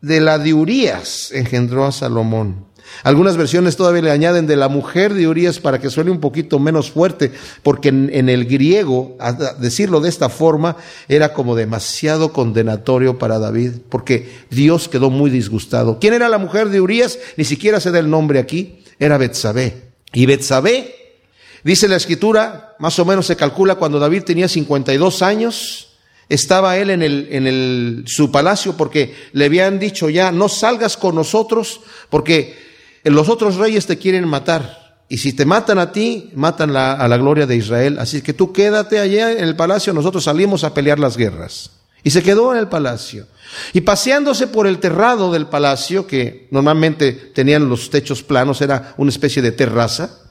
de 0.00 0.20
la 0.20 0.38
de 0.38 0.52
Urías 0.52 1.30
engendró 1.32 1.86
a 1.86 1.92
Salomón. 1.92 2.72
Algunas 3.04 3.36
versiones 3.36 3.76
todavía 3.76 4.02
le 4.02 4.10
añaden 4.10 4.46
de 4.46 4.56
la 4.56 4.68
mujer 4.68 5.14
de 5.14 5.26
Urías 5.26 5.58
para 5.58 5.80
que 5.80 5.90
suene 5.90 6.10
un 6.10 6.20
poquito 6.20 6.58
menos 6.58 6.90
fuerte, 6.90 7.32
porque 7.62 7.88
en, 7.88 8.28
el 8.28 8.44
griego, 8.44 9.16
decirlo 9.58 10.00
de 10.00 10.08
esta 10.08 10.28
forma, 10.28 10.76
era 11.08 11.32
como 11.32 11.56
demasiado 11.56 12.32
condenatorio 12.32 13.18
para 13.18 13.38
David, 13.38 13.72
porque 13.88 14.28
Dios 14.50 14.88
quedó 14.88 15.10
muy 15.10 15.30
disgustado. 15.30 15.98
¿Quién 16.00 16.14
era 16.14 16.28
la 16.28 16.38
mujer 16.38 16.68
de 16.68 16.80
Urías? 16.80 17.18
Ni 17.36 17.44
siquiera 17.44 17.80
se 17.80 17.90
da 17.90 17.98
el 17.98 18.10
nombre 18.10 18.38
aquí, 18.38 18.82
era 18.98 19.18
Betsabé. 19.18 19.92
Y 20.12 20.26
Betsabé 20.26 21.01
Dice 21.64 21.88
la 21.88 21.96
escritura, 21.96 22.74
más 22.78 22.98
o 22.98 23.04
menos 23.04 23.26
se 23.26 23.36
calcula 23.36 23.76
cuando 23.76 23.98
David 23.98 24.24
tenía 24.24 24.48
52 24.48 25.22
años, 25.22 25.88
estaba 26.28 26.76
él 26.76 26.90
en, 26.90 27.02
el, 27.02 27.28
en 27.30 27.46
el, 27.46 28.04
su 28.06 28.32
palacio 28.32 28.76
porque 28.76 29.14
le 29.32 29.44
habían 29.44 29.78
dicho 29.78 30.08
ya, 30.08 30.32
no 30.32 30.48
salgas 30.48 30.96
con 30.96 31.14
nosotros 31.14 31.80
porque 32.10 32.56
los 33.04 33.28
otros 33.28 33.56
reyes 33.56 33.86
te 33.86 33.98
quieren 33.98 34.26
matar. 34.26 34.82
Y 35.08 35.18
si 35.18 35.34
te 35.34 35.44
matan 35.44 35.78
a 35.78 35.92
ti, 35.92 36.30
matan 36.34 36.74
a 36.74 37.06
la 37.06 37.16
gloria 37.18 37.46
de 37.46 37.56
Israel. 37.56 37.98
Así 37.98 38.22
que 38.22 38.32
tú 38.32 38.50
quédate 38.50 38.98
allá 38.98 39.30
en 39.30 39.44
el 39.44 39.56
palacio, 39.56 39.92
nosotros 39.92 40.24
salimos 40.24 40.64
a 40.64 40.72
pelear 40.72 40.98
las 40.98 41.18
guerras. 41.18 41.70
Y 42.02 42.10
se 42.10 42.22
quedó 42.22 42.52
en 42.52 42.58
el 42.58 42.68
palacio. 42.68 43.26
Y 43.74 43.82
paseándose 43.82 44.46
por 44.46 44.66
el 44.66 44.78
terrado 44.78 45.30
del 45.30 45.46
palacio, 45.46 46.06
que 46.06 46.48
normalmente 46.50 47.12
tenían 47.12 47.68
los 47.68 47.90
techos 47.90 48.22
planos, 48.22 48.62
era 48.62 48.94
una 48.96 49.10
especie 49.10 49.42
de 49.42 49.52
terraza, 49.52 50.21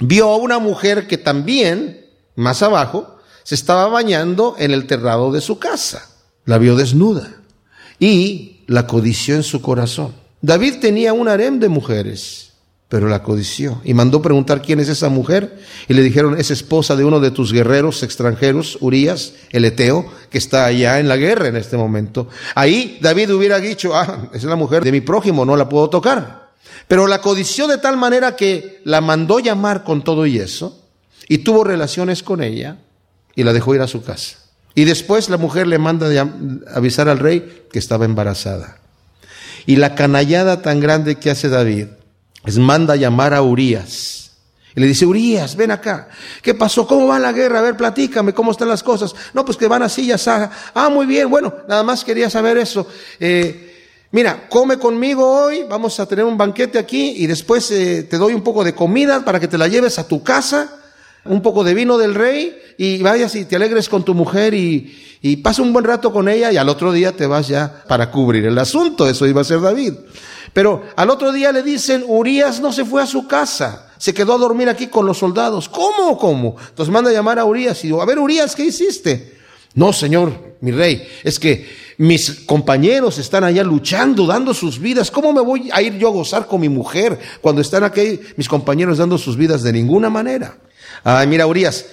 vio 0.00 0.28
a 0.30 0.36
una 0.36 0.58
mujer 0.58 1.06
que 1.06 1.18
también, 1.18 2.06
más 2.34 2.62
abajo, 2.62 3.18
se 3.42 3.54
estaba 3.54 3.86
bañando 3.88 4.56
en 4.58 4.70
el 4.70 4.86
terrado 4.86 5.32
de 5.32 5.40
su 5.40 5.58
casa. 5.58 6.08
La 6.44 6.58
vio 6.58 6.76
desnuda 6.76 7.30
y 7.98 8.62
la 8.66 8.86
codició 8.86 9.34
en 9.34 9.42
su 9.42 9.60
corazón. 9.60 10.14
David 10.42 10.76
tenía 10.80 11.12
un 11.12 11.28
harem 11.28 11.60
de 11.60 11.68
mujeres, 11.68 12.52
pero 12.88 13.08
la 13.08 13.22
codició 13.22 13.80
y 13.84 13.92
mandó 13.92 14.22
preguntar 14.22 14.62
quién 14.62 14.80
es 14.80 14.88
esa 14.88 15.10
mujer 15.10 15.60
y 15.86 15.94
le 15.94 16.02
dijeron 16.02 16.40
es 16.40 16.50
esposa 16.50 16.96
de 16.96 17.04
uno 17.04 17.20
de 17.20 17.30
tus 17.30 17.52
guerreros 17.52 18.02
extranjeros, 18.02 18.78
Urias, 18.80 19.34
el 19.50 19.64
Eteo, 19.66 20.06
que 20.30 20.38
está 20.38 20.64
allá 20.64 20.98
en 20.98 21.08
la 21.08 21.16
guerra 21.16 21.48
en 21.48 21.56
este 21.56 21.76
momento. 21.76 22.28
Ahí 22.54 22.98
David 23.02 23.34
hubiera 23.34 23.60
dicho, 23.60 23.94
ah, 23.94 24.30
es 24.32 24.44
la 24.44 24.56
mujer 24.56 24.82
de 24.82 24.92
mi 24.92 25.02
prójimo, 25.02 25.44
no 25.44 25.56
la 25.56 25.68
puedo 25.68 25.90
tocar. 25.90 26.39
Pero 26.88 27.06
la 27.06 27.20
codició 27.20 27.66
de 27.66 27.78
tal 27.78 27.96
manera 27.96 28.36
que 28.36 28.80
la 28.84 29.00
mandó 29.00 29.38
llamar 29.38 29.84
con 29.84 30.02
todo 30.02 30.26
y 30.26 30.38
eso, 30.38 30.82
y 31.28 31.38
tuvo 31.38 31.64
relaciones 31.64 32.22
con 32.22 32.42
ella, 32.42 32.78
y 33.34 33.44
la 33.44 33.52
dejó 33.52 33.74
ir 33.74 33.80
a 33.80 33.86
su 33.86 34.02
casa. 34.02 34.38
Y 34.74 34.84
después 34.84 35.28
la 35.28 35.36
mujer 35.36 35.66
le 35.66 35.78
manda 35.78 36.08
avisar 36.74 37.08
al 37.08 37.18
rey 37.18 37.66
que 37.72 37.78
estaba 37.78 38.04
embarazada. 38.04 38.78
Y 39.66 39.76
la 39.76 39.94
canallada 39.94 40.62
tan 40.62 40.80
grande 40.80 41.16
que 41.16 41.30
hace 41.30 41.48
David 41.48 41.86
es 42.44 42.58
manda 42.58 42.96
llamar 42.96 43.34
a 43.34 43.42
Urias. 43.42 44.32
Y 44.74 44.80
le 44.80 44.86
dice, 44.86 45.04
Urias, 45.04 45.56
ven 45.56 45.72
acá. 45.72 46.08
¿Qué 46.42 46.54
pasó? 46.54 46.86
¿Cómo 46.86 47.08
va 47.08 47.18
la 47.18 47.32
guerra? 47.32 47.58
A 47.58 47.62
ver, 47.62 47.76
platícame, 47.76 48.32
¿cómo 48.32 48.52
están 48.52 48.68
las 48.68 48.82
cosas? 48.82 49.14
No, 49.34 49.44
pues 49.44 49.56
que 49.56 49.66
van 49.66 49.82
así, 49.82 50.06
ya 50.06 50.14
está. 50.14 50.50
Ah, 50.74 50.88
muy 50.88 51.06
bien, 51.06 51.28
bueno, 51.28 51.52
nada 51.68 51.82
más 51.82 52.04
quería 52.04 52.30
saber 52.30 52.56
eso. 52.56 52.86
Eh, 53.18 53.69
Mira, 54.12 54.48
come 54.48 54.76
conmigo 54.76 55.24
hoy, 55.24 55.64
vamos 55.68 56.00
a 56.00 56.06
tener 56.06 56.24
un 56.24 56.36
banquete 56.36 56.80
aquí 56.80 57.14
y 57.18 57.28
después 57.28 57.70
eh, 57.70 58.02
te 58.02 58.18
doy 58.18 58.34
un 58.34 58.42
poco 58.42 58.64
de 58.64 58.74
comida 58.74 59.24
para 59.24 59.38
que 59.38 59.46
te 59.46 59.56
la 59.56 59.68
lleves 59.68 60.00
a 60.00 60.08
tu 60.08 60.24
casa, 60.24 60.80
un 61.24 61.40
poco 61.42 61.62
de 61.62 61.74
vino 61.74 61.96
del 61.96 62.16
rey 62.16 62.58
y 62.76 63.00
vayas 63.02 63.36
y 63.36 63.44
te 63.44 63.54
alegres 63.54 63.88
con 63.88 64.04
tu 64.04 64.12
mujer 64.14 64.52
y, 64.52 65.18
y 65.22 65.36
pasa 65.36 65.62
un 65.62 65.72
buen 65.72 65.84
rato 65.84 66.12
con 66.12 66.28
ella 66.28 66.50
y 66.50 66.56
al 66.56 66.68
otro 66.68 66.90
día 66.90 67.12
te 67.12 67.26
vas 67.26 67.46
ya 67.46 67.84
para 67.86 68.10
cubrir 68.10 68.46
el 68.46 68.58
asunto, 68.58 69.08
eso 69.08 69.28
iba 69.28 69.42
a 69.42 69.44
ser 69.44 69.60
David. 69.60 69.94
Pero 70.52 70.82
al 70.96 71.08
otro 71.08 71.30
día 71.30 71.52
le 71.52 71.62
dicen, 71.62 72.04
Urias 72.04 72.60
no 72.60 72.72
se 72.72 72.84
fue 72.84 73.02
a 73.02 73.06
su 73.06 73.28
casa, 73.28 73.92
se 73.96 74.12
quedó 74.12 74.34
a 74.34 74.38
dormir 74.38 74.68
aquí 74.68 74.88
con 74.88 75.06
los 75.06 75.18
soldados. 75.18 75.68
¿Cómo? 75.68 76.18
¿Cómo? 76.18 76.56
Entonces 76.68 76.92
manda 76.92 77.10
a 77.10 77.12
llamar 77.12 77.38
a 77.38 77.44
Urias 77.44 77.84
y 77.84 77.86
digo, 77.86 78.02
a 78.02 78.06
ver 78.06 78.18
Urias, 78.18 78.56
¿qué 78.56 78.64
hiciste? 78.64 79.38
No, 79.74 79.92
señor, 79.92 80.56
mi 80.60 80.72
rey, 80.72 81.06
es 81.22 81.38
que 81.38 81.68
mis 82.00 82.30
compañeros 82.46 83.18
están 83.18 83.44
allá 83.44 83.62
luchando, 83.62 84.26
dando 84.26 84.54
sus 84.54 84.78
vidas. 84.78 85.10
¿Cómo 85.10 85.34
me 85.34 85.42
voy 85.42 85.68
a 85.70 85.82
ir 85.82 85.98
yo 85.98 86.08
a 86.08 86.12
gozar 86.12 86.46
con 86.46 86.62
mi 86.62 86.68
mujer 86.70 87.18
cuando 87.42 87.60
están 87.60 87.84
aquí 87.84 88.18
mis 88.38 88.48
compañeros 88.48 88.96
dando 88.96 89.18
sus 89.18 89.36
vidas? 89.36 89.62
De 89.62 89.70
ninguna 89.70 90.08
manera. 90.08 90.56
Ay, 91.04 91.26
mira, 91.26 91.46
Urias, 91.46 91.84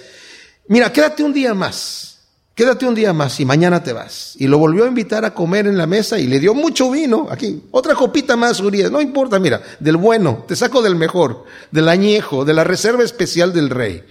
mira, 0.66 0.90
quédate 0.90 1.22
un 1.22 1.34
día 1.34 1.52
más. 1.52 2.20
Quédate 2.54 2.86
un 2.86 2.94
día 2.94 3.12
más 3.12 3.38
y 3.38 3.44
mañana 3.44 3.82
te 3.82 3.92
vas. 3.92 4.32
Y 4.38 4.46
lo 4.46 4.56
volvió 4.56 4.84
a 4.84 4.88
invitar 4.88 5.26
a 5.26 5.34
comer 5.34 5.66
en 5.66 5.76
la 5.76 5.86
mesa 5.86 6.18
y 6.18 6.26
le 6.26 6.40
dio 6.40 6.54
mucho 6.54 6.90
vino. 6.90 7.28
Aquí, 7.30 7.64
otra 7.70 7.94
copita 7.94 8.34
más, 8.34 8.60
Urias. 8.60 8.90
No 8.90 9.02
importa, 9.02 9.38
mira, 9.38 9.60
del 9.78 9.98
bueno, 9.98 10.42
te 10.48 10.56
saco 10.56 10.80
del 10.80 10.96
mejor, 10.96 11.44
del 11.70 11.86
añejo, 11.86 12.46
de 12.46 12.54
la 12.54 12.64
reserva 12.64 13.04
especial 13.04 13.52
del 13.52 13.68
rey. 13.68 14.04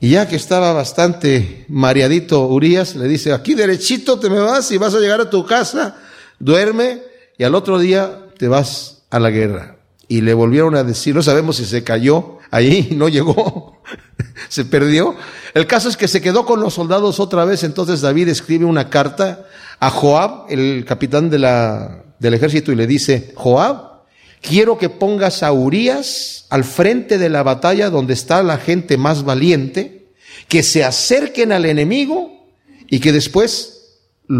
Y 0.00 0.10
ya 0.10 0.28
que 0.28 0.36
estaba 0.36 0.72
bastante 0.72 1.64
mareadito 1.68 2.46
Urias, 2.46 2.94
le 2.94 3.08
dice, 3.08 3.32
aquí 3.32 3.54
derechito 3.54 4.20
te 4.20 4.30
me 4.30 4.38
vas 4.38 4.70
y 4.70 4.78
vas 4.78 4.94
a 4.94 5.00
llegar 5.00 5.20
a 5.20 5.30
tu 5.30 5.44
casa, 5.44 5.96
duerme 6.38 7.02
y 7.36 7.42
al 7.42 7.56
otro 7.56 7.80
día 7.80 8.26
te 8.38 8.46
vas 8.46 9.02
a 9.10 9.18
la 9.18 9.30
guerra. 9.30 9.76
Y 10.06 10.20
le 10.20 10.34
volvieron 10.34 10.76
a 10.76 10.84
decir, 10.84 11.14
no 11.14 11.22
sabemos 11.22 11.56
si 11.56 11.64
se 11.64 11.82
cayó 11.82 12.38
ahí, 12.52 12.90
no 12.96 13.08
llegó, 13.08 13.82
se 14.48 14.64
perdió. 14.64 15.16
El 15.52 15.66
caso 15.66 15.88
es 15.88 15.96
que 15.96 16.06
se 16.06 16.20
quedó 16.20 16.46
con 16.46 16.60
los 16.60 16.74
soldados 16.74 17.18
otra 17.18 17.44
vez, 17.44 17.64
entonces 17.64 18.00
David 18.00 18.28
escribe 18.28 18.64
una 18.64 18.90
carta 18.90 19.46
a 19.80 19.90
Joab, 19.90 20.46
el 20.48 20.84
capitán 20.86 21.28
de 21.28 21.40
la, 21.40 22.04
del 22.20 22.34
ejército, 22.34 22.70
y 22.70 22.76
le 22.76 22.86
dice, 22.86 23.32
Joab, 23.34 23.97
quiero 24.40 24.78
que 24.78 24.88
pongas 24.88 25.42
a 25.42 25.52
Urias 25.52 26.46
al 26.50 26.64
frente 26.64 27.18
de 27.18 27.28
la 27.28 27.42
batalla 27.42 27.90
donde 27.90 28.14
está 28.14 28.42
la 28.42 28.58
gente 28.58 28.96
más 28.96 29.24
valiente, 29.24 30.08
que 30.48 30.62
se 30.62 30.84
acerquen 30.84 31.52
al 31.52 31.64
enemigo 31.64 32.46
y 32.88 33.00
que 33.00 33.12
después 33.12 33.78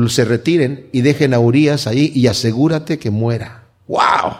se 0.09 0.25
retiren 0.25 0.89
y 0.93 1.01
dejen 1.01 1.35
a 1.35 1.39
Urias 1.39 1.87
ahí 1.87 2.13
y 2.15 2.27
asegúrate 2.27 2.99
que 2.99 3.11
muera. 3.11 3.65
¡Wow! 3.87 4.37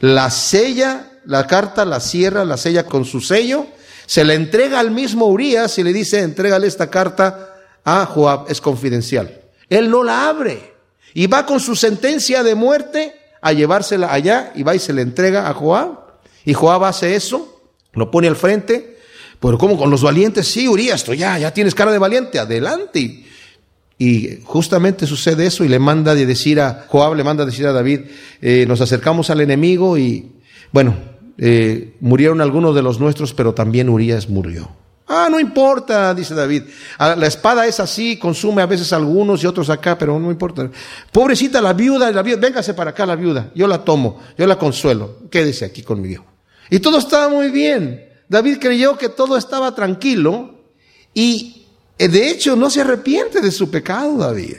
La 0.00 0.30
sella, 0.30 1.10
la 1.24 1.46
carta 1.46 1.84
la 1.84 2.00
cierra, 2.00 2.44
la 2.44 2.56
sella 2.56 2.84
con 2.84 3.04
su 3.04 3.20
sello, 3.20 3.66
se 4.06 4.24
la 4.24 4.34
entrega 4.34 4.80
al 4.80 4.90
mismo 4.90 5.26
Urias 5.26 5.78
y 5.78 5.82
le 5.82 5.92
dice, 5.92 6.20
entrégale 6.20 6.66
esta 6.66 6.90
carta 6.90 7.54
a 7.84 8.06
Joab, 8.06 8.46
es 8.50 8.60
confidencial. 8.60 9.40
Él 9.68 9.90
no 9.90 10.02
la 10.02 10.28
abre 10.28 10.74
y 11.12 11.26
va 11.26 11.44
con 11.46 11.60
su 11.60 11.74
sentencia 11.74 12.42
de 12.42 12.54
muerte 12.54 13.14
a 13.46 13.52
llevársela 13.52 14.12
allá 14.12 14.52
y 14.54 14.62
va 14.62 14.74
y 14.74 14.78
se 14.78 14.92
le 14.92 15.02
entrega 15.02 15.48
a 15.48 15.54
Joab. 15.54 15.98
Y 16.44 16.54
Joab 16.54 16.84
hace 16.84 17.14
eso, 17.14 17.60
lo 17.92 18.10
pone 18.10 18.28
al 18.28 18.36
frente, 18.36 18.98
pero 19.40 19.58
como 19.58 19.76
con 19.76 19.90
los 19.90 20.02
valientes, 20.02 20.46
sí, 20.48 20.66
Urias, 20.66 21.04
tú 21.04 21.14
ya, 21.14 21.38
ya 21.38 21.52
tienes 21.52 21.74
cara 21.74 21.92
de 21.92 21.98
valiente, 21.98 22.38
adelante. 22.38 23.24
Y 23.98 24.40
justamente 24.44 25.06
sucede 25.06 25.46
eso 25.46 25.64
y 25.64 25.68
le 25.68 25.78
manda 25.78 26.14
de 26.14 26.26
decir 26.26 26.60
a 26.60 26.86
Joab, 26.88 27.14
le 27.14 27.24
manda 27.24 27.44
a 27.44 27.46
decir 27.46 27.66
a 27.66 27.72
David, 27.72 28.00
eh, 28.42 28.66
nos 28.68 28.80
acercamos 28.80 29.30
al 29.30 29.40
enemigo 29.40 29.96
y 29.96 30.32
bueno, 30.72 30.96
eh, 31.38 31.94
murieron 32.00 32.40
algunos 32.40 32.74
de 32.74 32.82
los 32.82 33.00
nuestros, 33.00 33.32
pero 33.32 33.54
también 33.54 33.88
Urias 33.88 34.28
murió. 34.28 34.70
Ah, 35.08 35.28
no 35.30 35.38
importa, 35.38 36.12
dice 36.14 36.34
David. 36.34 36.64
Ah, 36.98 37.14
la 37.16 37.26
espada 37.28 37.66
es 37.66 37.78
así, 37.78 38.18
consume 38.18 38.62
a 38.62 38.66
veces 38.66 38.92
algunos 38.92 39.42
y 39.42 39.46
otros 39.46 39.70
acá, 39.70 39.96
pero 39.96 40.18
no 40.18 40.30
importa. 40.30 40.68
Pobrecita 41.12 41.60
la 41.60 41.72
viuda, 41.72 42.10
la 42.10 42.22
viuda, 42.22 42.38
véngase 42.40 42.74
para 42.74 42.90
acá 42.90 43.06
la 43.06 43.14
viuda, 43.14 43.52
yo 43.54 43.68
la 43.68 43.84
tomo, 43.84 44.20
yo 44.36 44.46
la 44.46 44.58
consuelo, 44.58 45.18
quédese 45.30 45.64
aquí 45.64 45.82
conmigo. 45.82 46.24
Y 46.70 46.80
todo 46.80 46.98
estaba 46.98 47.28
muy 47.28 47.50
bien. 47.50 48.04
David 48.28 48.58
creyó 48.60 48.98
que 48.98 49.08
todo 49.08 49.36
estaba 49.36 49.72
tranquilo 49.74 50.56
y 51.14 51.66
eh, 51.98 52.08
de 52.08 52.28
hecho 52.28 52.56
no 52.56 52.68
se 52.68 52.80
arrepiente 52.80 53.40
de 53.40 53.52
su 53.52 53.70
pecado, 53.70 54.16
David. 54.16 54.56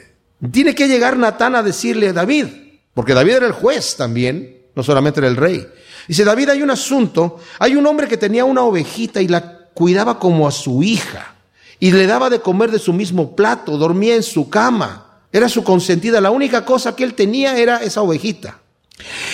Tiene 0.51 0.73
que 0.73 0.87
llegar 0.87 1.17
Natán 1.17 1.55
a 1.55 1.63
decirle 1.63 2.09
a 2.09 2.13
David, 2.13 2.45
porque 2.93 3.13
David 3.13 3.33
era 3.33 3.47
el 3.47 3.51
juez 3.51 3.97
también, 3.97 4.61
no 4.75 4.83
solamente 4.83 5.19
era 5.19 5.27
el 5.27 5.35
rey. 5.35 5.67
Dice, 6.07 6.23
David, 6.23 6.49
hay 6.49 6.61
un 6.61 6.69
asunto, 6.69 7.39
hay 7.59 7.75
un 7.75 7.85
hombre 7.85 8.07
que 8.07 8.15
tenía 8.15 8.45
una 8.45 8.63
ovejita 8.63 9.21
y 9.21 9.27
la 9.27 9.56
cuidaba 9.77 10.17
como 10.17 10.47
a 10.47 10.51
su 10.51 10.81
hija 10.81 11.35
y 11.79 11.91
le 11.91 12.07
daba 12.07 12.31
de 12.31 12.41
comer 12.41 12.71
de 12.71 12.79
su 12.79 12.93
mismo 12.93 13.35
plato, 13.35 13.77
dormía 13.77 14.15
en 14.15 14.23
su 14.23 14.49
cama, 14.49 15.19
era 15.31 15.47
su 15.47 15.63
consentida, 15.63 16.19
la 16.19 16.31
única 16.31 16.65
cosa 16.65 16.95
que 16.95 17.03
él 17.03 17.13
tenía 17.13 17.59
era 17.59 17.83
esa 17.83 18.01
ovejita. 18.01 18.57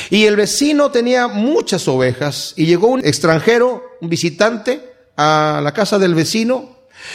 Y 0.10 0.26
el 0.26 0.36
vecino 0.36 0.92
tenía 0.92 1.30
muchas 1.30 1.88
ovejas 1.88 2.54
y 2.58 2.66
llegó 2.66 2.88
un 2.88 3.00
extranjero, 3.06 3.84
un 4.02 4.10
visitante, 4.10 4.92
a 5.16 5.62
la 5.64 5.74
casa 5.74 5.98
del 5.98 6.14
vecino 6.14 6.70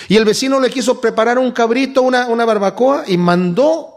y 0.08 0.16
el 0.16 0.24
vecino 0.24 0.58
le 0.58 0.70
quiso 0.70 1.02
preparar 1.02 1.38
un 1.38 1.52
cabrito, 1.52 2.00
una, 2.00 2.44
barbacoa 2.46 3.04
y 3.06 3.18
mandó 3.18 3.88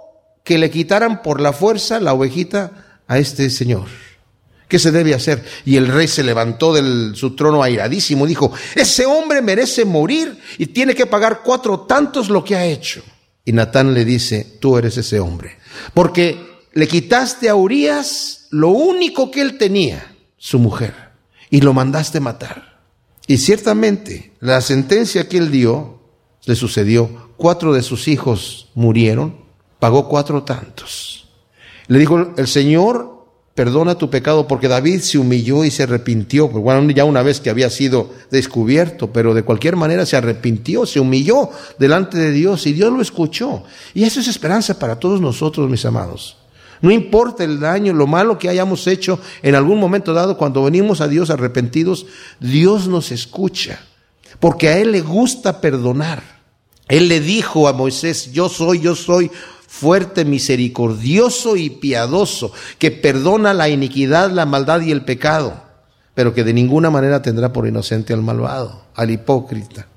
que 0.44 0.58
le 0.58 0.70
quitaran 0.70 1.22
por 1.22 1.40
la 1.40 1.54
fuerza 1.54 2.02
la 2.02 2.14
ovejita 2.14 3.00
a 3.08 3.18
este 3.18 3.50
señor. 3.50 3.86
¿Qué 4.72 4.80
se 4.80 4.94
debe 4.94 5.14
hacer? 5.14 5.44
Y 5.66 5.76
el 5.76 5.86
rey 5.86 6.08
se 6.08 6.24
levantó 6.24 6.72
de 6.74 7.14
su 7.14 7.36
trono 7.36 7.62
airadísimo 7.62 8.24
y 8.24 8.30
dijo, 8.30 8.54
ese 8.74 9.06
hombre 9.06 9.42
merece 9.42 9.84
morir 9.84 10.40
y 10.58 10.68
tiene 10.68 10.96
que 10.96 11.06
pagar 11.06 11.42
cuatro 11.44 11.82
tantos 11.82 12.30
lo 12.30 12.42
que 12.42 12.56
ha 12.56 12.66
hecho. 12.66 13.04
Y 13.44 13.52
Natán 13.52 13.94
le 13.94 14.06
dice, 14.06 14.48
tú 14.62 14.78
eres 14.78 14.96
ese 14.96 15.20
hombre, 15.20 15.58
porque 15.94 16.38
le 16.72 16.88
quitaste 16.88 17.50
a 17.50 17.56
Urias 17.56 18.48
lo 18.52 18.70
único 18.70 19.30
que 19.30 19.42
él 19.42 19.58
tenía, 19.58 20.16
su 20.38 20.58
mujer, 20.58 20.94
y 21.50 21.60
lo 21.60 21.74
mandaste 21.74 22.22
matar. 22.22 22.80
Y 23.28 23.40
ciertamente 23.40 24.32
la 24.40 24.62
sentencia 24.62 25.28
que 25.28 25.36
él 25.38 25.52
dio 25.52 26.00
le 26.46 26.56
sucedió. 26.56 27.34
Cuatro 27.36 27.74
de 27.74 27.82
sus 27.82 28.08
hijos 28.08 28.70
murieron, 28.74 29.36
pagó 29.80 30.08
cuatro 30.08 30.44
tantos. 30.44 31.28
Le 31.88 32.00
dijo 32.00 32.34
el 32.38 32.48
Señor, 32.48 33.21
perdona 33.56 33.96
tu 33.96 34.10
pecado, 34.10 34.48
porque 34.48 34.68
David 34.68 35.02
se 35.02 35.18
humilló 35.18 35.66
y 35.66 35.72
se 35.72 35.84
arrepintió, 35.84 36.48
bueno, 36.48 36.90
ya 36.92 37.06
una 37.06 37.22
vez 37.22 37.40
que 37.40 37.50
había 37.50 37.70
sido 37.70 38.10
descubierto, 38.30 39.12
pero 39.12 39.34
de 39.34 39.44
cualquier 39.44 39.76
manera 39.76 40.06
se 40.06 40.16
arrepintió, 40.16 40.86
se 40.86 41.00
humilló 41.00 41.50
delante 41.78 42.18
de 42.18 42.32
Dios 42.32 42.66
y 42.66 42.74
Dios 42.74 42.92
lo 42.94 43.02
escuchó. 43.02 43.64
Y 43.94 44.04
eso 44.04 44.20
es 44.20 44.28
esperanza 44.28 44.80
para 44.80 44.98
todos 44.98 45.20
nosotros, 45.20 45.70
mis 45.70 45.86
amados. 45.86 46.38
No 46.82 46.90
importa 46.90 47.44
el 47.44 47.60
daño, 47.60 47.94
lo 47.94 48.08
malo 48.08 48.40
que 48.40 48.50
hayamos 48.50 48.88
hecho 48.88 49.20
en 49.44 49.54
algún 49.54 49.80
momento 49.80 50.14
dado, 50.14 50.38
cuando 50.38 50.64
venimos 50.64 51.00
a 51.02 51.08
Dios 51.08 51.30
arrepentidos, 51.30 52.08
Dios 52.40 52.88
nos 52.88 53.12
escucha, 53.12 53.82
porque 54.40 54.70
a 54.70 54.78
Él 54.80 54.92
le 54.92 55.02
gusta 55.02 55.62
perdonar. 55.62 56.42
Él 56.88 57.08
le 57.08 57.20
dijo 57.20 57.68
a 57.68 57.74
Moisés, 57.74 58.32
yo 58.34 58.50
soy, 58.50 58.82
yo 58.82 58.96
soy, 58.96 59.32
fuerte, 59.72 60.26
misericordioso 60.26 61.56
y 61.56 61.70
piadoso, 61.70 62.52
que 62.78 62.92
perdona 62.92 63.54
la 63.54 63.70
iniquidad, 63.70 64.30
la 64.30 64.46
maldad 64.46 64.82
y 64.82 64.92
el 64.92 65.06
pecado, 65.06 65.64
pero 66.14 66.34
que 66.34 66.44
de 66.44 66.54
ninguna 66.54 66.90
manera 66.90 67.22
tendrá 67.22 67.54
por 67.54 67.66
inocente 67.66 68.14
al 68.14 68.22
malvado, 68.22 68.84
al 68.94 69.10
hipócrita. 69.12 69.88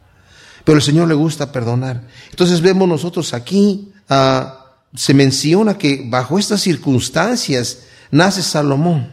Pero 0.62 0.76
el 0.76 0.82
Señor 0.82 1.08
le 1.08 1.14
gusta 1.14 1.50
perdonar. 1.50 2.06
Entonces 2.30 2.60
vemos 2.60 2.88
nosotros 2.88 3.34
aquí, 3.34 3.92
ah, 4.08 4.76
se 4.94 5.12
menciona 5.12 5.76
que 5.76 6.04
bajo 6.06 6.38
estas 6.38 6.62
circunstancias 6.62 7.80
nace 8.12 8.42
Salomón. 8.42 9.10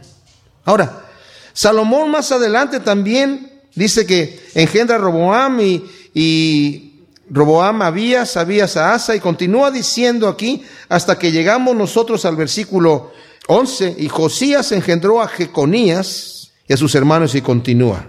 Ahora, 0.64 1.06
Salomón 1.52 2.12
más 2.12 2.30
adelante 2.30 2.78
también 2.78 3.62
dice 3.74 4.06
que 4.06 4.40
engendra 4.54 4.96
Roboam 4.96 5.60
y, 5.60 5.84
y 6.14 6.91
Roboam 7.30 7.82
Abías, 7.82 8.36
Abías 8.36 8.76
a 8.76 8.94
Asa, 8.94 9.14
y 9.14 9.20
continúa 9.20 9.70
diciendo 9.70 10.28
aquí 10.28 10.62
hasta 10.88 11.18
que 11.18 11.32
llegamos 11.32 11.76
nosotros 11.76 12.24
al 12.24 12.36
versículo 12.36 13.12
11, 13.48 13.96
y 13.98 14.08
Josías 14.08 14.72
engendró 14.72 15.20
a 15.20 15.28
Jeconías 15.28 16.52
y 16.68 16.72
a 16.72 16.76
sus 16.76 16.94
hermanos 16.94 17.34
y 17.34 17.40
continúa. 17.40 18.08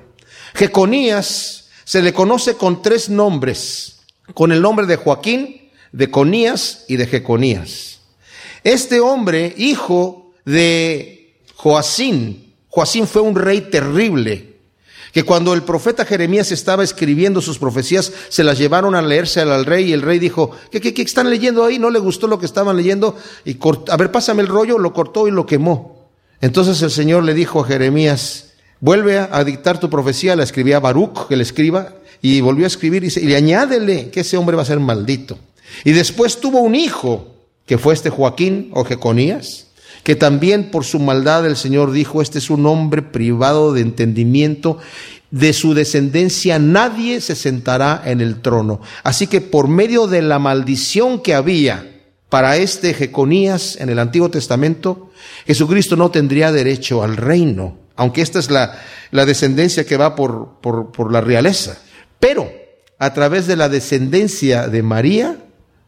Jeconías 0.53 1.70
se 1.84 2.01
le 2.01 2.14
conoce 2.14 2.55
con 2.55 2.82
tres 2.82 3.09
nombres, 3.09 4.01
con 4.34 4.51
el 4.51 4.61
nombre 4.61 4.86
de 4.86 4.97
Joaquín, 4.97 5.70
de 5.91 6.09
Conías 6.09 6.86
y 6.88 6.97
de 6.97 7.07
Jeconías. 7.07 7.99
Este 8.64 8.99
hombre, 8.99 9.53
hijo 9.57 10.34
de 10.45 11.36
Joacín, 11.55 12.53
Joacín 12.70 13.07
fue 13.07 13.22
un 13.22 13.36
rey 13.36 13.61
terrible, 13.61 14.52
que 15.14 15.24
cuando 15.24 15.53
el 15.53 15.61
profeta 15.61 16.05
Jeremías 16.05 16.51
estaba 16.51 16.84
escribiendo 16.84 17.39
sus 17.39 17.59
profecías, 17.59 18.11
se 18.30 18.43
las 18.43 18.57
llevaron 18.57 18.95
a 18.95 19.01
leerse 19.01 19.41
al 19.41 19.66
rey 19.66 19.89
y 19.89 19.93
el 19.93 20.01
rey 20.01 20.18
dijo, 20.18 20.51
¿qué, 20.72 20.82
qué, 20.82 20.93
qué 20.93 21.03
están 21.03 21.30
leyendo 21.30 21.64
ahí? 21.64 21.78
No 21.78 21.91
le 21.91 21.99
gustó 21.99 22.28
lo 22.28 22.39
que 22.39 22.47
estaban 22.47 22.76
leyendo 22.76 23.16
y, 23.45 23.57
a 23.89 23.97
ver, 23.97 24.11
pásame 24.11 24.41
el 24.41 24.47
rollo, 24.47 24.80
lo 24.80 24.91
cortó 24.91 25.28
y 25.28 25.32
lo 25.32 25.45
quemó. 25.45 26.09
Entonces 26.41 26.82
el 26.82 26.89
Señor 26.89 27.24
le 27.24 27.36
dijo 27.36 27.61
a 27.61 27.68
Jeremías, 27.68 28.53
vuelve 28.80 29.20
a, 29.20 29.43
dictar 29.43 29.80
tu 29.80 29.88
profecía, 29.88 30.36
la 30.36 30.43
escribía 30.43 30.80
Baruch, 30.80 31.28
que 31.28 31.38
le 31.38 31.43
escriba, 31.43 31.93
y 32.20 32.41
volvió 32.41 32.66
a 32.66 32.68
escribir 32.68 33.03
y, 33.03 33.07
y 33.16 33.28
le 33.28 33.36
añádele 33.36 34.09
que 34.09 34.22
ese 34.22 34.36
hombre 34.36 34.55
va 34.55 34.64
a 34.64 34.66
ser 34.66 34.80
maldito. 34.80 35.38
Y 35.86 35.91
después 35.91 36.39
tuvo 36.39 36.59
un 36.59 36.74
hijo, 36.74 37.36
que 37.68 37.78
fue 37.78 37.93
este 37.93 38.09
Joaquín 38.09 38.72
o 38.74 38.84
Jeconías, 38.84 39.68
que 40.03 40.15
también 40.15 40.69
por 40.69 40.83
su 40.83 40.99
maldad 40.99 41.45
el 41.45 41.55
Señor 41.55 41.91
dijo, 41.91 42.21
este 42.21 42.39
es 42.39 42.49
un 42.49 42.65
hombre 42.65 43.01
privado 43.01 43.73
de 43.73 43.81
entendimiento, 43.81 44.77
de 45.31 45.53
su 45.53 45.73
descendencia 45.73 46.59
nadie 46.59 47.19
se 47.19 47.35
sentará 47.35 48.01
en 48.05 48.21
el 48.21 48.41
trono. 48.41 48.81
Así 49.03 49.27
que 49.27 49.41
por 49.41 49.67
medio 49.67 50.07
de 50.07 50.21
la 50.21 50.37
maldición 50.39 51.21
que 51.21 51.33
había 51.33 51.89
para 52.29 52.57
este 52.57 52.93
Jeconías 52.93 53.77
en 53.77 53.89
el 53.89 53.99
Antiguo 53.99 54.29
Testamento, 54.29 55.11
Jesucristo 55.47 55.95
no 55.95 56.11
tendría 56.11 56.51
derecho 56.51 57.03
al 57.03 57.17
reino, 57.17 57.77
aunque 57.95 58.21
esta 58.21 58.39
es 58.39 58.51
la, 58.51 58.79
la 59.11 59.25
descendencia 59.25 59.85
que 59.85 59.97
va 59.97 60.15
por, 60.15 60.59
por, 60.61 60.91
por 60.91 61.11
la 61.11 61.21
realeza. 61.21 61.77
Pero 62.19 62.51
a 62.99 63.13
través 63.13 63.47
de 63.47 63.55
la 63.55 63.69
descendencia 63.69 64.67
de 64.67 64.83
María, 64.83 65.37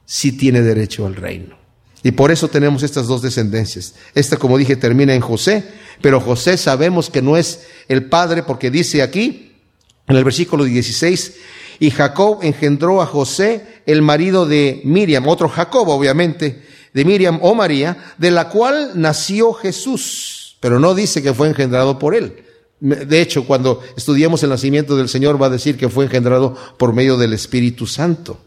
sí 0.06 0.32
tiene 0.32 0.62
derecho 0.62 1.06
al 1.06 1.16
reino. 1.16 1.65
Y 2.06 2.12
por 2.12 2.30
eso 2.30 2.48
tenemos 2.50 2.84
estas 2.84 3.08
dos 3.08 3.24
descendencias. 3.24 3.96
Esta, 4.14 4.38
como 4.38 4.60
dije, 4.60 4.76
termina 4.76 5.16
en 5.16 5.22
José, 5.22 5.64
pero 6.02 6.22
José 6.22 6.56
sabemos 6.56 7.10
que 7.10 7.24
no 7.24 7.36
es 7.36 7.62
el 7.88 8.06
padre 8.06 8.44
porque 8.44 8.70
dice 8.70 9.02
aquí, 9.02 9.54
en 10.08 10.16
el 10.16 10.24
versículo 10.24 10.66
16, 10.66 11.34
y 11.80 11.90
Jacob 11.90 12.42
engendró 12.44 13.02
a 13.02 13.08
José, 13.08 13.82
el 13.88 14.04
marido 14.04 14.46
de 14.46 14.82
Miriam, 14.84 15.28
otro 15.28 15.50
Jacob 15.50 15.90
obviamente, 15.90 16.62
de 16.94 17.06
Miriam 17.06 17.40
o 17.42 17.56
María, 17.56 17.98
de 18.20 18.30
la 18.30 18.50
cual 18.50 18.92
nació 18.94 19.54
Jesús, 19.54 20.58
pero 20.60 20.80
no 20.80 20.94
dice 20.94 21.24
que 21.24 21.34
fue 21.34 21.48
engendrado 21.48 21.98
por 21.98 22.14
él. 22.14 22.44
De 22.82 23.20
hecho, 23.20 23.48
cuando 23.48 23.82
estudiamos 23.98 24.44
el 24.44 24.52
nacimiento 24.52 24.96
del 24.96 25.10
Señor 25.10 25.42
va 25.42 25.48
a 25.48 25.50
decir 25.50 25.76
que 25.76 25.90
fue 25.90 26.06
engendrado 26.06 26.56
por 26.78 26.94
medio 26.94 27.18
del 27.18 27.34
Espíritu 27.34 27.88
Santo. 27.88 28.40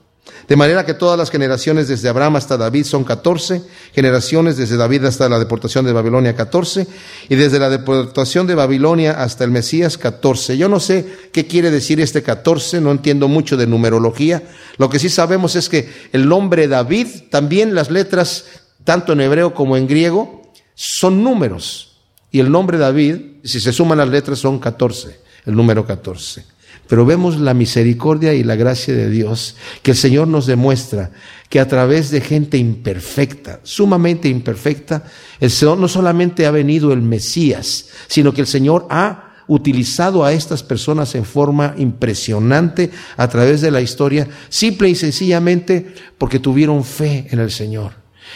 De 0.46 0.56
manera 0.56 0.86
que 0.86 0.94
todas 0.94 1.18
las 1.18 1.30
generaciones 1.30 1.88
desde 1.88 2.08
Abraham 2.08 2.36
hasta 2.36 2.56
David 2.56 2.84
son 2.84 3.04
14, 3.04 3.62
generaciones 3.92 4.56
desde 4.56 4.76
David 4.76 5.04
hasta 5.04 5.28
la 5.28 5.38
deportación 5.38 5.84
de 5.84 5.92
Babilonia 5.92 6.36
14, 6.36 6.86
y 7.28 7.34
desde 7.34 7.58
la 7.58 7.68
deportación 7.68 8.46
de 8.46 8.54
Babilonia 8.54 9.22
hasta 9.22 9.44
el 9.44 9.50
Mesías 9.50 9.98
14. 9.98 10.56
Yo 10.56 10.68
no 10.68 10.80
sé 10.80 11.06
qué 11.32 11.46
quiere 11.46 11.70
decir 11.70 12.00
este 12.00 12.22
14, 12.22 12.80
no 12.80 12.92
entiendo 12.92 13.28
mucho 13.28 13.56
de 13.56 13.66
numerología. 13.66 14.42
Lo 14.76 14.88
que 14.88 14.98
sí 14.98 15.08
sabemos 15.08 15.56
es 15.56 15.68
que 15.68 15.88
el 16.12 16.28
nombre 16.28 16.68
David, 16.68 17.06
también 17.30 17.74
las 17.74 17.90
letras, 17.90 18.44
tanto 18.84 19.12
en 19.12 19.20
hebreo 19.20 19.54
como 19.54 19.76
en 19.76 19.86
griego, 19.86 20.52
son 20.74 21.24
números. 21.24 21.98
Y 22.30 22.40
el 22.40 22.50
nombre 22.50 22.78
David, 22.78 23.16
si 23.44 23.60
se 23.60 23.72
suman 23.72 23.98
las 23.98 24.08
letras, 24.08 24.38
son 24.38 24.58
14, 24.58 25.18
el 25.46 25.54
número 25.54 25.86
14. 25.86 26.57
Pero 26.88 27.04
vemos 27.04 27.38
la 27.38 27.52
misericordia 27.52 28.32
y 28.32 28.42
la 28.42 28.56
gracia 28.56 28.94
de 28.94 29.10
Dios 29.10 29.56
que 29.82 29.90
el 29.90 29.96
Señor 29.96 30.26
nos 30.26 30.46
demuestra 30.46 31.10
que 31.50 31.60
a 31.60 31.68
través 31.68 32.10
de 32.10 32.20
gente 32.20 32.56
imperfecta, 32.56 33.60
sumamente 33.62 34.28
imperfecta, 34.28 35.04
el 35.38 35.50
Señor 35.50 35.78
no 35.78 35.88
solamente 35.88 36.46
ha 36.46 36.50
venido 36.50 36.92
el 36.92 37.02
Mesías, 37.02 37.88
sino 38.06 38.32
que 38.32 38.40
el 38.40 38.46
Señor 38.46 38.86
ha 38.90 39.28
utilizado 39.48 40.24
a 40.24 40.32
estas 40.32 40.62
personas 40.62 41.14
en 41.14 41.24
forma 41.24 41.74
impresionante 41.78 42.90
a 43.16 43.28
través 43.28 43.60
de 43.60 43.70
la 43.70 43.80
historia, 43.80 44.28
simple 44.48 44.88
y 44.88 44.94
sencillamente 44.94 45.94
porque 46.18 46.38
tuvieron 46.38 46.84
fe 46.84 47.26
en 47.30 47.38
el 47.40 47.50
Señor. 47.50 47.92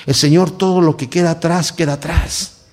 El 0.07 0.15
Señor 0.15 0.51
todo 0.51 0.81
lo 0.81 0.97
que 0.97 1.09
queda 1.09 1.33
atrás, 1.33 1.73
queda 1.73 1.95
atrás. 1.95 2.65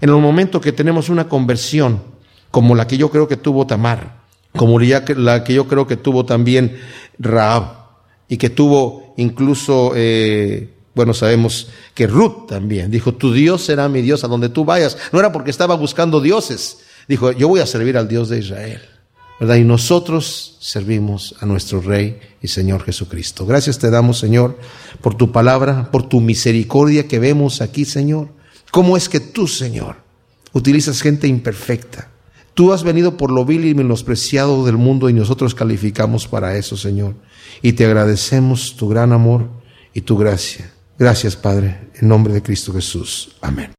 En 0.00 0.10
el 0.10 0.16
momento 0.16 0.60
que 0.60 0.72
tenemos 0.72 1.08
una 1.08 1.28
conversión, 1.28 2.02
como 2.50 2.74
la 2.74 2.86
que 2.86 2.98
yo 2.98 3.10
creo 3.10 3.28
que 3.28 3.36
tuvo 3.36 3.66
Tamar, 3.66 4.23
como 4.56 4.78
la 4.78 5.44
que 5.44 5.54
yo 5.54 5.66
creo 5.66 5.86
que 5.86 5.96
tuvo 5.96 6.24
también 6.24 6.78
Raab 7.18 7.84
y 8.28 8.36
que 8.36 8.50
tuvo 8.50 9.14
incluso, 9.16 9.92
eh, 9.94 10.70
bueno, 10.94 11.12
sabemos 11.12 11.68
que 11.94 12.06
Ruth 12.06 12.46
también 12.48 12.90
dijo, 12.90 13.14
tu 13.14 13.32
Dios 13.32 13.64
será 13.64 13.88
mi 13.88 14.00
Dios 14.00 14.24
a 14.24 14.28
donde 14.28 14.48
tú 14.48 14.64
vayas. 14.64 14.96
No 15.12 15.18
era 15.18 15.32
porque 15.32 15.50
estaba 15.50 15.74
buscando 15.74 16.20
dioses, 16.20 16.78
dijo, 17.08 17.32
yo 17.32 17.48
voy 17.48 17.60
a 17.60 17.66
servir 17.66 17.96
al 17.96 18.08
Dios 18.08 18.28
de 18.28 18.38
Israel. 18.38 18.80
¿verdad? 19.40 19.56
Y 19.56 19.64
nosotros 19.64 20.56
servimos 20.60 21.34
a 21.40 21.46
nuestro 21.46 21.80
Rey 21.80 22.20
y 22.40 22.48
Señor 22.48 22.84
Jesucristo. 22.84 23.46
Gracias 23.46 23.78
te 23.78 23.90
damos, 23.90 24.18
Señor, 24.18 24.58
por 25.00 25.16
tu 25.16 25.32
palabra, 25.32 25.90
por 25.90 26.08
tu 26.08 26.20
misericordia 26.20 27.08
que 27.08 27.18
vemos 27.18 27.60
aquí, 27.60 27.84
Señor. 27.84 28.28
¿Cómo 28.70 28.96
es 28.96 29.08
que 29.08 29.20
tú, 29.20 29.48
Señor, 29.48 29.96
utilizas 30.52 31.00
gente 31.00 31.26
imperfecta? 31.26 32.13
Tú 32.54 32.72
has 32.72 32.84
venido 32.84 33.16
por 33.16 33.32
lo 33.32 33.44
vil 33.44 33.64
y 33.64 33.74
menospreciado 33.74 34.64
del 34.64 34.76
mundo 34.76 35.08
y 35.08 35.12
nosotros 35.12 35.54
calificamos 35.54 36.28
para 36.28 36.56
eso, 36.56 36.76
Señor. 36.76 37.14
Y 37.62 37.72
te 37.72 37.84
agradecemos 37.84 38.76
tu 38.76 38.88
gran 38.88 39.12
amor 39.12 39.48
y 39.92 40.02
tu 40.02 40.16
gracia. 40.16 40.72
Gracias, 40.98 41.34
Padre, 41.34 41.90
en 42.00 42.08
nombre 42.08 42.32
de 42.32 42.42
Cristo 42.42 42.72
Jesús. 42.72 43.36
Amén. 43.40 43.72